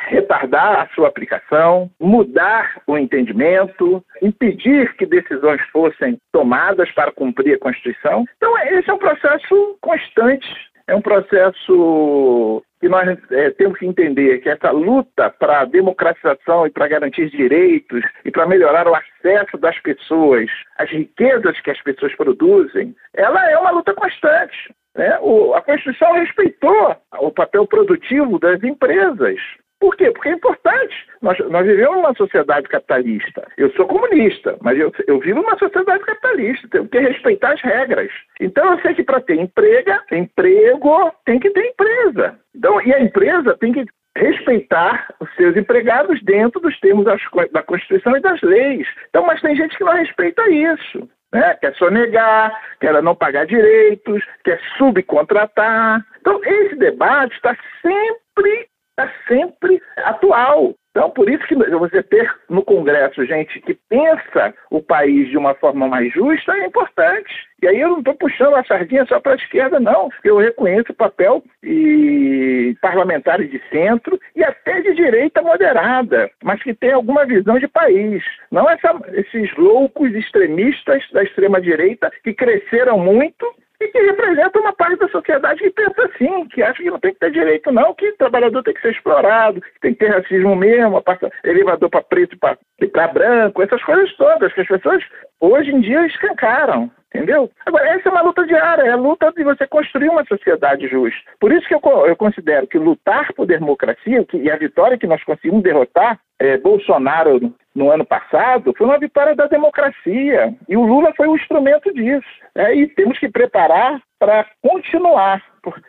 retardar 0.08 0.80
a 0.80 0.88
sua 0.94 1.08
aplicação, 1.08 1.90
mudar 1.98 2.80
o 2.86 2.98
entendimento, 2.98 4.04
impedir 4.20 4.94
que 4.96 5.06
decisões 5.06 5.60
fossem 5.72 6.18
tomadas 6.32 6.90
para 6.92 7.12
cumprir 7.12 7.54
a 7.54 7.58
Constituição. 7.58 8.24
Então, 8.36 8.58
esse 8.58 8.90
é 8.90 8.92
um 8.92 8.98
processo 8.98 9.78
constante, 9.80 10.46
é 10.86 10.94
um 10.94 11.00
processo 11.00 12.62
que 12.80 12.88
nós 12.88 13.06
é, 13.30 13.50
temos 13.50 13.78
que 13.78 13.86
entender 13.86 14.38
que 14.38 14.48
essa 14.48 14.70
luta 14.70 15.30
para 15.30 15.60
a 15.60 15.64
democratização 15.66 16.66
e 16.66 16.70
para 16.70 16.88
garantir 16.88 17.28
direitos 17.30 18.02
e 18.24 18.30
para 18.30 18.46
melhorar 18.46 18.88
o 18.88 18.94
acesso 18.94 19.58
das 19.58 19.78
pessoas 19.80 20.48
às 20.78 20.90
riquezas 20.90 21.60
que 21.60 21.70
as 21.70 21.80
pessoas 21.82 22.14
produzem, 22.16 22.94
ela 23.14 23.50
é 23.50 23.58
uma 23.58 23.70
luta 23.70 23.92
constante. 23.94 24.74
Né? 24.96 25.18
O, 25.20 25.54
a 25.54 25.60
Constituição 25.60 26.12
respeitou 26.14 26.96
o 27.20 27.30
papel 27.30 27.66
produtivo 27.66 28.38
das 28.38 28.62
empresas. 28.64 29.38
Por 29.80 29.96
quê? 29.96 30.10
Porque 30.10 30.28
é 30.28 30.32
importante. 30.32 30.94
Nós, 31.22 31.38
nós 31.48 31.66
vivemos 31.66 31.96
numa 31.96 32.14
sociedade 32.14 32.68
capitalista. 32.68 33.48
Eu 33.56 33.70
sou 33.72 33.86
comunista, 33.86 34.56
mas 34.60 34.78
eu, 34.78 34.92
eu 35.06 35.18
vivo 35.18 35.40
numa 35.40 35.58
sociedade 35.58 36.04
capitalista. 36.04 36.68
Tenho 36.68 36.88
que 36.88 36.98
respeitar 36.98 37.54
as 37.54 37.62
regras. 37.62 38.12
Então 38.38 38.72
eu 38.72 38.80
sei 38.80 38.94
que 38.94 39.02
para 39.02 39.22
ter 39.22 39.40
emprego, 39.40 39.90
emprego 40.12 41.12
tem 41.24 41.40
que 41.40 41.50
ter 41.50 41.66
empresa. 41.66 42.38
Então, 42.54 42.80
e 42.82 42.92
a 42.92 43.00
empresa 43.00 43.56
tem 43.58 43.72
que 43.72 43.86
respeitar 44.16 45.14
os 45.18 45.34
seus 45.34 45.56
empregados 45.56 46.22
dentro 46.22 46.60
dos 46.60 46.78
termos 46.80 47.06
das, 47.06 47.22
da 47.52 47.62
Constituição 47.62 48.14
e 48.16 48.20
das 48.20 48.40
leis. 48.42 48.86
Então, 49.08 49.24
mas 49.24 49.40
tem 49.40 49.56
gente 49.56 49.76
que 49.78 49.84
não 49.84 49.94
respeita 49.94 50.48
isso. 50.50 51.08
Né? 51.32 51.54
Quer 51.54 51.74
sonegar, 51.76 52.52
quer 52.80 53.02
não 53.02 53.14
pagar 53.14 53.46
direitos, 53.46 54.22
quer 54.44 54.60
subcontratar. 54.76 56.04
Então, 56.20 56.40
esse 56.44 56.76
debate 56.76 57.34
está 57.34 57.56
sempre 57.80 58.68
está 58.90 59.12
sempre 59.26 59.80
atual. 59.96 60.74
Então, 60.90 61.08
por 61.10 61.30
isso 61.30 61.46
que 61.46 61.54
você 61.54 62.02
ter 62.02 62.28
no 62.48 62.64
Congresso 62.64 63.24
gente 63.24 63.60
que 63.60 63.74
pensa 63.88 64.52
o 64.70 64.82
país 64.82 65.28
de 65.28 65.38
uma 65.38 65.54
forma 65.54 65.86
mais 65.86 66.12
justa 66.12 66.52
é 66.52 66.66
importante. 66.66 67.32
E 67.62 67.68
aí 67.68 67.80
eu 67.80 67.90
não 67.90 67.98
estou 67.98 68.14
puxando 68.14 68.56
a 68.56 68.64
sardinha 68.64 69.06
só 69.06 69.20
para 69.20 69.32
a 69.32 69.36
esquerda, 69.36 69.78
não. 69.78 70.08
Eu 70.24 70.38
reconheço 70.38 70.90
o 70.90 70.96
papel 70.96 71.44
e 71.62 72.76
parlamentares 72.82 73.48
de 73.50 73.62
centro 73.70 74.18
e 74.34 74.42
até 74.42 74.80
de 74.80 74.94
direita 74.94 75.40
moderada, 75.42 76.28
mas 76.42 76.60
que 76.60 76.74
tem 76.74 76.92
alguma 76.92 77.24
visão 77.24 77.58
de 77.58 77.68
país. 77.68 78.24
Não 78.50 78.68
essa, 78.68 78.92
esses 79.12 79.54
loucos 79.56 80.12
extremistas 80.12 81.04
da 81.12 81.22
extrema-direita 81.22 82.10
que 82.24 82.34
cresceram 82.34 82.98
muito 82.98 83.46
e 83.80 83.88
que 83.88 83.98
representa 83.98 84.60
uma 84.60 84.72
parte 84.72 84.98
da 84.98 85.08
sociedade 85.08 85.60
que 85.60 85.70
pensa 85.70 86.04
assim, 86.04 86.46
que 86.48 86.62
acha 86.62 86.82
que 86.82 86.90
não 86.90 87.00
tem 87.00 87.14
que 87.14 87.18
ter 87.18 87.30
direito, 87.30 87.72
não, 87.72 87.94
que 87.94 88.08
o 88.08 88.16
trabalhador 88.16 88.62
tem 88.62 88.74
que 88.74 88.82
ser 88.82 88.92
explorado, 88.92 89.60
que 89.60 89.80
tem 89.80 89.94
que 89.94 90.00
ter 90.00 90.10
racismo 90.10 90.54
mesmo, 90.54 91.02
elevador 91.44 91.88
para 91.88 92.02
preto 92.02 92.36
e 92.80 92.86
para 92.86 93.08
branco, 93.08 93.62
essas 93.62 93.82
coisas 93.82 94.14
todas, 94.16 94.52
que 94.52 94.60
as 94.60 94.68
pessoas 94.68 95.02
hoje 95.40 95.70
em 95.70 95.80
dia 95.80 96.06
escancaram. 96.06 96.90
Entendeu? 97.12 97.50
Agora, 97.66 97.88
essa 97.88 98.08
é 98.08 98.12
uma 98.12 98.22
luta 98.22 98.46
diária, 98.46 98.82
é 98.82 98.90
a 98.90 98.96
luta 98.96 99.32
de 99.32 99.42
você 99.42 99.66
construir 99.66 100.08
uma 100.08 100.24
sociedade 100.26 100.86
justa. 100.86 101.18
Por 101.40 101.50
isso 101.50 101.66
que 101.66 101.74
eu, 101.74 101.80
eu 102.06 102.14
considero 102.14 102.68
que 102.68 102.78
lutar 102.78 103.32
por 103.32 103.46
democracia, 103.46 104.24
que, 104.26 104.36
e 104.36 104.48
a 104.48 104.56
vitória 104.56 104.96
que 104.96 105.08
nós 105.08 105.22
conseguimos 105.24 105.64
derrotar 105.64 106.20
é, 106.38 106.56
Bolsonaro 106.56 107.52
no 107.74 107.90
ano 107.90 108.04
passado, 108.04 108.74
foi 108.76 108.86
uma 108.86 108.98
vitória 108.98 109.34
da 109.34 109.46
democracia. 109.46 110.54
E 110.68 110.76
o 110.76 110.84
Lula 110.84 111.12
foi 111.16 111.28
um 111.28 111.36
instrumento 111.36 111.92
disso. 111.92 112.26
É, 112.54 112.74
e 112.74 112.88
temos 112.88 113.18
que 113.18 113.28
preparar 113.28 114.00
para 114.20 114.46
continuar 114.62 115.42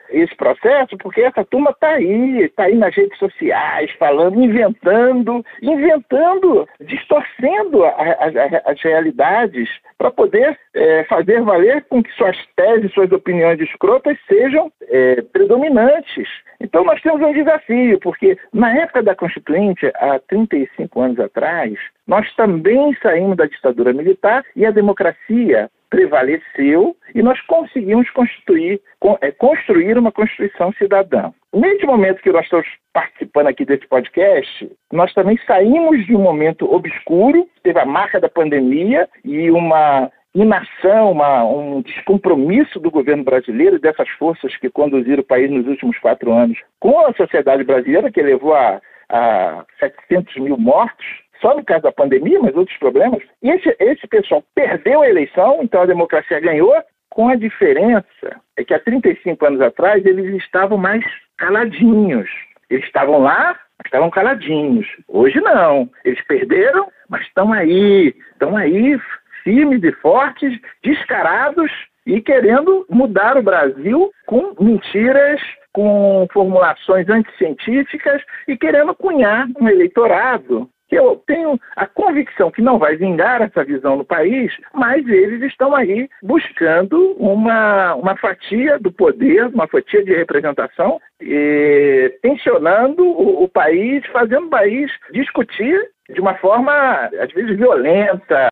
esse 0.10 0.36
processo, 0.36 0.98
porque 0.98 1.22
essa 1.22 1.46
turma 1.46 1.72
está 1.72 1.90
aí, 1.90 2.44
está 2.44 2.64
aí 2.64 2.76
nas 2.76 2.96
redes 2.96 3.18
sociais, 3.18 3.92
falando, 3.98 4.42
inventando, 4.42 5.46
inventando, 5.62 6.68
distorcendo 6.82 7.84
a, 7.86 7.90
a, 7.90 8.72
as 8.72 8.82
realidades 8.82 9.70
para 9.98 10.12
poder 10.12 10.58
é, 10.74 11.04
fazer 11.06 11.42
valer 11.42 11.86
com 11.90 12.02
que 12.04 12.12
suas 12.14 12.38
teses, 12.56 12.94
suas 12.94 13.12
opiniões 13.12 13.60
escrotas 13.62 14.18
sejam 14.28 14.72
é, 14.84 15.22
predominantes. 15.22 16.28
Então 16.60 16.84
nós 16.84 17.02
temos 17.02 17.22
um 17.22 17.34
desafio, 17.34 18.00
porque 18.00 18.38
na 18.54 18.76
época 18.78 19.04
da 19.04 19.16
Constituinte, 19.16 19.92
há 19.96 20.20
35 20.20 21.02
anos 21.02 21.20
atrás, 21.20 21.74
nós 22.08 22.34
também 22.36 22.96
saímos 23.02 23.38
da 23.38 23.46
ditadura 23.46 23.94
militar 23.94 24.44
e 24.56 24.66
a 24.66 24.72
democracia 24.72 25.70
prevaleceu 25.92 26.96
e 27.14 27.22
nós 27.22 27.40
conseguimos 27.42 28.10
constituir, 28.12 28.82
é, 29.22 29.32
construir 29.32 29.98
uma 29.98 30.12
Constituição 30.12 30.72
cidadã. 30.74 31.32
Nesse 31.54 31.86
momento 31.86 32.22
que 32.22 32.32
nós 32.32 32.46
estamos 32.46 32.66
participando 32.94 33.48
aqui 33.48 33.66
desse 33.66 33.86
podcast, 33.88 34.72
nós 34.92 35.14
também 35.14 35.38
saímos 35.46 36.06
de 36.06 36.16
um 36.16 36.22
momento 36.22 36.74
obscuro, 36.74 37.48
teve 37.62 37.78
a 37.78 37.86
marca 37.86 38.22
da 38.22 38.30
pandemia 38.30 39.08
e 39.24 39.52
uma 39.52 40.10
inação, 40.34 41.12
uma, 41.12 41.44
um 41.44 41.82
descompromisso 41.82 42.80
do 42.80 42.90
governo 42.90 43.26
brasileiro 43.26 43.76
e 43.76 43.82
dessas 43.82 44.08
forças 44.12 44.56
que 44.56 44.70
conduziram 44.70 45.22
o 45.22 45.26
país 45.26 45.52
nos 45.52 45.68
últimos 45.68 46.00
quatro 46.00 46.32
anos 46.32 46.58
com 46.80 47.06
a 47.06 47.14
sociedade 47.14 47.66
brasileira, 47.66 48.10
que 48.10 48.22
levou 48.22 48.56
a, 48.56 48.82
a 49.10 49.66
700 49.78 50.38
mil 50.38 50.58
mortos, 50.58 51.06
só 51.42 51.56
no 51.56 51.66
caso 51.66 51.84
da 51.84 51.92
pandemia, 51.92 52.40
mas 52.40 52.56
outros 52.56 52.78
problemas. 52.78 53.22
E 53.42 53.50
esse, 53.50 53.76
esse 53.80 54.08
pessoal 54.08 54.44
perdeu 54.56 55.02
a 55.02 55.10
eleição, 55.10 55.60
então 55.62 55.82
a 55.82 55.88
democracia 55.88 56.40
ganhou, 56.40 56.74
com 57.10 57.28
a 57.28 57.36
diferença 57.36 58.40
é 58.58 58.64
que 58.64 58.74
há 58.74 58.80
35 58.80 59.46
anos 59.46 59.62
atrás 59.62 60.06
eles 60.06 60.34
estavam 60.42 60.78
mais 60.78 61.04
caladinhos. 61.38 62.30
Eles 62.70 62.86
estavam 62.86 63.20
lá, 63.20 63.60
mas 63.78 63.86
estavam 63.86 64.10
caladinhos. 64.10 64.88
Hoje 65.08 65.42
não. 65.42 65.90
Eles 66.06 66.24
perderam, 66.26 66.90
mas 67.10 67.22
estão 67.24 67.52
aí, 67.52 68.16
estão 68.32 68.56
aí 68.56 68.98
firmes 69.44 69.84
e 69.84 69.92
fortes, 69.94 70.58
descarados 70.84 71.72
e 72.06 72.22
querendo 72.22 72.86
mudar 72.90 73.38
o 73.38 73.44
Brasil 73.44 74.12
com 74.26 74.56
mentiras, 74.60 75.42
com 75.74 76.28
formulações 76.32 77.10
anticientíficas 77.10 78.22
e 78.48 78.58
querendo 78.58 78.96
cunhar 78.96 79.48
um 79.60 79.68
eleitorado 79.68 80.70
eu 80.92 81.22
tenho 81.26 81.60
a 81.76 81.88
convicção 81.88 82.52
que 82.52 82.62
não 82.62 82.78
vai 82.78 82.96
vingar 82.98 83.42
essa 83.42 83.64
visão 83.64 83.96
no 83.96 84.06
país, 84.06 84.52
mas 84.74 85.08
eles 85.08 85.42
estão 85.44 85.76
aí 85.76 86.10
buscando 86.22 87.14
uma, 87.18 87.96
uma 87.96 88.16
fatia 88.18 88.78
do 88.78 88.92
poder, 88.92 89.48
uma 89.48 89.68
fatia 89.68 90.04
de 90.04 90.14
representação, 90.14 91.00
e, 91.22 92.14
tensionando 92.22 93.04
o, 93.04 93.44
o 93.44 93.48
país, 93.48 94.06
fazendo 94.08 94.48
o 94.48 94.50
país 94.50 94.92
discutir 95.14 95.80
de 96.10 96.20
uma 96.20 96.36
forma, 96.36 97.10
às 97.20 97.32
vezes, 97.32 97.58
violenta, 97.58 98.50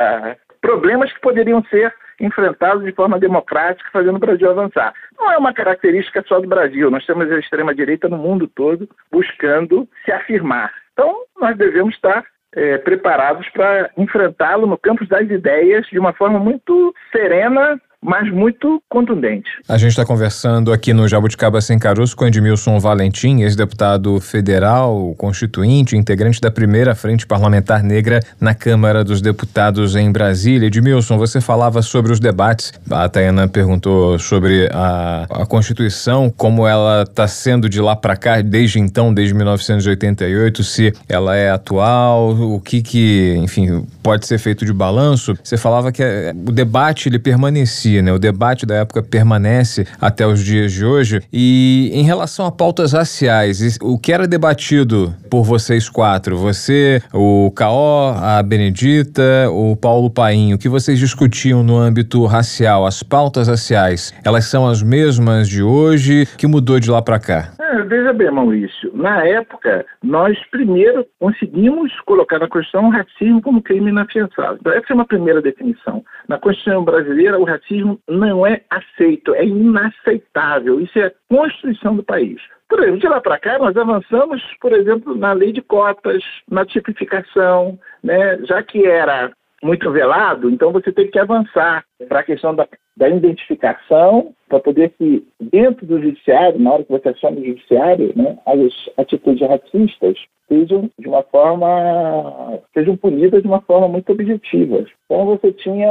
problemas 0.62 1.12
que 1.12 1.20
poderiam 1.20 1.64
ser 1.66 1.94
enfrentados 2.20 2.84
de 2.84 2.92
forma 2.92 3.20
democrática, 3.20 3.90
fazendo 3.92 4.18
o 4.18 4.20
Brasil 4.20 4.50
avançar. 4.50 4.94
Não 5.18 5.32
é 5.32 5.38
uma 5.38 5.54
característica 5.54 6.24
só 6.28 6.40
do 6.40 6.48
Brasil, 6.48 6.92
nós 6.92 7.06
temos 7.06 7.32
a 7.32 7.40
extrema-direita 7.40 8.10
no 8.10 8.18
mundo 8.18 8.48
todo 8.48 8.90
buscando 9.12 9.88
se 10.04 10.12
afirmar. 10.12 10.72
Então, 11.00 11.24
nós 11.40 11.56
devemos 11.56 11.96
estar 11.96 12.26
é, 12.54 12.78
preparados 12.80 13.48
para 13.52 13.90
enfrentá-lo 13.96 14.68
no 14.68 14.78
campo 14.78 15.08
das 15.08 15.30
ideias 15.30 15.88
de 15.88 15.98
uma 15.98 16.12
forma 16.12 16.38
muito 16.38 16.94
serena 17.10 17.80
mas 18.02 18.32
muito 18.32 18.82
contundente. 18.88 19.50
A 19.68 19.78
gente 19.78 19.92
está 19.92 20.06
conversando 20.06 20.72
aqui 20.72 20.94
no 20.94 21.08
Jabuticaba 21.08 21.60
Sem 21.60 21.78
Caroço 21.78 22.16
com 22.16 22.26
Edmilson 22.26 22.80
Valentim, 22.80 23.42
ex-deputado 23.42 24.20
federal, 24.20 25.14
constituinte, 25.18 25.98
integrante 25.98 26.40
da 26.40 26.50
primeira 26.50 26.96
frente 26.96 27.28
parlamentar 27.28 27.84
negra 27.84 28.22
na 28.40 28.54
Câmara 28.54 29.04
dos 29.04 29.22
Deputados 29.22 29.96
em 29.96 30.12
Brasília. 30.12 30.68
Edmilson, 30.68 31.18
você 31.18 31.42
falava 31.42 31.82
sobre 31.82 32.12
os 32.12 32.20
debates. 32.20 32.74
A 32.90 33.10
Tayana 33.10 33.48
perguntou 33.48 34.18
sobre 34.18 34.70
a, 34.72 35.26
a 35.30 35.46
Constituição, 35.46 36.30
como 36.36 36.66
ela 36.66 37.04
está 37.04 37.28
sendo 37.28 37.68
de 37.68 37.82
lá 37.82 37.96
para 37.96 38.16
cá, 38.16 38.42
desde 38.42 38.80
então, 38.80 39.14
desde 39.14 39.34
1988, 39.34 40.64
se 40.64 40.94
ela 41.08 41.36
é 41.36 41.52
atual, 41.52 42.30
o 42.32 42.62
que 42.62 42.82
que, 42.82 43.36
enfim, 43.38 43.86
pode 44.02 44.26
ser 44.26 44.38
feito 44.38 44.66
de 44.66 44.72
balanço. 44.72 45.38
Você 45.44 45.58
falava 45.58 45.92
que 45.92 46.02
eh, 46.02 46.34
o 46.34 46.52
debate 46.52 47.10
ele 47.10 47.20
permanecia, 47.20 47.89
né? 48.02 48.14
O 48.14 48.20
debate 48.20 48.66
da 48.66 48.76
época 48.76 49.02
permanece 49.02 49.86
até 50.00 50.26
os 50.26 50.44
dias 50.44 50.72
de 50.72 50.86
hoje. 50.86 51.22
E 51.34 51.90
em 51.94 52.04
relação 52.04 52.46
a 52.46 52.52
pautas 52.52 52.94
raciais, 52.94 53.78
o 53.82 53.98
que 53.98 54.14
era 54.14 54.28
debatido 54.28 55.14
por 55.30 55.44
vocês 55.44 55.90
quatro, 55.90 56.38
você, 56.38 57.02
o 57.14 57.52
Caó, 57.56 58.14
a 58.16 58.42
Benedita, 58.44 59.50
o 59.50 59.76
Paulo 59.76 60.10
Painho, 60.10 60.56
o 60.56 60.60
que 60.60 60.70
vocês 60.70 61.00
discutiam 61.00 61.64
no 61.64 61.78
âmbito 61.78 62.26
racial, 62.26 62.86
as 62.86 63.02
pautas 63.02 63.48
raciais, 63.48 64.14
elas 64.24 64.46
são 64.46 64.68
as 64.68 64.84
mesmas 64.84 65.50
de 65.50 65.64
hoje? 65.64 66.28
O 66.34 66.38
que 66.38 66.48
mudou 66.48 66.80
de 66.80 66.90
lá 66.90 67.02
para 67.02 67.20
cá? 67.20 67.52
É, 67.60 67.84
veja 67.84 68.12
bem, 68.14 68.32
Maurício, 68.32 68.92
na 68.94 69.24
época, 69.26 69.86
nós 70.04 70.38
primeiro 70.50 71.06
conseguimos 71.20 71.92
colocar 72.02 72.40
na 72.40 72.48
Constituição 72.48 72.88
o 72.88 72.92
racismo 72.92 73.42
como 73.42 73.62
crime 73.62 73.92
inafiançável. 73.92 74.60
Essa 74.74 74.88
é 74.90 74.94
uma 74.94 75.06
primeira 75.06 75.42
definição. 75.42 76.04
Na 76.28 76.38
Constituição 76.40 76.84
brasileira, 76.84 77.40
o 77.40 77.44
racismo 77.44 77.79
não 78.08 78.46
é 78.46 78.62
aceito, 78.70 79.34
é 79.34 79.46
inaceitável. 79.46 80.80
Isso 80.80 80.98
é 81.00 81.08
a 81.08 81.14
Constituição 81.30 81.96
do 81.96 82.04
país. 82.04 82.42
Por 82.68 82.80
exemplo, 82.80 83.00
de 83.00 83.08
lá 83.08 83.20
para 83.20 83.40
cá, 83.40 83.58
nós 83.58 83.76
avançamos, 83.76 84.42
por 84.62 84.74
exemplo, 84.74 85.16
na 85.16 85.34
lei 85.34 85.52
de 85.52 85.62
cotas, 85.62 86.24
na 86.50 86.66
tipificação, 86.66 87.80
né? 88.04 88.38
já 88.46 88.62
que 88.62 88.86
era 88.86 89.32
muito 89.62 89.92
velado, 89.92 90.50
então 90.50 90.72
você 90.72 90.92
tem 90.92 91.10
que 91.10 91.20
avançar 91.20 91.84
para 92.08 92.20
a 92.22 92.24
questão 92.24 92.56
da, 92.56 92.68
da 93.00 93.08
identificação, 93.08 94.34
para 94.50 94.60
poder 94.60 94.90
que, 94.90 95.26
dentro 95.40 95.86
do 95.86 96.02
judiciário, 96.02 96.60
na 96.60 96.74
hora 96.74 96.84
que 96.84 96.92
você 96.92 97.14
chama 97.16 97.40
o 97.40 97.46
judiciário, 97.46 98.12
né, 98.14 98.38
as 98.46 98.60
atitudes 98.98 99.48
racistas 99.48 100.18
sejam 100.50 100.90
de 101.00 101.08
uma 101.08 101.24
forma 101.24 102.60
sejam 102.74 102.98
punidas 102.98 103.42
de 103.42 103.48
uma 103.48 103.62
forma 103.62 103.88
muito 103.88 104.12
objetiva. 104.12 104.84
Então 105.06 105.26
você 105.28 105.54
tinha 105.54 105.90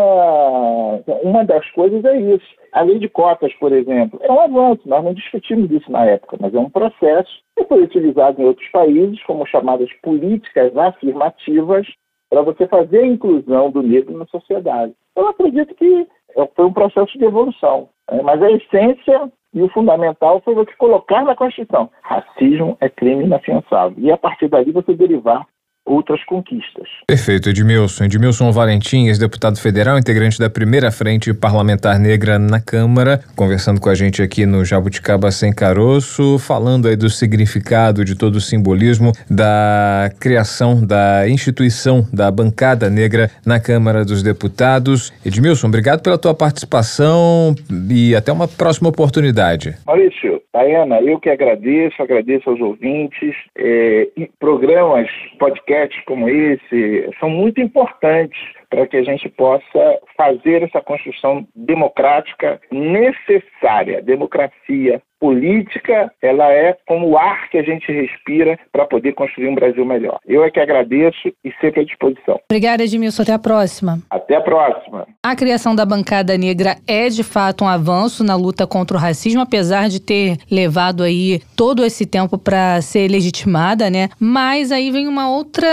uma 1.22 1.44
das 1.44 1.68
coisas 1.70 2.04
é 2.04 2.20
isso. 2.20 2.44
A 2.72 2.82
lei 2.82 2.98
de 2.98 3.08
cotas, 3.08 3.54
por 3.54 3.72
exemplo, 3.72 4.20
é 4.22 4.30
um 4.30 4.40
avanço. 4.40 4.82
Nós 4.84 5.02
não 5.02 5.14
discutimos 5.14 5.70
isso 5.70 5.90
na 5.90 6.04
época, 6.04 6.36
mas 6.38 6.52
é 6.52 6.58
um 6.58 6.68
processo 6.68 7.30
que 7.56 7.64
foi 7.64 7.84
utilizado 7.84 8.42
em 8.42 8.44
outros 8.44 8.68
países 8.70 9.22
como 9.22 9.46
chamadas 9.46 9.90
políticas 10.02 10.76
afirmativas 10.76 11.86
para 12.28 12.42
você 12.42 12.66
fazer 12.66 12.98
a 12.98 13.06
inclusão 13.06 13.70
do 13.70 13.82
negro 13.82 14.18
na 14.18 14.26
sociedade. 14.26 14.92
Eu 15.16 15.28
acredito 15.28 15.74
que 15.74 16.06
foi 16.54 16.66
um 16.66 16.72
processo 16.72 17.16
de 17.18 17.24
evolução, 17.24 17.88
né? 18.10 18.22
mas 18.22 18.42
a 18.42 18.50
essência 18.50 19.30
e 19.54 19.62
o 19.62 19.68
fundamental 19.70 20.40
foi 20.44 20.54
você 20.54 20.72
colocar 20.76 21.24
na 21.24 21.34
Constituição: 21.34 21.90
racismo 22.02 22.76
é 22.80 22.88
crime 22.88 23.24
inafiançável. 23.24 23.94
E 23.98 24.10
a 24.10 24.16
partir 24.16 24.48
dali 24.48 24.70
você 24.72 24.94
derivar 24.94 25.46
outras 25.88 26.22
conquistas. 26.24 26.88
Perfeito, 27.06 27.48
Edmilson. 27.48 28.04
Edmilson 28.04 28.52
Valentim, 28.52 29.06
ex-deputado 29.06 29.58
federal, 29.58 29.98
integrante 29.98 30.38
da 30.38 30.50
primeira 30.50 30.90
frente 30.90 31.32
parlamentar 31.32 31.98
negra 31.98 32.38
na 32.38 32.60
Câmara, 32.60 33.20
conversando 33.34 33.80
com 33.80 33.88
a 33.88 33.94
gente 33.94 34.22
aqui 34.22 34.44
no 34.44 34.64
Jabuticaba 34.64 35.30
Sem 35.30 35.52
Caroço, 35.52 36.38
falando 36.38 36.88
aí 36.88 36.96
do 36.96 37.08
significado 37.08 38.04
de 38.04 38.14
todo 38.14 38.36
o 38.36 38.40
simbolismo 38.40 39.12
da 39.30 40.10
criação 40.20 40.84
da 40.84 41.28
instituição 41.28 42.06
da 42.12 42.30
bancada 42.30 42.90
negra 42.90 43.30
na 43.46 43.58
Câmara 43.58 44.04
dos 44.04 44.22
Deputados. 44.22 45.12
Edmilson, 45.24 45.68
obrigado 45.68 46.02
pela 46.02 46.18
tua 46.18 46.34
participação 46.34 47.54
e 47.90 48.14
até 48.14 48.30
uma 48.30 48.46
próxima 48.46 48.88
oportunidade. 48.88 49.74
Maurício, 49.86 50.42
Tayana, 50.52 51.00
eu 51.00 51.18
que 51.18 51.30
agradeço, 51.30 52.02
agradeço 52.02 52.50
aos 52.50 52.60
ouvintes. 52.60 53.34
É, 53.56 54.08
programas, 54.38 55.08
podcasts 55.38 55.77
como 56.06 56.28
esse 56.28 57.10
são 57.20 57.30
muito 57.30 57.60
importantes 57.60 58.38
para 58.70 58.86
que 58.86 58.96
a 58.96 59.02
gente 59.02 59.28
possa 59.28 60.00
fazer 60.16 60.62
essa 60.62 60.80
construção 60.80 61.46
democrática 61.54 62.60
necessária. 62.70 64.02
Democracia 64.02 65.02
política, 65.20 66.10
ela 66.22 66.50
é 66.52 66.76
como 66.86 67.08
o 67.08 67.18
ar 67.18 67.48
que 67.50 67.58
a 67.58 67.62
gente 67.62 67.90
respira 67.90 68.58
para 68.72 68.86
poder 68.86 69.12
construir 69.14 69.48
um 69.48 69.54
Brasil 69.54 69.84
melhor. 69.84 70.18
Eu 70.26 70.44
é 70.44 70.50
que 70.50 70.60
agradeço 70.60 71.28
e 71.44 71.52
sempre 71.60 71.80
à 71.80 71.84
disposição. 71.84 72.38
Obrigada, 72.50 72.84
Edmilson. 72.84 73.22
Até 73.22 73.32
a 73.32 73.38
próxima. 73.38 73.98
Até 74.10 74.36
a 74.36 74.40
próxima. 74.40 75.06
A 75.24 75.36
criação 75.36 75.74
da 75.74 75.84
bancada 75.84 76.36
negra 76.36 76.76
é 76.86 77.08
de 77.08 77.22
fato 77.22 77.64
um 77.64 77.68
avanço 77.68 78.22
na 78.22 78.36
luta 78.36 78.66
contra 78.66 78.96
o 78.96 79.00
racismo, 79.00 79.40
apesar 79.40 79.88
de 79.88 80.00
ter 80.00 80.36
levado 80.50 81.02
aí 81.02 81.40
todo 81.56 81.84
esse 81.84 82.06
tempo 82.06 82.38
para 82.38 82.80
ser 82.80 83.08
legitimada, 83.08 83.90
né? 83.90 84.08
Mas 84.20 84.70
aí 84.70 84.90
vem 84.90 85.08
uma 85.08 85.30
outra 85.30 85.68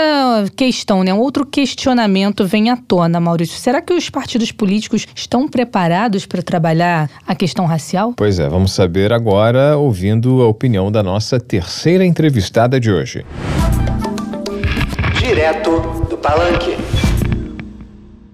questão, 0.56 1.04
né? 1.04 1.14
Um 1.14 1.20
outro 1.20 1.46
questionamento 1.46 2.44
vem 2.44 2.70
à 2.70 2.76
tona, 2.76 3.20
Maurício. 3.20 3.58
Será 3.58 3.80
que 3.80 3.92
os 3.92 4.10
partidos 4.10 4.50
políticos 4.50 5.06
estão 5.14 5.48
preparados 5.48 6.26
para 6.26 6.42
trabalhar 6.42 7.08
a 7.26 7.34
questão 7.34 7.66
racial? 7.66 8.12
Pois 8.16 8.38
é, 8.38 8.48
vamos 8.48 8.72
saber 8.72 9.12
agora 9.12 9.35
ouvindo 9.76 10.42
a 10.42 10.48
opinião 10.48 10.90
da 10.90 11.02
nossa 11.02 11.38
terceira 11.38 12.04
entrevistada 12.04 12.80
de 12.80 12.90
hoje. 12.90 13.24
Direto 15.18 16.06
do 16.08 16.16
Palanque. 16.16 16.85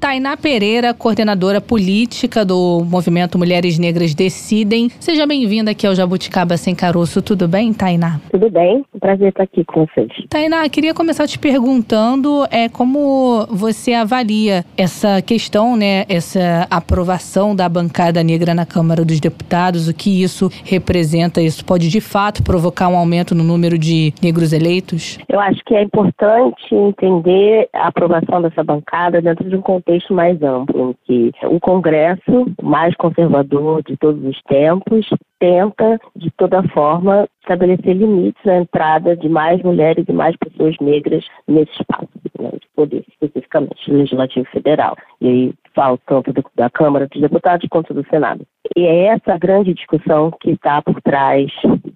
Tainá 0.02 0.36
Pereira, 0.36 0.92
coordenadora 0.92 1.60
política 1.60 2.44
do 2.44 2.84
movimento 2.84 3.38
Mulheres 3.38 3.78
Negras 3.78 4.16
Decidem. 4.16 4.88
Seja 4.98 5.24
bem-vinda 5.28 5.70
aqui 5.70 5.86
ao 5.86 5.94
Jabuticaba 5.94 6.56
Sem 6.56 6.74
Caroço. 6.74 7.22
Tudo 7.22 7.46
bem, 7.46 7.72
Tainá? 7.72 8.18
Tudo 8.32 8.50
bem, 8.50 8.84
prazer 8.98 9.28
estar 9.28 9.44
aqui 9.44 9.64
com 9.64 9.86
vocês. 9.86 10.08
Tainá, 10.28 10.68
queria 10.68 10.92
começar 10.92 11.28
te 11.28 11.38
perguntando 11.38 12.44
é, 12.50 12.68
como 12.68 13.46
você 13.48 13.92
avalia 13.92 14.64
essa 14.76 15.22
questão, 15.22 15.76
né, 15.76 16.04
essa 16.08 16.66
aprovação 16.68 17.54
da 17.54 17.68
bancada 17.68 18.24
negra 18.24 18.54
na 18.54 18.66
Câmara 18.66 19.04
dos 19.04 19.20
Deputados, 19.20 19.86
o 19.86 19.94
que 19.94 20.20
isso 20.20 20.50
representa? 20.64 21.40
Isso 21.40 21.64
pode, 21.64 21.88
de 21.88 22.00
fato, 22.00 22.42
provocar 22.42 22.88
um 22.88 22.96
aumento 22.96 23.36
no 23.36 23.44
número 23.44 23.78
de 23.78 24.12
negros 24.20 24.52
eleitos? 24.52 25.16
Eu 25.28 25.38
acho 25.38 25.60
que 25.64 25.76
é 25.76 25.82
importante 25.84 26.74
entender 26.74 27.68
a 27.72 27.86
aprovação 27.86 28.42
dessa 28.42 28.64
bancada 28.64 29.22
dentro 29.22 29.48
de 29.48 29.54
um 29.54 29.62
contexto 29.62 29.91
contexto 29.92 30.14
mais 30.14 30.42
amplo, 30.42 30.90
em 30.90 30.96
que 31.04 31.46
o 31.46 31.60
Congresso, 31.60 32.46
mais 32.62 32.94
conservador 32.96 33.82
de 33.82 33.96
todos 33.96 34.24
os 34.24 34.40
tempos, 34.42 35.06
tenta, 35.38 35.98
de 36.16 36.30
toda 36.30 36.62
forma, 36.68 37.28
estabelecer 37.42 37.94
limites 37.94 38.46
à 38.46 38.56
entrada 38.56 39.16
de 39.16 39.28
mais 39.28 39.62
mulheres 39.62 40.04
e 40.08 40.12
mais 40.12 40.34
pessoas 40.36 40.76
negras 40.80 41.24
nesse 41.46 41.72
espaço 41.72 42.08
né, 42.40 42.50
de 42.52 42.66
poder, 42.74 43.04
especificamente 43.08 43.90
legislativo 43.90 44.46
federal. 44.46 44.96
E 45.20 45.28
aí 45.28 45.54
falo 45.74 45.98
tanto 46.06 46.32
do, 46.32 46.44
da 46.54 46.70
Câmara 46.70 47.06
dos 47.08 47.20
Deputados 47.20 47.66
quanto 47.68 47.92
do 47.92 48.06
Senado. 48.08 48.46
E 48.76 48.86
é 48.86 49.06
essa 49.06 49.36
grande 49.36 49.74
discussão 49.74 50.30
que 50.40 50.52
está 50.52 50.80
por 50.80 51.00
trás 51.02 51.50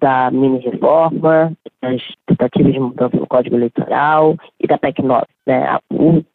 da 0.07 0.31
mini-reforma, 0.31 1.51
das 1.81 2.01
tentativas 2.25 2.71
de 2.71 2.79
mudança 2.79 3.17
no 3.17 3.27
Código 3.27 3.57
Eleitoral 3.57 4.37
e 4.57 4.65
da 4.65 4.77
PEC 4.77 5.01
9. 5.01 5.25
Né? 5.45 5.77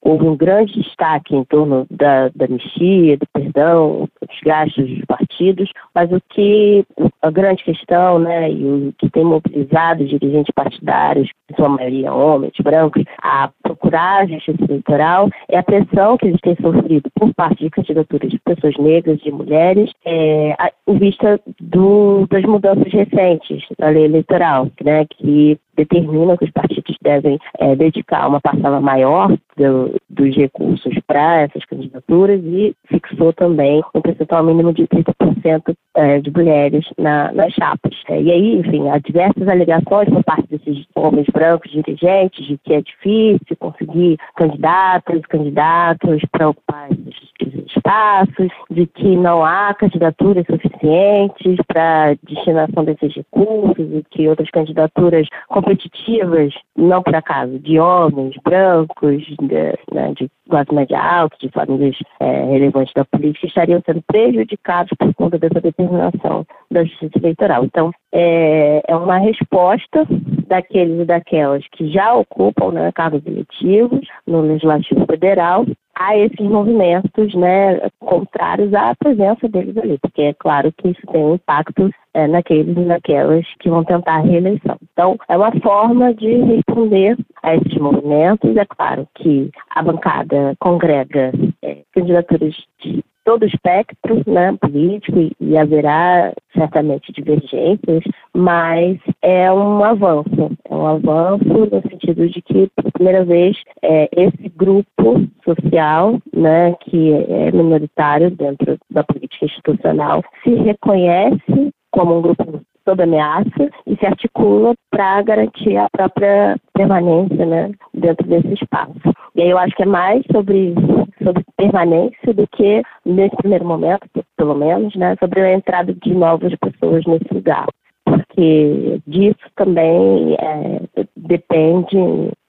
Houve 0.03 0.27
um 0.27 0.37
grande 0.37 0.75
destaque 0.75 1.35
em 1.35 1.43
torno 1.45 1.87
da, 1.91 2.29
da 2.35 2.45
anistia, 2.45 3.17
do 3.17 3.27
perdão, 3.33 4.07
dos 4.21 4.41
gastos 4.45 4.87
dos 4.87 5.05
partidos, 5.07 5.71
mas 5.95 6.13
o 6.13 6.21
que 6.29 6.85
a 7.23 7.31
grande 7.31 7.65
questão, 7.65 8.19
né, 8.19 8.51
e 8.51 8.65
o 8.65 8.95
que 8.99 9.09
tem 9.09 9.25
mobilizado 9.25 10.05
dirigentes 10.05 10.53
partidários, 10.55 11.31
em 11.51 11.57
sua 11.57 11.69
maioria 11.69 12.13
homens, 12.13 12.53
brancos, 12.63 13.05
a 13.23 13.51
procurar 13.73 14.23
a 14.23 14.27
justiça 14.27 14.65
eleitoral 14.65 15.31
é 15.49 15.59
a 15.59 15.63
pressão 15.63 16.17
que 16.17 16.27
eles 16.27 16.41
têm 16.41 16.57
sofrido 16.57 17.11
por 17.15 17.35
parte 17.35 17.65
de 17.65 17.71
candidaturas 17.71 18.31
de 18.31 18.39
pessoas 18.39 18.77
negras, 18.79 19.19
de 19.21 19.31
mulheres, 19.31 19.91
é, 20.05 20.55
em 20.87 20.99
vista 20.99 21.41
do, 21.61 22.27
das 22.31 22.43
mudanças 22.43 22.93
recentes 22.93 23.65
na 23.79 23.89
lei 23.89 24.05
eleitoral, 24.05 24.69
né, 24.83 25.07
que 25.07 25.59
determinam 25.77 26.37
que 26.37 26.45
os 26.45 26.51
partidos 26.51 26.82
devem 27.03 27.39
é, 27.59 27.77
dedicar 27.77 28.29
uma 28.29 28.41
parcela 28.41 28.81
maior 28.81 29.29
do, 29.57 29.95
dos 30.09 30.35
recursos 30.35 30.95
para 31.07 31.43
essas 31.43 31.65
candidaturas 31.65 32.41
e 32.45 32.75
fixou 32.87 33.33
também 33.33 33.83
um 33.95 34.01
percentual 34.01 34.45
mínimo 34.45 34.73
de 34.73 34.87
30% 34.87 35.75
é, 35.95 36.21
de 36.21 36.31
mulheres 36.31 36.85
na, 36.99 37.33
nas 37.33 37.53
chapas. 37.53 37.93
É, 38.09 38.21
e 38.21 38.31
aí, 38.31 38.57
enfim, 38.57 38.89
há 38.89 38.99
diversas 38.99 39.47
alegações 39.49 40.09
por 40.09 40.25
parte 40.25 40.49
desses 40.49 40.87
homens 40.95 41.27
brancos 41.33 41.71
dirigentes 41.71 42.47
de 42.47 42.59
que 42.59 42.75
é 42.75 42.81
difícil 42.81 43.57
conseguir 43.59 44.19
candidatas 44.37 45.21
candidatos 45.29 46.23
para 46.31 46.49
ocupar 46.49 46.91
esses 46.93 47.22
espaços, 47.67 48.49
de 48.71 48.87
que 48.87 49.17
não 49.17 49.45
há 49.45 49.75
candidaturas 49.75 50.45
suficientes 50.47 51.57
para 51.67 52.15
destinação 52.23 52.85
desses 52.85 53.15
recursos, 53.15 53.87
e 53.93 54.05
que 54.11 54.29
outras 54.29 54.51
candidaturas 54.51 55.27
competitivas, 55.49 56.55
não 56.77 57.03
por 57.03 57.15
acaso, 57.15 57.59
de 57.59 57.79
homens 57.79 58.35
brancos, 58.45 59.23
de, 59.25 59.95
né, 59.95 60.13
de 60.17 60.31
classe 60.49 60.75
média 60.75 61.01
alta, 61.01 61.37
de 61.41 61.49
famílias 61.51 61.97
é, 62.21 62.45
relevantes 62.45 62.93
da 62.95 63.05
política, 63.05 63.47
estariam 63.47 63.83
sendo 63.85 64.03
prejudicados 64.03 64.93
por 64.99 65.15
conta 65.15 65.39
dessa 65.39 65.61
determinação 65.61 66.45
da 66.71 66.85
justiça 66.85 67.19
eleitoral. 67.19 67.65
Então, 67.65 67.91
é, 68.13 68.83
é 68.87 68.97
uma 68.97 69.19
resposta 69.19 70.07
daqueles 70.47 71.01
e 71.01 71.05
daquelas 71.05 71.65
que 71.73 71.91
já 71.91 72.15
ocupam 72.15 72.73
né, 72.73 72.93
cargos 72.93 73.25
eletivos 73.27 74.07
no 74.27 74.43
Legislativo 74.43 75.07
Federal 75.07 75.65
a 76.09 76.17
esses 76.17 76.41
movimentos 76.41 77.35
né, 77.35 77.81
contrários 78.01 78.73
à 78.75 78.95
presença 78.95 79.49
deles 79.49 79.77
ali, 79.77 79.99
porque 79.99 80.23
é 80.23 80.35
claro 80.35 80.73
que 80.73 80.89
isso 80.89 81.01
tem 81.11 81.25
um 81.25 81.35
impacto 81.35 81.91
é, 82.15 82.27
naqueles 82.27 82.77
e 82.77 82.81
naquelas 82.81 83.47
que 83.59 83.69
vão 83.69 83.85
tentar 83.85 84.17
a 84.17 84.21
reeleição. 84.21 84.77
Então, 84.93 85.17
é 85.29 85.37
uma 85.37 85.53
forma 85.61 86.13
de 86.15 86.43
responder 86.43 87.17
a 87.43 87.57
esses 87.57 87.77
movimentos. 87.79 88.57
É 88.57 88.65
claro 88.65 89.07
que 89.15 89.51
a 89.71 89.83
bancada 89.83 90.55
congrega 90.59 91.33
é, 91.63 91.79
candidaturas 91.93 92.55
de 92.81 93.03
todo 93.25 93.43
o 93.43 93.47
espectro 93.47 94.23
né, 94.27 94.57
político 94.61 95.19
e, 95.19 95.33
e 95.41 95.57
haverá 95.57 96.33
certamente 96.57 97.13
divergências, 97.13 98.03
mas 98.35 98.99
é 99.23 99.51
um 99.53 99.83
avanço. 99.85 100.51
É 100.69 100.75
um 100.75 100.87
avanço 100.87 101.45
no 101.45 101.83
sentido 101.91 102.29
de 102.29 102.43
que, 102.43 102.71
pela 102.77 102.91
primeira 102.93 103.25
vez, 103.25 103.57
é, 103.83 104.09
esse 104.17 104.49
grupo 104.57 105.27
social, 105.45 106.19
né, 106.35 106.75
que 106.81 107.13
é 107.13 107.51
minoritário 107.53 108.31
dentro 108.31 108.79
da 108.91 109.05
política 109.05 109.47
institucional, 109.47 110.23
se 110.43 110.55
reconhece 110.55 111.73
como 111.91 112.19
um 112.19 112.23
grupo 112.23 112.62
sob 112.85 113.03
ameaça 113.03 113.71
e 113.87 113.97
se 113.97 114.07
articula 114.07 114.75
para 114.91 115.23
garantir 115.23 115.77
a 115.77 115.89
própria 115.91 116.57
permanência 116.75 117.47
né, 117.47 117.71
dentro 117.95 118.27
desse 118.27 118.55
espaço. 118.55 119.01
E 119.35 119.43
aí 119.43 119.51
eu 119.51 119.59
acho 119.59 119.75
que 119.75 119.83
é 119.83 119.87
mais 119.87 120.23
sobre, 120.31 120.75
sobre 121.23 121.45
permanência 121.57 122.35
do 122.35 122.47
que, 122.49 122.83
nesse 123.05 123.37
primeiro 123.37 123.65
momento, 123.65 124.07
pelo 124.37 124.55
menos, 124.55 124.95
né, 124.97 125.17
sobre 125.19 125.41
a 125.41 125.55
entrada 125.55 125.95
de 125.95 126.15
novas 126.15 126.55
pessoas 126.57 127.05
nesse 127.07 127.33
lugar. 127.33 127.67
Porque 128.05 129.01
disso 129.07 129.39
também 129.55 130.35
é, 130.35 130.81
depende 131.17 131.97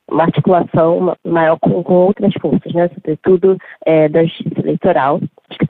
uma 0.10 0.24
articulação 0.24 1.16
maior 1.26 1.58
com, 1.60 1.84
com 1.84 1.94
outras 1.94 2.34
forças, 2.40 2.74
né? 2.74 2.90
sobretudo 2.94 3.58
é, 3.86 4.08
da 4.10 4.24
justiça 4.24 4.60
eleitoral, 4.60 5.20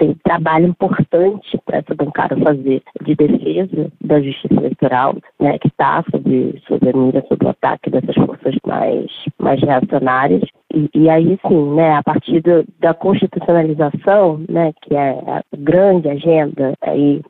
tem 0.04 0.14
trabalho 0.24 0.68
importante 0.68 1.58
para 1.66 1.78
essa 1.78 1.95
bancada 1.95 2.36
fazer 2.38 2.82
de 3.01 3.16
defesa 3.16 3.91
da 4.01 4.22
justiça 4.22 4.54
eleitoral, 4.54 5.16
né, 5.39 5.58
que 5.60 5.70
está 5.70 6.04
sob, 6.12 6.62
sob 6.68 6.89
a 6.89 6.93
mira, 6.93 7.26
sob 7.30 7.45
o 7.45 7.49
ataque 7.49 7.89
dessas 7.89 8.16
forças 8.16 8.56
mais, 8.68 9.10
mais 9.39 9.62
reacionárias. 9.62 10.43
E, 10.74 10.89
e, 10.93 11.10
aí 11.10 11.39
sim, 11.47 11.76
né, 11.76 11.95
a 11.95 12.04
partir 12.04 12.41
do, 12.41 12.66
da 12.80 12.93
constitucionalização, 12.93 14.43
né, 14.49 14.74
que 14.82 14.95
é 14.95 15.12
a 15.12 15.41
grande 15.58 16.10
agenda 16.10 16.74
aí, 16.82 17.22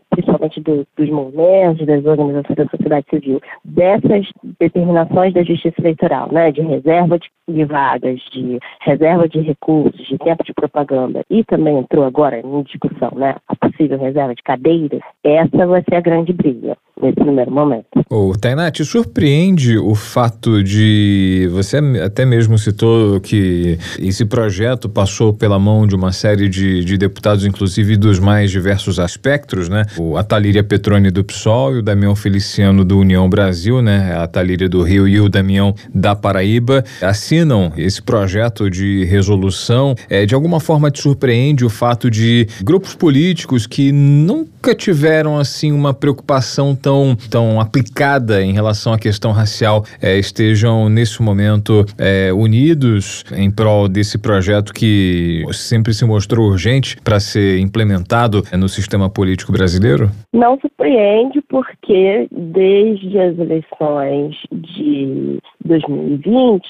principalmente 0.44 0.62
do, 0.62 0.88
dos 0.98 1.10
movimentos, 1.10 1.86
das 1.86 2.06
organizações 2.06 2.58
da 2.58 2.66
sociedade 2.66 3.06
civil, 3.10 3.41
dessas 3.64 4.28
determinações 4.60 5.34
da 5.34 5.44
justiça 5.44 5.76
eleitoral, 5.80 6.32
né, 6.32 6.52
de 6.52 6.62
reserva 6.62 7.18
de, 7.20 7.30
de 7.48 7.64
vagas, 7.66 8.20
de 8.32 8.60
reserva 8.82 9.28
de 9.28 9.39
recursos, 9.39 10.06
de 10.08 10.18
tempo 10.18 10.44
de 10.44 10.54
propaganda, 10.54 11.24
e 11.30 11.44
também 11.44 11.78
entrou 11.78 12.04
agora 12.04 12.39
em 12.39 12.64
discussão, 12.64 13.12
né, 13.16 13.36
a 13.48 13.56
possível 13.56 13.98
reserva 13.98 14.36
de 14.36 14.44
cadeiras, 14.44 15.02
essa 15.24 15.66
vai 15.66 15.84
ser 15.88 15.96
a 15.96 16.02
grande 16.02 16.34
briga 16.34 16.78
nesse 17.04 17.16
primeiro 17.16 17.51
momento. 17.51 17.86
Ô, 18.10 18.34
Tainá, 18.39 18.72
te 18.72 18.84
surpreende 18.84 19.78
o 19.78 19.93
fato 19.93 20.64
de. 20.64 21.49
Você 21.51 21.78
até 22.04 22.26
mesmo 22.26 22.58
citou 22.58 23.20
que 23.20 23.78
esse 23.99 24.26
projeto 24.26 24.88
passou 24.88 25.34
pela 25.34 25.60
mão 25.60 25.86
de 25.86 25.95
uma 25.95 26.12
série 26.12 26.47
de, 26.47 26.84
de 26.84 26.97
deputados, 26.97 27.45
inclusive 27.45 27.97
dos 27.97 28.20
mais 28.20 28.49
diversos 28.49 28.99
aspectos, 28.99 29.70
né? 29.70 29.84
O 29.97 30.18
Atalíria 30.18 30.64
Petrone 30.64 31.12
do 31.12 31.24
PSOL 31.24 31.76
e 31.76 31.80
o 31.80 31.82
Damião 31.82 32.16
Feliciano 32.16 32.86
do 32.86 32.97
União 32.97 33.30
Brasil, 33.30 33.82
né? 33.82 34.14
A 34.16 34.24
Atalíria 34.24 34.70
do 34.70 34.82
Rio 34.82 35.08
e 35.08 35.20
o 35.20 35.30
Damião 35.30 35.76
da 35.93 36.16
Paraíba 36.16 36.84
assinam 37.01 37.72
esse 37.78 38.01
projeto 38.01 38.70
de 38.70 39.04
resolução. 39.06 39.95
É, 40.10 40.26
de 40.26 40.34
alguma 40.34 40.60
forma 40.60 40.89
te 40.89 41.01
surpreende 41.01 41.66
o 41.66 41.70
fato 41.70 42.10
de 42.10 42.47
grupos 42.62 42.95
políticos 42.95 43.68
que 43.68 43.91
nunca 43.91 44.74
tiveram 44.74 45.38
assim 45.38 45.72
uma 45.72 45.93
preocupação 45.93 46.76
tão, 46.76 46.93
tão 47.30 47.60
aplicada 47.60 48.41
em 48.41 48.54
relação 48.54 48.94
à 48.94 49.00
questão 49.00 49.32
racial 49.32 49.84
é, 50.02 50.18
estejam 50.18 50.89
nesse 50.89 51.22
momento 51.22 51.86
é, 51.98 52.32
unidos 52.34 53.24
em 53.36 53.50
prol 53.50 53.88
desse 53.88 54.18
projeto 54.18 54.74
que 54.74 55.44
sempre 55.52 55.94
se 55.94 56.06
mostrou 56.06 56.48
urgente 56.48 56.98
para 57.04 57.20
ser 57.20 57.60
implementado 57.60 58.44
é, 58.52 58.58
no 58.58 58.70
sistema 58.70 59.10
político 59.10 59.52
brasileiro? 59.52 60.10
Não 60.34 60.60
surpreende 60.60 61.41
porque 61.50 62.28
desde 62.32 63.20
as 63.20 63.38
eleições 63.38 64.36
de 64.52 65.39
2020 65.66 66.64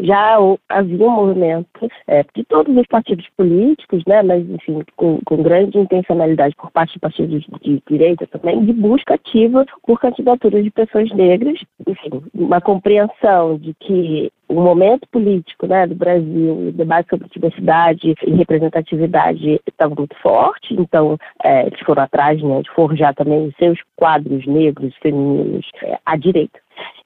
já 0.00 0.38
havia 0.68 1.06
um 1.06 1.10
movimento 1.10 1.88
é, 2.06 2.24
de 2.34 2.44
todos 2.44 2.74
os 2.76 2.86
partidos 2.86 3.26
políticos, 3.36 4.02
né, 4.06 4.22
mas 4.22 4.48
enfim 4.48 4.82
com, 4.96 5.18
com 5.24 5.42
grande 5.42 5.78
intencionalidade 5.78 6.54
por 6.56 6.70
parte 6.70 6.94
de 6.94 7.00
partidos 7.00 7.44
de 7.62 7.82
direita 7.88 8.26
também 8.26 8.64
de 8.64 8.72
busca 8.72 9.14
ativa 9.14 9.65
por 9.82 10.00
candidaturas 10.00 10.62
de 10.62 10.70
pessoas 10.70 11.10
negras, 11.12 11.58
enfim, 11.86 12.22
uma 12.34 12.60
compreensão 12.60 13.58
de 13.58 13.74
que 13.74 14.30
o 14.48 14.60
momento 14.60 15.08
político 15.10 15.66
né, 15.66 15.86
do 15.86 15.94
Brasil, 15.94 16.68
o 16.68 16.72
debate 16.72 17.08
sobre 17.10 17.28
diversidade 17.28 18.14
e 18.24 18.30
representatividade 18.32 19.60
estava 19.66 19.94
muito 19.94 20.16
forte, 20.20 20.74
então 20.74 21.18
é, 21.42 21.66
eles 21.66 21.80
foram 21.80 22.02
atrás 22.02 22.40
né, 22.40 22.62
de 22.62 22.70
forjar 22.70 23.14
também 23.14 23.48
os 23.48 23.54
seus 23.56 23.78
quadros 23.96 24.46
negros 24.46 24.94
femininos 25.02 25.66
é, 25.82 25.98
à 26.04 26.16
direita. 26.16 26.58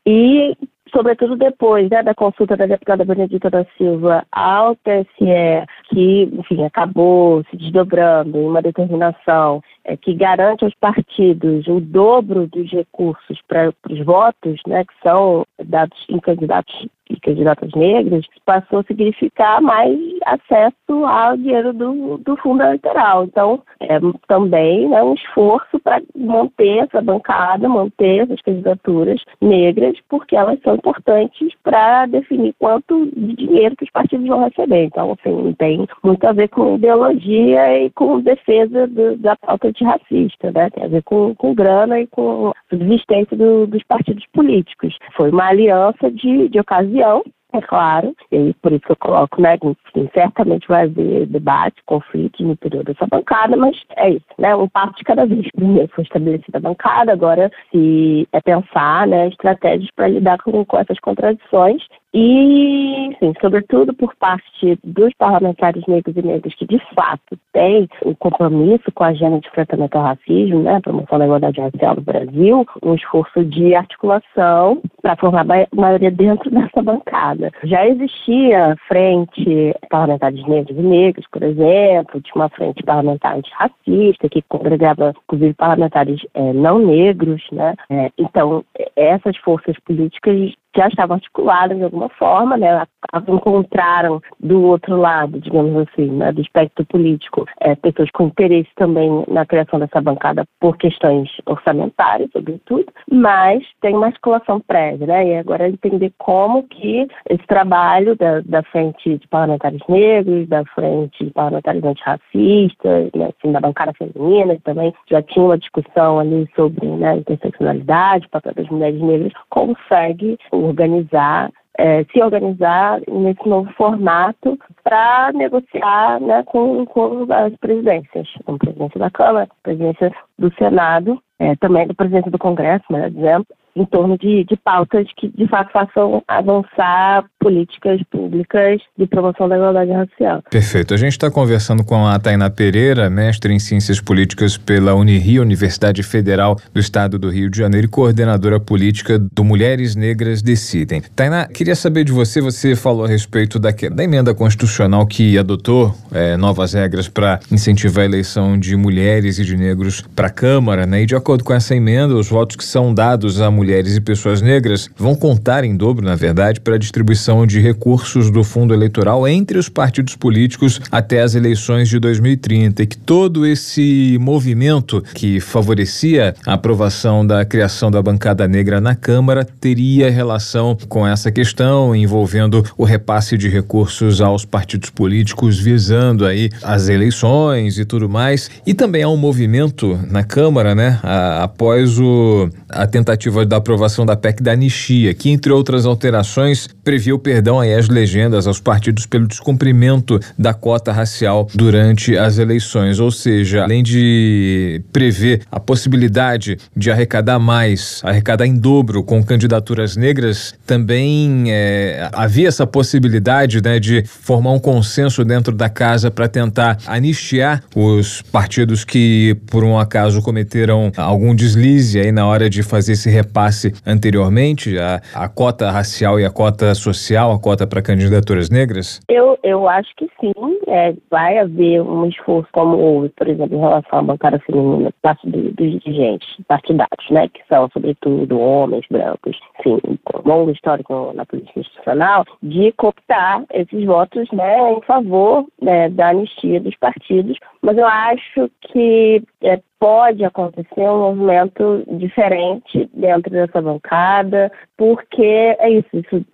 E 0.07 0.57
sobretudo 0.93 1.37
depois 1.37 1.89
né, 1.89 2.03
da 2.03 2.15
consulta 2.15 2.57
da 2.57 2.67
deputada 2.67 3.05
Benedita 3.05 3.49
da 3.49 3.65
Silva 3.77 4.25
ao 4.31 4.77
TSE, 4.77 5.65
que, 5.91 6.22
enfim, 6.32 6.64
acabou 6.64 7.45
se 7.51 7.57
desdobrando 7.57 8.38
em 8.38 8.47
uma 8.47 8.62
determinação 8.62 9.62
é, 9.84 9.97
que 9.97 10.14
garante 10.14 10.64
aos 10.64 10.74
partidos 10.74 11.66
o 11.66 11.80
dobro 11.80 12.47
dos 12.47 12.70
recursos 12.70 13.38
para 13.47 13.72
os 13.91 14.05
votos, 14.05 14.61
né, 14.66 14.84
que 14.84 14.95
são 15.03 15.45
dados 15.64 15.99
em 16.09 16.18
candidatos 16.20 16.86
e 17.11 17.18
candidatas 17.18 17.70
negras, 17.74 18.24
passou 18.45 18.78
a 18.80 18.84
significar 18.84 19.61
mais 19.61 19.99
acesso 20.24 21.05
ao 21.05 21.36
dinheiro 21.36 21.72
do, 21.72 22.18
do 22.18 22.36
fundo 22.36 22.62
eleitoral. 22.62 23.24
Então, 23.24 23.62
é 23.80 23.99
também 24.28 24.88
né, 24.88 25.03
um 25.03 25.14
esforço 25.14 25.80
para 25.80 26.01
manter 26.16 26.84
essa 26.84 27.03
bancada, 27.03 27.68
manter 27.68 28.20
essas 28.20 28.41
candidaturas 28.43 29.20
negras, 29.41 29.97
porque 30.09 30.36
elas 30.36 30.61
são 30.62 30.76
importantes 30.76 31.53
para 31.64 32.07
definir 32.07 32.55
quanto 32.59 33.07
de 33.07 33.34
dinheiro 33.34 33.76
que 33.76 33.84
os 33.84 33.91
partidos 33.91 34.28
vão 34.28 34.45
receber. 34.45 34.84
Então, 34.84 35.16
assim, 35.18 35.53
tem 35.59 35.80
muito 36.03 36.24
a 36.24 36.33
ver 36.33 36.49
com 36.49 36.76
ideologia 36.76 37.85
e 37.85 37.91
com 37.91 38.20
defesa 38.20 38.87
do, 38.87 39.16
da 39.16 39.37
pauta 39.37 39.68
antirracista, 39.68 40.51
né? 40.53 40.70
Tem 40.70 40.85
a 40.85 40.89
ver 40.89 41.03
com, 41.03 41.35
com 41.35 41.55
grana 41.55 42.01
e 42.01 42.07
com 42.07 42.53
subsistência 42.68 43.37
do, 43.37 43.66
dos 43.66 43.83
partidos 43.85 44.24
políticos. 44.33 44.97
Foi 45.16 45.31
uma 45.31 45.49
aliança 45.49 46.11
de, 46.11 46.49
de 46.49 46.61
ocasião 46.61 47.22
é 47.53 47.61
claro, 47.61 48.14
e 48.31 48.55
por 48.62 48.72
isso 48.72 48.83
que 48.83 48.93
eu 48.93 48.97
coloco, 48.97 49.41
né, 49.41 49.59
que 49.59 49.76
certamente 50.14 50.68
vai 50.68 50.85
haver 50.85 51.26
debate, 51.26 51.83
conflito 51.85 52.43
no 52.45 52.53
interior 52.53 52.85
dessa 52.85 53.07
bancada, 53.07 53.57
mas 53.57 53.76
é 53.97 54.11
isso, 54.11 54.26
né, 54.39 54.55
um 54.55 54.68
passo 54.68 54.95
de 54.95 55.05
cada 55.05 55.26
vez. 55.26 55.49
Primeiro 55.53 55.91
foi 55.93 56.05
estabelecida 56.05 56.59
a 56.59 56.61
bancada, 56.61 57.12
agora 57.12 57.51
se 57.70 58.28
é 58.33 58.41
pensar, 58.41 59.07
né, 59.07 59.28
estratégias 59.28 59.91
para 59.97 60.09
lidar 60.09 60.39
com, 60.39 60.64
com 60.64 60.78
essas 60.78 60.99
contradições 61.01 61.83
e, 62.13 63.17
sim, 63.21 63.33
sobretudo 63.41 63.95
por 63.95 64.15
parte 64.17 64.77
dos 64.83 65.15
parlamentares 65.15 65.87
negros 65.87 66.17
e 66.17 66.23
negras 66.23 66.55
que, 66.55 66.67
de 66.67 66.81
fato, 66.93 67.39
têm 67.53 67.89
um 68.05 68.15
compromisso 68.15 68.91
com 68.93 69.05
a 69.05 69.09
agenda 69.09 69.39
de 69.39 69.47
enfrentamento 69.47 69.97
ao 69.97 70.05
racismo, 70.05 70.61
né, 70.61 70.81
promoção 70.81 71.19
da 71.19 71.25
igualdade 71.25 71.61
racial 71.61 71.95
no 71.95 72.03
Brasil, 72.03 72.67
um 72.83 72.95
esforço 72.95 73.45
de 73.45 73.77
articulação 73.77 74.83
para 75.01 75.15
formar 75.17 75.47
a 75.49 75.67
maioria 75.77 76.11
dentro 76.11 76.51
dessa 76.51 76.83
bancada. 76.83 77.53
Já 77.63 77.87
existia 77.87 78.77
frente 78.89 79.73
parlamentares 79.89 80.45
negros 80.49 80.77
e 80.77 80.83
negros, 80.83 81.27
por 81.31 81.45
exemplo, 81.45 82.21
tinha 82.21 82.35
uma 82.35 82.49
frente 82.49 82.83
parlamentar 82.83 83.37
antirracista 83.37 84.29
que 84.29 84.43
congregava, 84.43 85.15
inclusive, 85.25 85.55
parlamentares 85.55 86.21
é, 86.35 86.53
não 86.53 86.81
negros, 86.81 87.43
né? 87.53 87.75
É, 87.89 88.11
então, 88.19 88.65
essas 88.97 89.37
forças 89.37 89.79
políticas 89.81 90.53
já 90.77 90.89
estavam 90.89 91.16
articuladas 91.16 91.77
de 91.77 91.85
alguma 91.85 92.09
forma, 92.11 92.57
né, 92.57 92.87
encontraram 93.29 94.21
do 94.39 94.62
outro 94.62 94.97
lado, 94.97 95.41
digamos 95.41 95.89
assim, 95.89 96.11
né, 96.11 96.33
do 96.33 96.41
espectro 96.41 96.85
político, 96.87 97.47
é, 97.61 97.75
pessoas 97.75 98.11
com 98.12 98.25
interesse 98.25 98.71
também 98.77 99.25
na 99.29 99.45
criação 99.45 99.79
dessa 99.79 100.01
bancada 100.01 100.45
por 100.61 100.77
questões 100.77 101.29
orçamentárias, 101.47 102.31
sobretudo, 102.33 102.87
mas 103.11 103.64
tem 103.81 103.97
uma 103.97 104.07
articulação 104.07 104.61
prévia, 104.61 105.07
né, 105.07 105.29
e 105.29 105.39
agora 105.39 105.68
entender 105.68 106.12
como 106.18 106.62
que 106.64 107.09
esse 107.29 107.47
trabalho 107.47 108.16
da, 108.16 108.41
da 108.41 108.62
frente 108.64 109.18
de 109.18 109.29
parlamentares 109.29 109.81
negros, 109.89 110.49
da 110.49 110.64
frente 110.66 111.25
de 111.25 111.31
parlamentares 111.33 111.83
antirracistas, 111.83 113.11
né, 113.14 113.31
assim, 113.37 113.53
da 113.53 113.61
bancada 113.61 113.93
feminina, 113.95 114.57
também 114.64 114.95
já 115.09 115.23
tinha 115.23 115.45
uma 115.45 115.59
discussão 115.59 116.18
ali 116.18 116.49
sobre 116.55 116.87
né, 116.87 117.16
interseccionalidade, 117.16 118.27
o 118.27 118.31
papel 118.31 118.55
das 118.55 118.68
mulheres 118.68 119.01
negras, 119.01 119.33
consegue 119.49 120.39
organizar 120.63 121.51
é, 121.79 122.05
se 122.13 122.23
organizar 122.23 123.01
nesse 123.09 123.49
novo 123.49 123.73
formato 123.73 124.59
para 124.85 125.33
negociar 125.33 126.21
né, 126.21 126.43
com, 126.45 126.85
com 126.85 127.27
as 127.33 127.55
presidências, 127.57 128.29
com 128.45 128.55
a 128.55 128.59
presidência 128.59 129.01
da 129.01 129.11
Câmara, 129.11 129.49
a 129.51 129.63
presidência 129.63 130.13
do 130.39 130.53
Senado, 130.57 131.19
é, 131.39 131.57
também 131.57 131.87
da 131.87 131.95
presidência 131.95 132.31
do 132.31 132.39
Congresso, 132.39 132.85
melhor 132.91 133.11
dizendo, 133.11 133.47
em 133.75 133.85
torno 133.87 134.19
de, 134.19 134.45
de 134.45 134.57
pautas 134.57 135.07
que, 135.17 135.29
de 135.29 135.47
fato, 135.49 135.73
façam 135.73 136.23
avançar 136.29 137.25
políticas 137.41 138.01
públicas 138.11 138.80
de 138.97 139.07
promoção 139.07 139.49
da 139.49 139.57
igualdade 139.57 139.91
racial. 139.91 140.43
Perfeito. 140.51 140.93
A 140.93 140.97
gente 140.99 141.12
está 141.12 141.30
conversando 141.30 141.82
com 141.82 142.07
a 142.07 142.18
Tainá 142.18 142.51
Pereira, 142.51 143.09
mestre 143.09 143.53
em 143.53 143.59
Ciências 143.59 143.99
Políticas 144.01 144.59
pela 144.59 144.95
Unirio, 144.95 145.41
Universidade 145.43 146.03
Federal 146.03 146.57
do 146.72 146.78
Estado 146.78 147.18
do 147.18 147.30
Rio 147.30 147.51
de 147.51 147.59
Janeiro 147.59 147.86
e 147.86 147.91
coordenadora 147.91 148.61
política 148.61 149.18
do 149.18 149.43
Mulheres 149.43 149.97
Negras 149.97 150.43
Decidem. 150.43 151.03
Tainá, 151.16 151.47
queria 151.47 151.74
saber 151.74 152.05
de 152.05 152.12
você, 152.12 152.43
você 152.43 152.76
falou 152.76 153.07
a 153.07 153.09
respeito 153.09 153.59
da, 153.59 153.70
da 153.70 154.05
emenda 154.05 154.34
constitucional 154.34 155.07
que 155.07 155.38
adotou 155.38 155.95
é, 156.12 156.36
novas 156.36 156.74
regras 156.74 157.09
para 157.09 157.41
incentivar 157.51 158.03
a 158.03 158.07
eleição 158.07 158.59
de 158.59 158.76
mulheres 158.76 159.38
e 159.38 159.45
de 159.45 159.57
negros 159.57 160.03
para 160.14 160.26
a 160.26 160.30
Câmara, 160.30 160.84
né? 160.84 161.03
E 161.03 161.07
de 161.07 161.16
acordo 161.16 161.43
com 161.43 161.55
essa 161.55 161.74
emenda, 161.74 162.14
os 162.14 162.28
votos 162.28 162.57
que 162.57 162.64
são 162.64 162.93
dados 162.93 163.41
a 163.41 163.51
mulheres 163.51 163.97
e 163.97 164.01
pessoas 164.01 164.43
negras 164.43 164.91
vão 164.97 165.14
contar 165.14 165.64
em 165.64 165.74
dobro, 165.74 166.05
na 166.05 166.14
verdade, 166.14 166.61
para 166.61 166.74
a 166.74 166.78
distribuição 166.78 167.30
de 167.47 167.61
recursos 167.61 168.31
do 168.31 168.43
fundo 168.43 168.74
eleitoral 168.74 169.26
entre 169.26 169.57
os 169.59 169.68
partidos 169.68 170.16
políticos 170.16 170.81
até 170.91 171.22
as 171.22 171.35
eleições 171.35 171.89
de 171.89 171.99
2030 171.99 172.83
e 172.83 172.87
que 172.87 172.99
todo 172.99 173.47
esse 173.47 174.18
movimento 174.20 175.03
que 175.14 175.39
favorecia 175.39 176.35
a 176.47 176.55
aprovação 176.55 177.24
da 177.24 177.45
criação 177.45 177.91
da 177.91 178.03
bancada 178.03 178.49
negra 178.49 178.81
na 178.81 178.95
Câmara 178.95 179.45
teria 179.45 180.11
relação 180.11 180.76
com 180.89 181.07
essa 181.07 181.31
questão 181.31 181.95
envolvendo 181.95 182.64
o 182.76 182.85
repasse 182.85 183.39
de 183.39 183.49
recursos 183.49 184.20
aos 184.20 184.45
partidos 184.45 184.91
políticos 184.91 185.59
visando 185.59 186.26
aí 186.26 186.51
as 186.62 186.89
eleições 186.89 187.78
e 187.78 187.85
tudo 187.85 188.09
mais. 188.09 188.51
E 188.66 188.74
também 188.74 189.05
há 189.05 189.09
um 189.09 189.16
movimento 189.16 189.99
na 190.11 190.24
Câmara, 190.24 190.74
né, 190.74 190.99
a, 191.03 191.45
após 191.45 191.99
o, 191.99 192.51
a 192.68 192.87
tentativa 192.87 193.47
da 193.47 193.57
aprovação 193.57 194.05
da 194.05 194.16
PEC 194.16 194.43
da 194.43 194.53
anistia, 194.53 195.14
que, 195.14 195.31
entre 195.31 195.53
outras 195.53 195.87
alterações, 195.87 196.68
previa 196.83 197.14
o 197.14 197.18
perdão 197.21 197.61
aí 197.61 197.75
às 197.75 197.89
legendas 197.89 198.47
aos 198.47 198.61
partidos 198.61 199.07
pelo 199.07 199.27
descumprimento 199.27 200.18
da 200.39 200.53
cota 200.53 200.93
racial 200.93 201.49
durante 201.55 202.16
as 202.16 202.39
eleições. 202.39 202.99
Ou 202.99 203.11
seja, 203.11 203.62
além 203.62 203.83
de 203.83 204.83
prever 204.93 205.43
a 205.51 205.61
possibilidade 205.61 206.59
de 206.75 206.91
arrecadar 206.91 207.39
mais, 207.39 208.01
arrecadar 208.05 208.47
em 208.47 208.57
dobro 208.57 209.03
com 209.03 209.23
candidaturas 209.23 209.97
negras, 209.97 210.55
também 210.66 211.45
é, 211.49 212.09
havia 212.12 212.49
essa 212.49 212.66
possibilidade 212.66 213.62
né, 213.62 213.79
de 213.79 214.05
formar 214.05 214.53
um 214.53 214.59
consenso 214.59 215.25
dentro 215.25 215.55
da 215.55 215.68
casa 215.68 216.11
para 216.11 216.29
tentar 216.29 216.79
anistiar 216.87 217.62
os 217.75 218.23
partidos 218.23 218.85
que, 218.85 219.37
por 219.47 219.64
um 219.64 219.79
acaso, 219.79 220.23
cometeram 220.23 220.91
algum 220.97 221.35
deslize 221.35 221.99
aí 221.99 222.12
na 222.12 222.27
hora 222.27 222.49
de 222.49 222.62
fazer 222.62 222.93
esse 222.93 223.11
repasse 223.11 223.75
anteriormente, 223.87 224.79
a, 224.79 225.01
a 225.14 225.29
cota 225.29 225.71
racial 225.71 226.18
e 226.18 226.25
a 226.25 226.31
cota 226.31 226.75
social, 226.75 227.10
a 227.17 227.39
cota 227.39 227.67
para 227.67 227.83
candidaturas 227.83 228.51
negras? 228.51 229.01
Eu, 229.09 229.39
eu 229.43 229.69
acho 229.69 229.95
que 229.97 230.09
sim. 230.21 230.33
É, 230.67 230.95
vai 231.11 231.39
haver 231.39 231.83
um 231.83 232.07
esforço, 232.07 232.49
como 232.53 232.77
houve, 232.77 233.09
por 233.11 233.29
exemplo, 233.29 233.57
em 233.57 233.61
relação 233.61 233.99
à 233.99 234.03
bancada 234.03 234.39
feminina, 234.41 234.93
parte 235.03 235.29
do, 235.29 235.51
dos 235.53 235.81
dirigentes 235.81 236.29
partidários, 236.47 237.11
né, 237.11 237.29
que 237.29 237.41
são, 237.49 237.69
sobretudo, 237.73 238.39
homens 238.39 238.85
brancos, 238.91 239.37
enfim, 239.59 239.81
com 240.05 240.29
longo 240.29 240.51
histórico 240.51 241.13
na 241.15 241.27
política 241.27 241.61
institucional, 241.61 242.25
de 242.43 242.73
cooptar 242.73 243.45
esses 243.53 243.85
votos 243.85 244.29
né, 244.33 244.73
em 244.73 244.83
favor 244.83 245.47
né, 245.61 245.89
da 245.91 246.11
anistia 246.11 246.61
dos 246.61 246.77
partidos. 246.77 247.39
Mas 247.63 247.77
eu 247.77 247.87
acho 247.87 248.51
que 248.61 249.23
é, 249.43 249.61
pode 249.81 250.22
acontecer 250.22 250.89
um 250.89 251.14
movimento 251.14 251.83
diferente 251.89 252.89
dentro 252.93 253.31
dessa 253.31 253.62
bancada, 253.62 254.53
porque 254.76 255.22
é 255.59 255.70
isso, 255.70 255.89
isso 255.95 256.24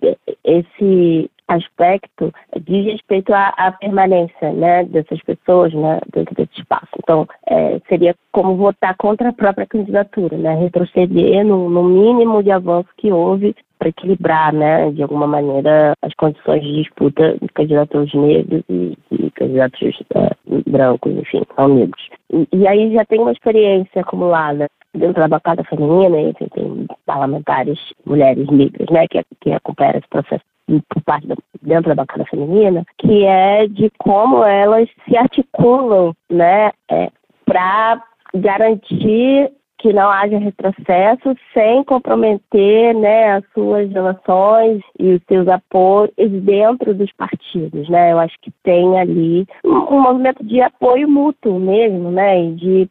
esse 0.44 1.30
aspecto 1.48 2.34
diz 2.60 2.86
respeito 2.86 3.32
à, 3.32 3.50
à, 3.56 3.70
permanência 3.70 4.52
né, 4.52 4.84
dessas 4.84 5.22
pessoas 5.22 5.72
né, 5.72 6.00
dentro 6.12 6.34
desse 6.34 6.58
espaço. 6.58 6.88
Então, 6.98 7.26
é, 7.46 7.80
seria 7.88 8.16
como 8.32 8.56
votar 8.56 8.96
contra 8.96 9.28
a 9.28 9.32
própria 9.32 9.66
candidatura, 9.66 10.36
né, 10.36 10.54
retroceder 10.56 11.44
no, 11.44 11.70
no 11.70 11.84
mínimo 11.84 12.42
de 12.42 12.50
avanço 12.50 12.88
que 12.96 13.12
houve 13.12 13.54
para 13.78 13.88
equilibrar, 13.88 14.52
né, 14.52 14.90
de 14.90 15.02
alguma 15.02 15.26
maneira, 15.26 15.92
as 16.02 16.14
condições 16.14 16.62
de 16.62 16.82
disputa 16.82 17.36
de 17.40 17.48
candidatos 17.48 18.12
negros 18.14 18.62
e, 18.68 18.96
e 19.10 19.30
candidatos 19.32 20.02
é, 20.14 20.30
brancos, 20.68 21.12
enfim, 21.12 21.42
não 21.58 21.68
negros. 21.68 22.08
E, 22.32 22.48
e, 22.52 22.66
aí 22.66 22.92
já 22.92 23.04
tem 23.04 23.20
uma 23.20 23.32
experiência 23.32 24.00
acumulada 24.00 24.68
dentro 24.94 25.20
da 25.20 25.28
bancada 25.28 25.62
feminina, 25.64 26.18
e 26.18 26.30
enfim, 26.30 26.48
tem 26.54 26.86
parlamentares, 27.04 27.78
mulheres 28.04 28.48
negras, 28.48 28.88
né, 28.90 29.06
que, 29.08 29.22
que 29.40 29.52
acompanham 29.52 29.98
esse 29.98 30.08
processo 30.08 30.44
por 30.88 31.02
parte 31.02 31.26
da, 31.26 31.36
dentro 31.62 31.88
da 31.88 31.94
bancada 31.94 32.24
feminina, 32.24 32.84
que 32.98 33.24
é 33.24 33.66
de 33.68 33.90
como 33.98 34.44
elas 34.44 34.88
se 35.08 35.16
articulam, 35.16 36.14
né, 36.30 36.72
é, 36.90 37.10
para 37.44 38.02
garantir 38.34 39.50
que 39.78 39.92
não 39.92 40.10
haja 40.10 40.38
retrocesso 40.38 41.34
sem 41.52 41.84
comprometer 41.84 42.94
né, 42.94 43.32
as 43.32 43.44
suas 43.52 43.90
relações 43.90 44.80
e 44.98 45.14
os 45.14 45.22
seus 45.28 45.46
apoios 45.48 46.10
dentro 46.42 46.94
dos 46.94 47.12
partidos. 47.12 47.88
Né? 47.88 48.12
Eu 48.12 48.18
acho 48.18 48.36
que 48.40 48.50
tem 48.62 48.98
ali 48.98 49.46
um, 49.64 49.76
um 49.94 50.00
movimento 50.02 50.44
de 50.44 50.60
apoio 50.60 51.08
mútuo 51.08 51.58
mesmo, 51.58 52.10
né? 52.10 52.44
E 52.44 52.54
de 52.54 52.90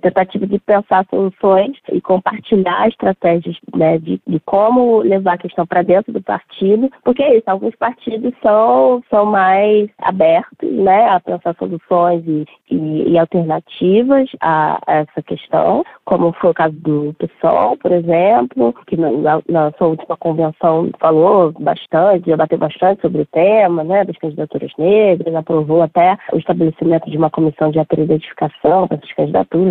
tentativa 0.00 0.46
de 0.46 0.58
pensar 0.58 1.04
soluções 1.10 1.76
e 1.92 2.00
compartilhar 2.00 2.88
estratégias 2.88 3.56
né, 3.74 3.98
de, 3.98 4.20
de 4.26 4.40
como 4.40 5.00
levar 5.00 5.34
a 5.34 5.38
questão 5.38 5.66
para 5.66 5.82
dentro 5.82 6.12
do 6.12 6.22
partido, 6.22 6.90
porque 7.04 7.22
é 7.22 7.36
isso, 7.36 7.44
alguns 7.46 7.74
partidos 7.76 8.32
são, 8.42 9.02
são 9.10 9.26
mais 9.26 9.90
abertos 9.98 10.70
né, 10.70 11.08
a 11.08 11.20
pensar 11.20 11.54
soluções 11.58 12.22
e, 12.26 12.46
e, 12.70 13.12
e 13.12 13.18
alternativas 13.18 14.30
a, 14.40 14.78
a, 14.86 14.96
essa 15.00 15.22
questão, 15.22 15.84
como 16.04 16.32
foi 16.32 16.50
o 16.50 16.54
caso 16.54 16.74
do 16.76 17.14
PSOL, 17.18 17.76
por 17.76 17.92
exemplo, 17.92 18.74
que 18.86 18.96
na, 18.96 19.42
na 19.48 19.72
sua 19.72 19.88
última 19.88 20.16
convenção 20.16 20.90
falou 20.98 21.52
bastante, 21.60 22.26
debateu 22.26 22.58
bastante 22.58 23.02
sobre 23.02 23.22
o 23.22 23.26
tema 23.26 23.84
né, 23.84 24.04
das 24.04 24.16
candidaturas 24.16 24.72
negras, 24.78 25.34
aprovou 25.34 25.82
até 25.82 26.16
o 26.32 26.38
estabelecimento 26.38 27.10
de 27.10 27.16
uma 27.16 27.30
comissão 27.30 27.70
de 27.70 27.78
identificação 27.78 28.88
para 28.88 28.96
essas 28.96 29.12
candidaturas, 29.12 29.25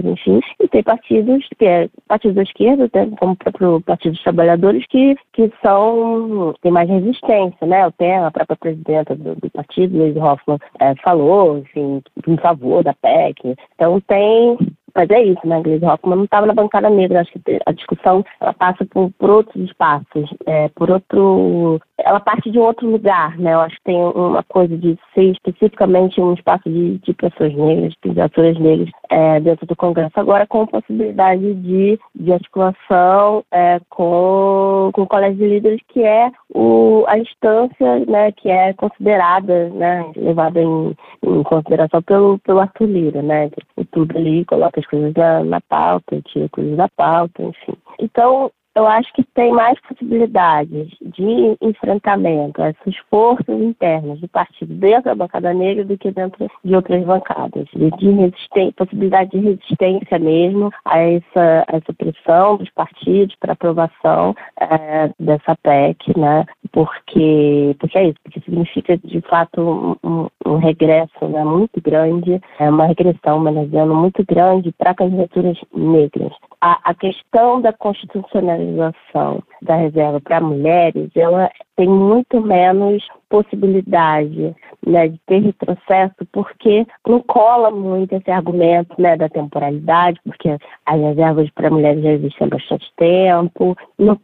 enfim, 0.06 0.40
e 0.60 0.68
tem 0.68 0.84
partidos, 0.84 1.48
que 1.58 1.66
é 1.66 1.90
partidos 2.08 2.36
da 2.36 2.44
esquerda, 2.44 2.90
né, 2.94 3.12
como 3.20 3.34
o 3.34 3.36
próprio 3.36 3.82
Partido 3.82 4.14
dos 4.14 4.24
Trabalhadores, 4.24 4.86
que, 4.88 5.16
que 5.34 5.52
são, 5.62 6.54
tem 6.62 6.72
mais 6.72 6.90
resistência, 6.90 7.66
né? 7.66 7.88
O 7.88 7.92
tema, 7.92 8.28
a 8.28 8.32
própria 8.32 8.58
presidenta 8.58 9.16
do, 9.16 9.36
do 9.36 9.50
partido, 9.50 9.98
Luiz 9.98 10.16
Hoffmann, 10.16 10.60
é, 10.80 10.96
falou, 11.04 11.58
enfim, 11.60 12.02
em 12.28 12.38
favor 12.38 12.84
da 12.84 12.94
PEC. 12.94 13.56
Então 13.76 14.00
tem 14.02 14.58
mas 14.96 15.10
é 15.10 15.22
isso, 15.24 15.46
né, 15.46 15.62
Gleisi 15.62 15.86
Hoffmann 15.86 16.16
não 16.16 16.24
estava 16.24 16.46
na 16.46 16.54
bancada 16.54 16.90
negra. 16.90 17.22
Acho 17.22 17.32
que 17.34 17.60
a 17.66 17.72
discussão 17.74 18.24
ela 18.40 18.54
passa 18.54 18.86
por, 18.86 19.12
por 19.20 19.30
outros 19.30 19.64
espaços, 19.64 20.34
é, 20.46 20.70
por 20.70 20.90
outro. 20.90 21.82
Ela 21.98 22.20
parte 22.20 22.50
de 22.50 22.58
um 22.58 22.64
outro 22.64 22.90
lugar, 22.90 23.38
né? 23.38 23.54
Eu 23.54 23.62
acho 23.62 23.76
que 23.78 23.84
tem 23.84 23.98
uma 23.98 24.44
coisa 24.44 24.78
de 24.78 24.98
ser 25.14 25.32
especificamente 25.32 26.22
um 26.22 26.34
espaço 26.34 26.70
de, 26.70 26.98
de 27.00 27.14
pessoas 27.14 27.54
negras, 27.54 27.94
de 28.04 28.14
pessoas 28.14 28.60
negras 28.60 28.90
é, 29.10 29.40
dentro 29.40 29.66
do 29.66 29.76
Congresso. 29.76 30.14
Agora, 30.16 30.48
com 30.48 30.66
possibilidade 30.66 31.54
de, 31.56 32.00
de 32.16 32.34
articulação 32.34 33.44
é, 33.52 33.80
com, 33.90 34.92
com 34.94 35.02
o 35.02 35.08
Colégio 35.08 35.38
de 35.38 35.48
Líderes, 35.48 35.82
que 35.90 36.04
é 36.04 36.32
o, 36.54 37.04
a 37.08 37.18
instância 37.18 38.00
né, 38.08 38.32
que 38.32 38.50
é 38.50 38.74
considerada, 38.74 39.70
né, 39.70 40.06
levada 40.16 40.62
em, 40.62 40.96
em 41.24 41.44
consideração 41.44 42.02
pelo, 42.02 42.40
pelo 42.40 42.60
Arthur 42.60 42.88
Lira, 42.88 43.22
né? 43.22 43.50
Tudo 43.96 44.18
ali 44.18 44.44
coloca 44.44 44.78
as 44.78 44.86
coisas 44.86 45.14
na, 45.14 45.42
na 45.46 45.62
pauta, 45.62 46.22
tira 46.28 46.50
coisas 46.50 46.76
da 46.76 46.90
pauta, 46.90 47.42
enfim. 47.42 47.78
Então, 47.98 48.52
eu 48.76 48.86
acho 48.86 49.12
que 49.14 49.24
tem 49.34 49.54
mais 49.54 49.80
possibilidades 49.80 50.90
de 51.02 51.58
enfrentamento 51.62 52.62
a 52.62 52.68
essas 52.68 52.98
forças 53.10 53.48
internas 53.62 54.20
do 54.20 54.28
partido 54.28 54.74
dentro 54.76 55.06
da 55.06 55.16
bancada 55.16 55.54
negra 55.54 55.86
do 55.86 55.98
que 55.98 56.12
dentro 56.12 56.52
de 56.64 56.76
outras 56.76 57.02
bancadas, 57.06 57.66
de, 57.74 57.90
de 57.92 58.72
possibilidade 58.76 59.32
de 59.32 59.40
resistência 59.40 60.20
mesmo 60.20 60.70
a 60.84 61.00
essa, 61.00 61.66
a 61.68 61.78
essa 61.78 61.94
pressão 61.98 62.58
dos 62.58 62.70
partidos 62.72 63.34
para 63.40 63.54
aprovação 63.54 64.36
é, 64.60 65.10
dessa 65.18 65.56
PEC, 65.64 66.20
né? 66.20 66.46
Porque, 66.72 67.76
porque 67.80 67.98
é 67.98 68.08
isso, 68.10 68.20
porque 68.24 68.40
significa 68.42 68.98
de 68.98 69.22
fato 69.22 69.98
um, 70.04 70.28
um 70.46 70.58
regresso 70.58 71.28
né, 71.28 71.44
muito 71.44 71.82
grande, 71.82 72.42
é 72.60 72.70
uma 72.70 72.86
regressão, 72.86 73.40
melhor 73.40 73.66
dizendo, 73.66 73.94
muito 73.94 74.24
grande 74.26 74.72
para 74.72 74.94
candidaturas 74.94 75.58
negras. 75.74 76.32
A, 76.62 76.80
a 76.84 76.94
questão 76.94 77.62
da 77.62 77.72
constitucionalização 77.74 79.44
da 79.62 79.76
reserva 79.76 80.20
para 80.22 80.42
mulheres, 80.42 81.10
ela 81.16 81.50
tem 81.76 81.88
muito 81.88 82.42
menos 82.42 83.06
possibilidade 83.30 84.56
né, 84.86 85.08
de 85.10 85.20
ter 85.26 85.40
retrocesso, 85.40 86.16
porque 86.32 86.86
não 87.08 87.20
cola 87.22 87.72
muito 87.72 88.14
esse 88.16 88.32
argumento 88.32 88.96
né, 89.00 89.18
da 89.18 89.28
temporalidade, 89.28 90.20
porque 90.24 90.58
as 90.86 91.00
reservas 91.00 91.50
para 91.52 91.70
mulheres 91.70 92.04
já 92.04 92.12
existem 92.12 92.48
há 92.48 92.50
bastante 92.50 92.92
tempo. 92.96 93.76
Não, 93.98 94.20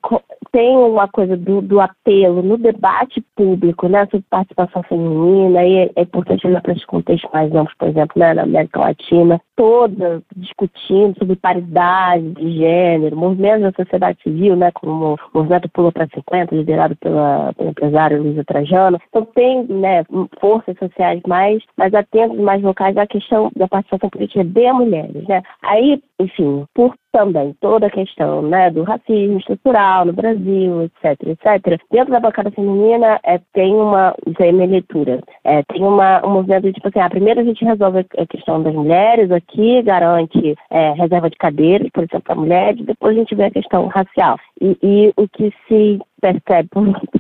tem 0.51 0.75
uma 0.77 1.07
coisa 1.07 1.37
do, 1.37 1.61
do, 1.61 1.79
apelo 1.79 2.41
no 2.41 2.57
debate 2.57 3.23
público 3.35 3.87
né, 3.87 4.05
sobre 4.11 4.25
participação 4.29 4.83
feminina, 4.83 5.63
e 5.65 5.77
é, 5.77 5.91
é 5.95 6.01
importante 6.01 6.45
olhar 6.45 6.61
para 6.61 6.73
esses 6.73 6.85
contextos 6.85 7.31
mais 7.31 7.53
amplos, 7.55 7.75
por 7.77 7.87
exemplo, 7.87 8.19
né, 8.19 8.33
na 8.33 8.43
América 8.43 8.79
Latina, 8.79 9.41
toda 9.55 10.21
discutindo 10.35 11.17
sobre 11.17 11.35
paridade 11.35 12.31
de 12.31 12.57
gênero, 12.57 13.15
movimentos 13.15 13.61
da 13.61 13.83
sociedade 13.83 14.21
civil, 14.21 14.55
né, 14.55 14.71
como 14.73 15.13
o 15.13 15.17
movimento 15.33 15.69
Pula 15.69 15.91
para 15.91 16.07
50, 16.07 16.55
liderado 16.55 16.95
pela, 16.97 17.53
pela 17.53 17.69
empresária 17.69 18.19
Luísa 18.19 18.43
Trajano. 18.43 18.99
Então 19.07 19.25
tem 19.25 19.65
né, 19.67 20.03
forças 20.39 20.77
sociais 20.77 21.21
mais, 21.25 21.63
mais 21.77 21.93
atentas, 21.93 22.37
mais 22.37 22.61
locais 22.61 22.97
à 22.97 23.07
questão 23.07 23.51
da 23.55 23.67
participação 23.67 24.09
política 24.09 24.43
de 24.43 24.73
mulheres. 24.73 25.27
Né? 25.27 25.41
Aí, 25.61 26.01
enfim, 26.19 26.65
por 26.73 26.95
também 27.11 27.55
toda 27.59 27.87
a 27.87 27.91
questão 27.91 28.41
né, 28.41 28.69
do 28.69 28.83
racismo 28.83 29.37
estrutural 29.37 30.05
no 30.05 30.13
Brasil, 30.13 30.83
etc, 30.83 31.27
etc. 31.27 31.81
Dentro 31.91 32.11
da 32.11 32.19
bancada 32.19 32.51
feminina 32.51 33.19
é, 33.23 33.39
tem 33.53 33.73
uma, 33.73 34.15
aí 34.39 34.49
é 34.49 34.51
minha 34.51 34.67
leitura, 34.67 35.21
é, 35.43 35.63
tem 35.63 35.83
uma, 35.83 36.25
um 36.25 36.31
movimento 36.31 36.63
de 36.63 36.73
tipo 36.73 36.87
assim, 36.87 36.99
ah, 36.99 37.09
primeiro 37.09 37.41
a 37.41 37.43
gente 37.43 37.65
resolve 37.65 38.05
a 38.17 38.25
questão 38.25 38.61
das 38.61 38.73
mulheres 38.73 39.31
aqui, 39.31 39.81
garante 39.81 40.55
é, 40.69 40.91
reserva 40.93 41.29
de 41.29 41.37
cadeiras, 41.37 41.89
por 41.93 42.03
exemplo, 42.03 42.21
para 42.21 42.35
mulheres, 42.35 42.85
depois 42.85 43.15
a 43.15 43.19
gente 43.19 43.35
vê 43.35 43.45
a 43.45 43.51
questão 43.51 43.87
racial. 43.87 44.37
E, 44.59 44.77
e 44.81 45.13
o 45.17 45.27
que 45.27 45.53
se 45.67 45.99
percebe, 46.21 46.69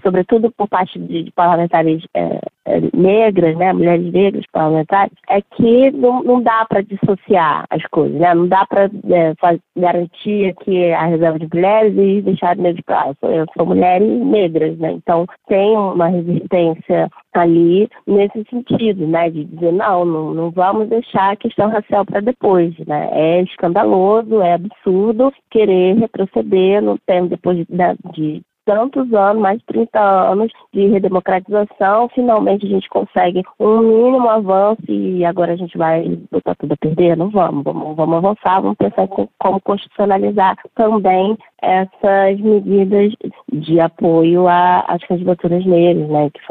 sobretudo 0.03 0.51
por 0.51 0.67
parte 0.69 0.99
de, 0.99 1.31
parlamentares 1.31 2.03
é, 2.13 2.39
é, 2.65 2.81
negras, 2.95 3.57
né, 3.57 3.73
mulheres 3.73 4.11
negras 4.13 4.45
parlamentares, 4.51 5.13
é 5.27 5.41
que 5.41 5.91
não, 5.91 6.23
não 6.23 6.41
dá 6.41 6.65
para 6.69 6.81
dissociar 6.81 7.65
as 7.69 7.83
coisas, 7.87 8.19
né? 8.19 8.33
não 8.33 8.47
dá 8.47 8.65
para 8.65 8.85
é, 8.85 9.33
garantir 9.75 10.49
aqui 10.49 10.91
a 10.91 11.05
reserva 11.07 11.39
de 11.39 11.49
mulheres 11.51 11.93
e 11.97 12.21
deixar 12.21 12.55
de 12.55 12.83
para 12.83 13.13
eu 13.23 13.45
sou 13.57 13.65
mulheres 13.65 14.07
negras, 14.07 14.77
né? 14.77 14.91
então 14.91 15.25
tem 15.47 15.75
uma 15.75 16.07
resistência 16.07 17.09
ali 17.33 17.89
nesse 18.05 18.43
sentido, 18.49 19.07
né, 19.07 19.29
de 19.29 19.45
dizer 19.45 19.71
não, 19.71 20.05
não, 20.05 20.33
não 20.33 20.51
vamos 20.51 20.89
deixar 20.89 21.31
a 21.31 21.35
questão 21.35 21.69
racial 21.69 22.05
para 22.05 22.19
depois, 22.19 22.77
né? 22.85 23.09
É 23.11 23.41
escandaloso, 23.41 24.41
é 24.41 24.53
absurdo 24.53 25.33
querer 25.49 25.95
retroceder 25.95 26.81
no 26.81 26.97
tempo 26.99 27.29
depois 27.29 27.57
de, 27.57 27.65
de 28.13 28.41
tantos 28.65 29.13
anos, 29.13 29.41
mais 29.41 29.59
de 29.59 29.65
30 29.65 29.99
anos 29.99 30.51
de 30.73 30.87
redemocratização, 30.87 32.09
finalmente 32.09 32.65
a 32.65 32.69
gente 32.69 32.89
consegue 32.89 33.43
um 33.59 33.79
mínimo 33.79 34.29
avanço 34.29 34.83
e 34.87 35.25
agora 35.25 35.53
a 35.53 35.57
gente 35.57 35.77
vai 35.77 36.17
botar 36.31 36.55
tudo 36.55 36.73
a 36.73 36.77
perder? 36.77 37.17
Não 37.17 37.29
vamos, 37.29 37.63
vamos, 37.63 37.95
vamos 37.95 38.17
avançar, 38.17 38.61
vamos 38.61 38.77
pensar 38.77 39.03
em 39.03 39.29
como 39.39 39.61
constitucionalizar 39.61 40.57
também 40.75 41.37
essas 41.61 42.39
medidas 42.39 43.13
de 43.51 43.79
apoio 43.79 44.47
às 44.47 45.03
candidaturas 45.07 45.65
negras, 45.65 46.09
né, 46.09 46.29
que 46.29 46.41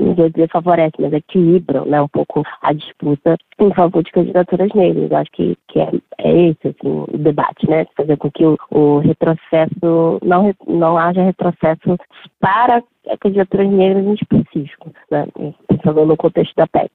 não 0.00 0.14
vou 0.14 0.28
dizer 0.28 0.48
favorece, 0.50 0.94
mas 0.98 1.12
equilibram 1.12 1.84
né, 1.84 2.00
um 2.00 2.08
pouco 2.08 2.42
a 2.62 2.72
disputa 2.72 3.36
em 3.58 3.72
favor 3.74 4.02
de 4.02 4.10
candidaturas 4.10 4.70
negras. 4.74 5.10
Eu 5.10 5.16
acho 5.16 5.30
que, 5.32 5.56
que 5.68 5.80
é, 5.80 5.90
é 6.18 6.48
esse 6.48 6.68
assim, 6.68 7.04
o 7.08 7.18
debate, 7.18 7.68
né? 7.68 7.86
Fazer 7.96 8.16
com 8.16 8.30
que 8.30 8.44
o, 8.44 8.56
o 8.70 8.98
retrocesso, 8.98 10.20
não, 10.22 10.54
não 10.66 10.96
haja 10.96 11.22
retrocesso 11.22 11.96
para 12.40 12.82
candidaturas 13.18 13.70
negras 13.70 14.04
em 14.04 14.14
específico, 14.14 14.92
né? 15.10 15.26
pensando 15.68 16.04
no 16.04 16.16
contexto 16.16 16.54
da 16.56 16.66
PEC. 16.66 16.90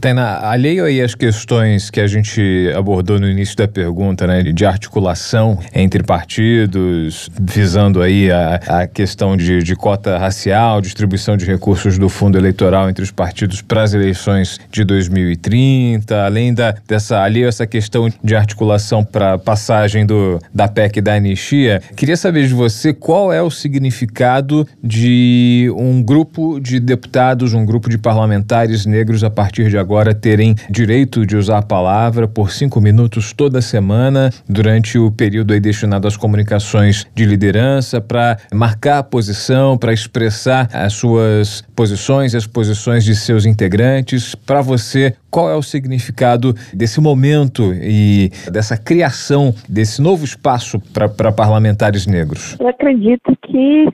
Tainá, 0.00 0.40
alheio 0.50 0.84
aí 0.84 1.00
às 1.00 1.14
questões 1.14 1.90
que 1.90 2.00
a 2.00 2.06
gente 2.06 2.70
abordou 2.76 3.18
no 3.18 3.28
início 3.28 3.56
da 3.56 3.66
pergunta, 3.66 4.26
né, 4.26 4.42
de 4.42 4.66
articulação 4.66 5.58
entre 5.74 6.02
partidos, 6.02 7.30
visando 7.40 8.02
aí 8.02 8.30
a, 8.30 8.54
a 8.82 8.86
questão 8.86 9.36
de, 9.36 9.62
de 9.62 9.74
cota 9.74 10.18
racial, 10.18 10.80
distribuição 10.80 11.36
de 11.36 11.46
recursos 11.46 11.98
do 11.98 12.08
fundo 12.08 12.36
eleitoral 12.36 12.88
entre 12.88 13.02
os 13.02 13.10
partidos 13.10 13.62
para 13.62 13.82
as 13.82 13.94
eleições 13.94 14.60
de 14.70 14.84
2030, 14.84 16.24
além 16.24 16.52
da, 16.52 16.74
dessa 16.86 17.22
alheio 17.22 17.46
a 17.46 17.48
essa 17.48 17.66
questão 17.66 18.08
de 18.22 18.36
articulação 18.36 19.02
para 19.02 19.38
passagem 19.38 20.04
do, 20.04 20.38
da 20.54 20.68
PEC 20.68 21.00
da 21.00 21.14
anistia, 21.14 21.80
queria 21.96 22.16
saber 22.16 22.46
de 22.46 22.54
você 22.54 22.92
qual 22.92 23.32
é 23.32 23.42
o 23.42 23.50
significado 23.50 24.66
de 24.82 25.47
um 25.76 26.02
grupo 26.02 26.58
de 26.58 26.80
deputados, 26.80 27.54
um 27.54 27.64
grupo 27.64 27.88
de 27.88 27.98
parlamentares 27.98 28.86
negros 28.86 29.22
a 29.22 29.30
partir 29.30 29.68
de 29.68 29.76
agora 29.76 30.14
terem 30.14 30.54
direito 30.70 31.26
de 31.26 31.36
usar 31.36 31.58
a 31.58 31.62
palavra 31.62 32.26
por 32.26 32.50
cinco 32.50 32.80
minutos 32.80 33.32
toda 33.32 33.60
semana 33.60 34.30
durante 34.48 34.98
o 34.98 35.10
período 35.10 35.52
aí 35.52 35.60
destinado 35.60 36.08
às 36.08 36.16
comunicações 36.16 37.06
de 37.14 37.24
liderança 37.24 38.00
para 38.00 38.38
marcar 38.52 38.98
a 38.98 39.02
posição, 39.02 39.76
para 39.76 39.92
expressar 39.92 40.68
as 40.72 40.94
suas 40.94 41.62
posições 41.76 42.34
as 42.34 42.46
posições 42.46 43.04
de 43.04 43.14
seus 43.14 43.44
integrantes. 43.44 44.34
Para 44.34 44.60
você, 44.60 45.14
qual 45.30 45.50
é 45.50 45.54
o 45.54 45.62
significado 45.62 46.54
desse 46.72 47.00
momento 47.00 47.74
e 47.74 48.30
dessa 48.50 48.76
criação 48.76 49.54
desse 49.68 50.00
novo 50.00 50.24
espaço 50.24 50.80
para 50.92 51.32
parlamentares 51.32 52.06
negros? 52.06 52.56
Eu 52.58 52.68
acredito 52.68 53.36
que 53.46 53.88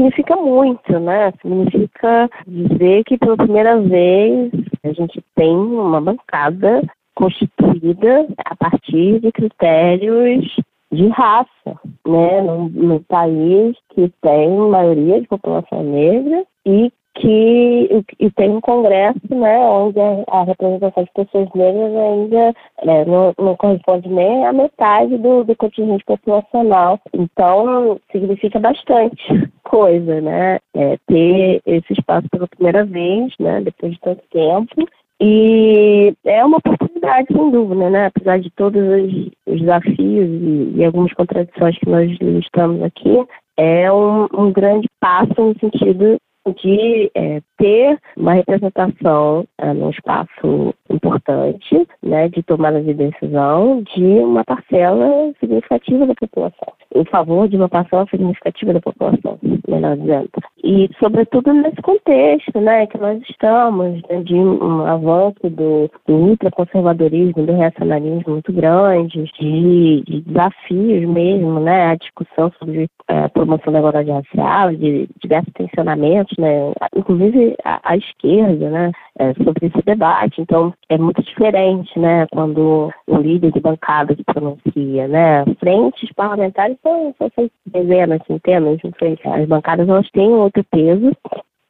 significa 0.00 0.36
muito, 0.36 0.98
né? 0.98 1.32
Significa 1.42 2.30
dizer 2.46 3.04
que 3.04 3.18
pela 3.18 3.36
primeira 3.36 3.78
vez 3.80 4.50
a 4.82 4.92
gente 4.92 5.22
tem 5.34 5.54
uma 5.54 6.00
bancada 6.00 6.82
constituída 7.14 8.26
a 8.46 8.56
partir 8.56 9.20
de 9.20 9.30
critérios 9.30 10.56
de 10.90 11.06
raça, 11.08 11.78
né? 12.06 12.40
No 12.40 13.00
país 13.00 13.76
que 13.90 14.10
tem 14.22 14.56
maioria 14.56 15.20
de 15.20 15.28
população 15.28 15.82
negra 15.84 16.44
e 16.64 16.90
que 17.20 18.04
e 18.18 18.30
tem 18.30 18.50
um 18.50 18.60
congresso, 18.60 19.20
né, 19.30 19.58
onde 19.58 19.98
a, 20.28 20.42
representação 20.44 21.04
de 21.04 21.10
pessoas 21.12 21.48
negras 21.54 21.94
ainda 21.94 22.54
é, 22.78 23.04
não, 23.04 23.34
não, 23.38 23.56
corresponde 23.56 24.08
nem 24.08 24.46
à 24.46 24.52
metade 24.52 25.16
do, 25.18 25.44
do 25.44 25.54
contingente 25.56 26.04
populacional. 26.04 26.98
Então, 27.12 28.00
significa 28.10 28.58
bastante 28.58 29.22
coisa, 29.62 30.20
né, 30.20 30.58
é, 30.74 30.96
ter 31.06 31.60
esse 31.66 31.92
espaço 31.92 32.26
pela 32.30 32.48
primeira 32.48 32.84
vez, 32.84 33.32
né, 33.38 33.60
depois 33.60 33.92
de 33.92 34.00
tanto 34.00 34.22
tempo. 34.30 34.88
E 35.22 36.14
é 36.24 36.42
uma 36.42 36.56
oportunidade, 36.56 37.28
sem 37.30 37.50
dúvida, 37.50 37.90
né? 37.90 38.06
Apesar 38.06 38.40
de 38.40 38.48
todos 38.52 38.80
os, 38.80 39.30
os 39.46 39.60
desafios 39.60 39.98
e, 39.98 40.72
e, 40.76 40.82
algumas 40.82 41.12
contradições 41.12 41.78
que 41.78 41.90
nós 41.90 42.10
listamos 42.22 42.82
aqui, 42.82 43.22
é 43.58 43.92
um, 43.92 44.26
um 44.32 44.50
grande 44.50 44.88
passo 44.98 45.34
no 45.36 45.54
sentido 45.58 46.18
de 46.46 47.10
é, 47.14 47.40
ter 47.60 47.98
uma 48.16 48.32
representação 48.32 49.44
é, 49.58 49.72
num 49.74 49.90
espaço 49.90 50.74
importante, 50.88 51.86
né, 52.02 52.28
de 52.28 52.42
tomada 52.42 52.82
de 52.82 52.94
decisão 52.94 53.82
de 53.94 54.02
uma 54.02 54.42
parcela 54.44 55.32
significativa 55.38 56.06
da 56.06 56.14
população, 56.14 56.72
em 56.94 57.04
favor 57.04 57.48
de 57.48 57.56
uma 57.56 57.68
parcela 57.68 58.06
significativa 58.10 58.72
da 58.72 58.80
população, 58.80 59.38
melhor 59.68 59.96
dizendo. 59.96 60.30
E, 60.64 60.88
sobretudo, 60.98 61.52
nesse 61.52 61.80
contexto 61.82 62.60
né, 62.60 62.86
que 62.86 62.98
nós 62.98 63.20
estamos, 63.28 64.00
né, 64.08 64.22
de 64.22 64.34
um 64.34 64.84
avanço 64.86 65.48
do, 65.50 65.90
do 66.06 66.14
ultraconservadorismo, 66.14 67.46
do 67.46 67.52
reacionarismo 67.52 68.32
muito 68.32 68.52
grande, 68.52 69.24
de, 69.38 70.02
de, 70.02 70.20
desafios 70.22 71.08
mesmo, 71.08 71.60
né, 71.60 71.86
a 71.86 71.94
discussão 71.94 72.50
sobre 72.58 72.88
a 73.08 73.28
promoção 73.28 73.72
da 73.72 73.78
igualdade 73.78 74.10
racial, 74.10 74.74
de 74.74 75.08
diversos 75.22 75.52
tensionamentos, 75.54 76.36
né, 76.38 76.72
inclusive 76.96 77.49
a, 77.64 77.80
a 77.82 77.96
esquerda, 77.96 78.70
né, 78.70 78.92
é, 79.18 79.34
sobre 79.34 79.66
esse 79.66 79.82
debate. 79.84 80.40
Então, 80.40 80.72
é 80.88 80.98
muito 80.98 81.22
diferente, 81.22 81.98
né, 81.98 82.26
quando 82.32 82.90
o 83.06 83.16
líder 83.16 83.52
de 83.52 83.60
bancada 83.60 84.14
se 84.14 84.24
pronuncia, 84.24 85.08
né? 85.08 85.44
Frentes 85.58 86.12
parlamentares 86.12 86.76
são, 86.82 87.14
são 87.18 87.50
dezenas, 87.66 88.20
centenas, 88.26 88.78
não 88.82 88.92
sei. 88.98 89.18
As 89.24 89.46
bancadas, 89.46 89.88
elas 89.88 90.10
têm 90.10 90.28
outro 90.28 90.64
peso 90.70 91.12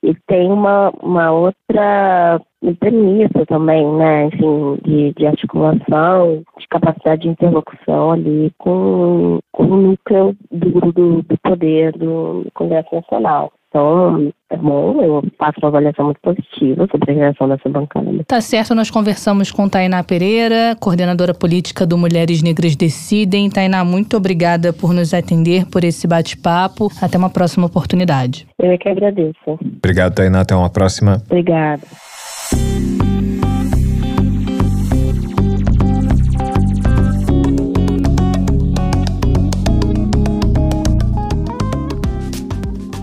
e 0.03 0.15
tem 0.27 0.51
uma, 0.51 0.91
uma 1.03 1.31
outra 1.31 2.41
premissa 2.79 3.45
também, 3.47 3.87
né, 3.93 4.27
enfim, 4.27 4.79
de, 4.85 5.13
de 5.15 5.27
articulação, 5.27 6.43
de 6.59 6.69
capacidade 6.69 7.23
de 7.23 7.29
interlocução 7.29 8.13
ali 8.13 8.53
com, 8.59 9.39
com 9.53 9.63
o 9.65 9.77
núcleo 9.77 10.37
duro 10.51 10.93
do, 10.93 11.23
do 11.23 11.39
poder 11.39 11.93
do 11.93 12.47
Congresso 12.55 12.95
Nacional. 12.95 13.53
Então, 13.71 14.33
é 14.51 14.57
bom, 14.57 15.01
eu 15.01 15.23
faço 15.39 15.61
uma 15.61 15.69
avaliação 15.69 16.07
muito 16.07 16.21
positiva 16.21 16.89
sobre 16.91 17.13
a 17.13 17.15
criação 17.15 17.49
dessa 17.49 17.69
bancada. 17.69 18.11
Tá 18.27 18.41
certo, 18.41 18.75
nós 18.75 18.91
conversamos 18.91 19.53
com 19.53 19.69
Tainá 19.69 20.03
Pereira, 20.03 20.77
coordenadora 20.81 21.33
política 21.33 21.87
do 21.87 21.97
Mulheres 21.97 22.43
Negras 22.43 22.75
Decidem. 22.75 23.49
Tainá, 23.49 23.85
muito 23.85 24.17
obrigada 24.17 24.73
por 24.73 24.93
nos 24.93 25.15
atender, 25.15 25.67
por 25.71 25.85
esse 25.85 26.09
bate-papo. 26.09 26.89
Até 27.01 27.17
uma 27.17 27.31
próxima 27.31 27.67
oportunidade. 27.67 28.45
Eu 28.59 28.73
é 28.73 28.77
que 28.77 28.89
agradeço. 28.89 29.59
Obrigado, 29.79 30.17
Tainá. 30.17 30.41
Até 30.41 30.57
uma 30.57 30.69
próxima. 30.69 31.23
Obrigada. 31.27 31.83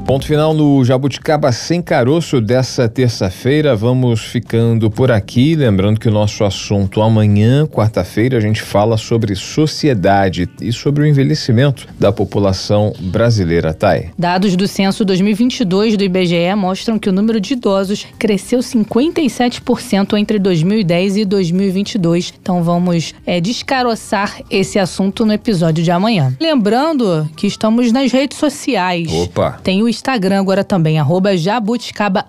Ponto 0.08 0.26
final 0.26 0.54
no 0.54 0.86
Jabuticaba 0.86 1.52
Sem 1.52 1.82
Caroço 1.82 2.40
dessa 2.40 2.88
terça-feira. 2.88 3.76
Vamos 3.76 4.22
ficando 4.22 4.90
por 4.90 5.12
aqui. 5.12 5.54
Lembrando 5.54 6.00
que 6.00 6.08
o 6.08 6.12
nosso 6.12 6.46
assunto 6.46 7.02
amanhã, 7.02 7.68
quarta-feira, 7.68 8.38
a 8.38 8.40
gente 8.40 8.62
fala 8.62 8.96
sobre 8.96 9.36
sociedade 9.36 10.50
e 10.62 10.72
sobre 10.72 11.04
o 11.04 11.06
envelhecimento 11.06 11.86
da 12.00 12.10
população 12.10 12.94
brasileira. 12.98 13.74
Thay. 13.74 14.12
Dados 14.18 14.56
do 14.56 14.66
censo 14.66 15.04
2022 15.04 15.98
do 15.98 16.06
IBGE 16.06 16.56
mostram 16.56 16.98
que 16.98 17.10
o 17.10 17.12
número 17.12 17.42
de 17.42 17.52
idosos 17.52 18.08
cresceu 18.18 18.60
57% 18.60 20.18
entre 20.18 20.40
2010 20.40 21.18
e 21.18 21.26
2022. 21.26 22.34
Então 22.42 22.64
vamos 22.64 23.14
é, 23.26 23.42
descaroçar 23.42 24.42
esse 24.50 24.80
assunto 24.80 25.26
no 25.26 25.34
episódio 25.34 25.84
de 25.84 25.92
amanhã. 25.92 26.34
Lembrando 26.40 27.30
que 27.36 27.46
estamos 27.46 27.92
nas 27.92 28.10
redes 28.10 28.38
sociais. 28.38 29.12
Opa! 29.12 29.60
Tem 29.62 29.84
o 29.84 29.97
Instagram 29.98 30.40
agora 30.40 30.64
também, 30.64 31.00
arroba 31.00 31.36
jabuticaba 31.36 32.24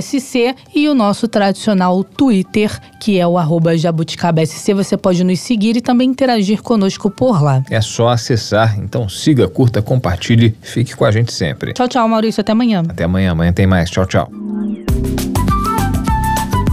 SC 0.00 0.54
e 0.74 0.86
o 0.88 0.94
nosso 0.94 1.26
tradicional 1.26 2.04
Twitter, 2.04 2.78
que 3.00 3.18
é 3.18 3.26
o 3.26 3.38
arroba 3.38 3.76
jabuticaba 3.76 4.44
SC. 4.44 4.74
Você 4.74 4.96
pode 4.96 5.24
nos 5.24 5.40
seguir 5.40 5.76
e 5.76 5.80
também 5.80 6.10
interagir 6.10 6.62
conosco 6.62 7.10
por 7.10 7.42
lá. 7.42 7.62
É 7.70 7.80
só 7.80 8.08
acessar, 8.08 8.78
então 8.78 9.08
siga, 9.08 9.48
curta, 9.48 9.80
compartilhe, 9.80 10.54
fique 10.60 10.94
com 10.94 11.06
a 11.06 11.10
gente 11.10 11.32
sempre. 11.32 11.72
Tchau, 11.72 11.88
tchau, 11.88 12.06
Maurício, 12.06 12.42
até 12.42 12.52
amanhã. 12.52 12.82
Até 12.86 13.04
amanhã, 13.04 13.32
amanhã 13.32 13.52
tem 13.52 13.66
mais. 13.66 13.90
Tchau, 13.90 14.04
tchau. 14.04 14.30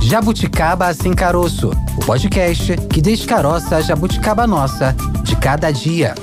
Jabuticaba 0.01 0.93
Sem 0.93 1.13
Caroço, 1.13 1.71
o 1.97 2.05
podcast 2.05 2.77
que 2.89 3.01
descaroça 3.01 3.77
a 3.77 3.81
jabuticaba 3.81 4.45
nossa 4.45 4.95
de 5.23 5.35
cada 5.37 5.71
dia. 5.71 6.13